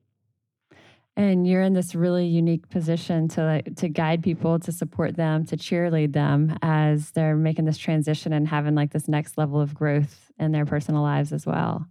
And 1.15 1.47
you're 1.47 1.63
in 1.63 1.75
this 1.75 1.95
really 1.95 2.27
unique 2.27 2.71
position 2.71 3.29
to 3.29 3.63
to 3.63 3.89
guide 3.91 4.23
people, 4.23 4.59
to 4.61 4.73
support 4.73 5.15
them, 5.15 5.45
to 5.47 5.59
cheerlead 5.59 6.15
them 6.15 6.57
as 6.63 7.11
they're 7.11 7.37
making 7.37 7.67
this 7.67 7.77
transition 7.77 8.33
and 8.33 8.49
having 8.49 8.75
like 8.75 8.93
this 8.93 9.09
next 9.09 9.37
level 9.37 9.61
of 9.61 9.75
growth 9.75 10.33
in 10.39 10.53
their 10.53 10.65
personal 10.65 11.03
lives 11.03 11.33
as 11.35 11.45
well. 11.45 11.87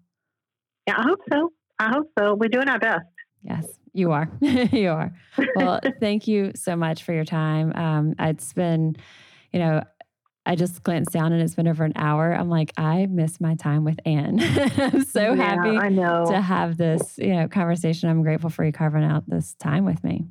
Yeah, 0.87 0.95
I 0.97 1.03
hope 1.03 1.19
so. 1.31 1.53
I 1.77 1.89
hope 1.89 2.11
so. 2.17 2.33
We're 2.33 2.49
doing 2.49 2.67
our 2.67 2.79
best. 2.79 3.05
Yes, 3.43 3.67
you 3.93 4.11
are. 4.11 4.27
you 4.41 4.89
are. 4.89 5.13
Well, 5.55 5.79
thank 5.99 6.27
you 6.27 6.51
so 6.55 6.75
much 6.75 7.03
for 7.03 7.13
your 7.13 7.25
time. 7.25 7.73
Um, 7.75 8.15
it's 8.19 8.53
been, 8.53 8.95
you 9.51 9.59
know, 9.59 9.83
I 10.45 10.55
just 10.55 10.81
glanced 10.83 11.11
down 11.11 11.33
and 11.33 11.41
it's 11.41 11.53
been 11.55 11.67
over 11.67 11.83
an 11.83 11.93
hour. 11.95 12.33
I'm 12.33 12.49
like, 12.49 12.73
I 12.77 13.05
miss 13.05 13.39
my 13.39 13.55
time 13.55 13.83
with 13.83 13.99
Ann. 14.05 14.39
I'm 14.77 15.03
so 15.03 15.33
Yeah, 15.33 15.35
happy 15.35 15.77
I 15.77 15.89
know. 15.89 16.25
to 16.27 16.41
have 16.41 16.77
this, 16.77 17.17
you 17.19 17.35
know, 17.35 17.47
conversation. 17.47 18.09
I'm 18.09 18.23
grateful 18.23 18.49
for 18.49 18.65
you 18.65 18.71
carving 18.71 19.03
out 19.03 19.29
this 19.29 19.53
time 19.55 19.85
with 19.85 20.03
me. 20.03 20.25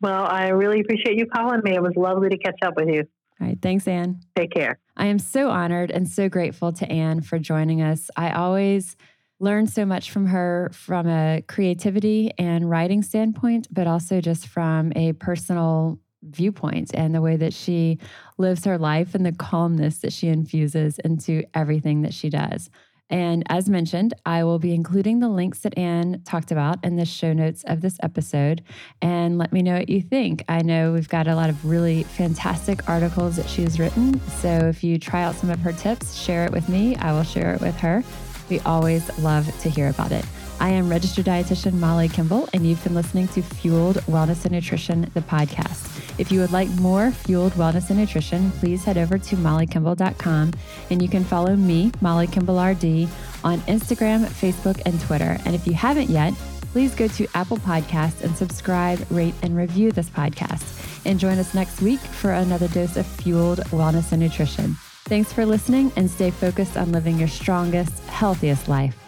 Well, 0.00 0.24
I 0.26 0.48
really 0.48 0.80
appreciate 0.80 1.18
you 1.18 1.26
calling 1.26 1.60
me. 1.62 1.74
It 1.74 1.82
was 1.82 1.92
lovely 1.96 2.30
to 2.30 2.38
catch 2.38 2.58
up 2.62 2.74
with 2.76 2.88
you. 2.88 3.02
All 3.40 3.46
right. 3.46 3.58
Thanks, 3.60 3.86
Ann. 3.86 4.20
Take 4.34 4.50
care. 4.52 4.78
I 4.96 5.06
am 5.06 5.18
so 5.18 5.50
honored 5.50 5.90
and 5.90 6.08
so 6.08 6.28
grateful 6.28 6.72
to 6.72 6.90
Ann 6.90 7.20
for 7.20 7.38
joining 7.38 7.82
us. 7.82 8.10
I 8.16 8.30
always 8.30 8.96
learn 9.40 9.66
so 9.66 9.84
much 9.84 10.10
from 10.10 10.26
her 10.26 10.70
from 10.72 11.06
a 11.06 11.42
creativity 11.46 12.32
and 12.38 12.68
writing 12.68 13.02
standpoint, 13.02 13.68
but 13.70 13.86
also 13.86 14.20
just 14.20 14.48
from 14.48 14.92
a 14.96 15.12
personal 15.12 15.98
viewpoint 16.22 16.90
and 16.94 17.14
the 17.14 17.20
way 17.20 17.36
that 17.36 17.54
she 17.54 17.98
lives 18.38 18.64
her 18.64 18.78
life 18.78 19.14
and 19.14 19.24
the 19.24 19.32
calmness 19.32 19.98
that 19.98 20.12
she 20.12 20.28
infuses 20.28 20.98
into 21.00 21.44
everything 21.54 22.02
that 22.02 22.14
she 22.14 22.28
does. 22.28 22.70
And 23.10 23.42
as 23.48 23.70
mentioned, 23.70 24.12
I 24.26 24.44
will 24.44 24.58
be 24.58 24.74
including 24.74 25.20
the 25.20 25.30
links 25.30 25.60
that 25.60 25.78
Ann 25.78 26.20
talked 26.26 26.50
about 26.50 26.84
in 26.84 26.96
the 26.96 27.06
show 27.06 27.32
notes 27.32 27.64
of 27.66 27.80
this 27.80 27.96
episode. 28.02 28.62
And 29.00 29.38
let 29.38 29.52
me 29.52 29.62
know 29.62 29.78
what 29.78 29.88
you 29.88 30.02
think. 30.02 30.44
I 30.48 30.62
know 30.62 30.92
we've 30.92 31.08
got 31.08 31.26
a 31.26 31.34
lot 31.34 31.48
of 31.48 31.64
really 31.64 32.02
fantastic 32.02 32.86
articles 32.88 33.36
that 33.36 33.48
she's 33.48 33.78
written. 33.78 34.20
So 34.40 34.48
if 34.48 34.84
you 34.84 34.98
try 34.98 35.22
out 35.22 35.36
some 35.36 35.48
of 35.50 35.58
her 35.60 35.72
tips, 35.72 36.14
share 36.14 36.44
it 36.44 36.52
with 36.52 36.68
me. 36.68 36.96
I 36.96 37.12
will 37.12 37.22
share 37.22 37.54
it 37.54 37.60
with 37.60 37.76
her. 37.76 38.04
We 38.50 38.60
always 38.60 39.16
love 39.18 39.46
to 39.60 39.70
hear 39.70 39.88
about 39.88 40.12
it. 40.12 40.24
I 40.60 40.70
am 40.70 40.88
registered 40.88 41.26
dietitian 41.26 41.74
Molly 41.74 42.08
Kimball, 42.08 42.48
and 42.52 42.66
you've 42.66 42.82
been 42.82 42.94
listening 42.94 43.28
to 43.28 43.42
Fueled 43.42 43.96
Wellness 44.06 44.44
and 44.44 44.52
Nutrition, 44.52 45.08
the 45.14 45.20
podcast. 45.20 45.88
If 46.18 46.32
you 46.32 46.40
would 46.40 46.50
like 46.50 46.68
more 46.80 47.12
Fueled 47.12 47.52
Wellness 47.52 47.90
and 47.90 47.98
Nutrition, 47.98 48.50
please 48.52 48.82
head 48.82 48.98
over 48.98 49.18
to 49.18 49.36
mollykimball.com 49.36 50.52
and 50.90 51.00
you 51.00 51.08
can 51.08 51.22
follow 51.22 51.54
me, 51.54 51.92
Molly 52.00 52.26
Kimball 52.26 52.60
RD, 52.60 53.08
on 53.44 53.60
Instagram, 53.68 54.26
Facebook, 54.26 54.82
and 54.84 55.00
Twitter. 55.00 55.38
And 55.44 55.54
if 55.54 55.64
you 55.64 55.74
haven't 55.74 56.10
yet, 56.10 56.34
please 56.72 56.94
go 56.94 57.06
to 57.06 57.28
Apple 57.34 57.58
Podcasts 57.58 58.22
and 58.22 58.36
subscribe, 58.36 59.06
rate, 59.10 59.34
and 59.42 59.56
review 59.56 59.92
this 59.92 60.10
podcast. 60.10 60.74
And 61.06 61.20
join 61.20 61.38
us 61.38 61.54
next 61.54 61.80
week 61.80 62.00
for 62.00 62.32
another 62.32 62.66
dose 62.68 62.96
of 62.96 63.06
Fueled 63.06 63.60
Wellness 63.66 64.10
and 64.10 64.20
Nutrition. 64.20 64.76
Thanks 65.04 65.32
for 65.32 65.46
listening 65.46 65.92
and 65.94 66.10
stay 66.10 66.30
focused 66.32 66.76
on 66.76 66.90
living 66.90 67.16
your 67.16 67.28
strongest, 67.28 68.04
healthiest 68.06 68.68
life. 68.68 69.07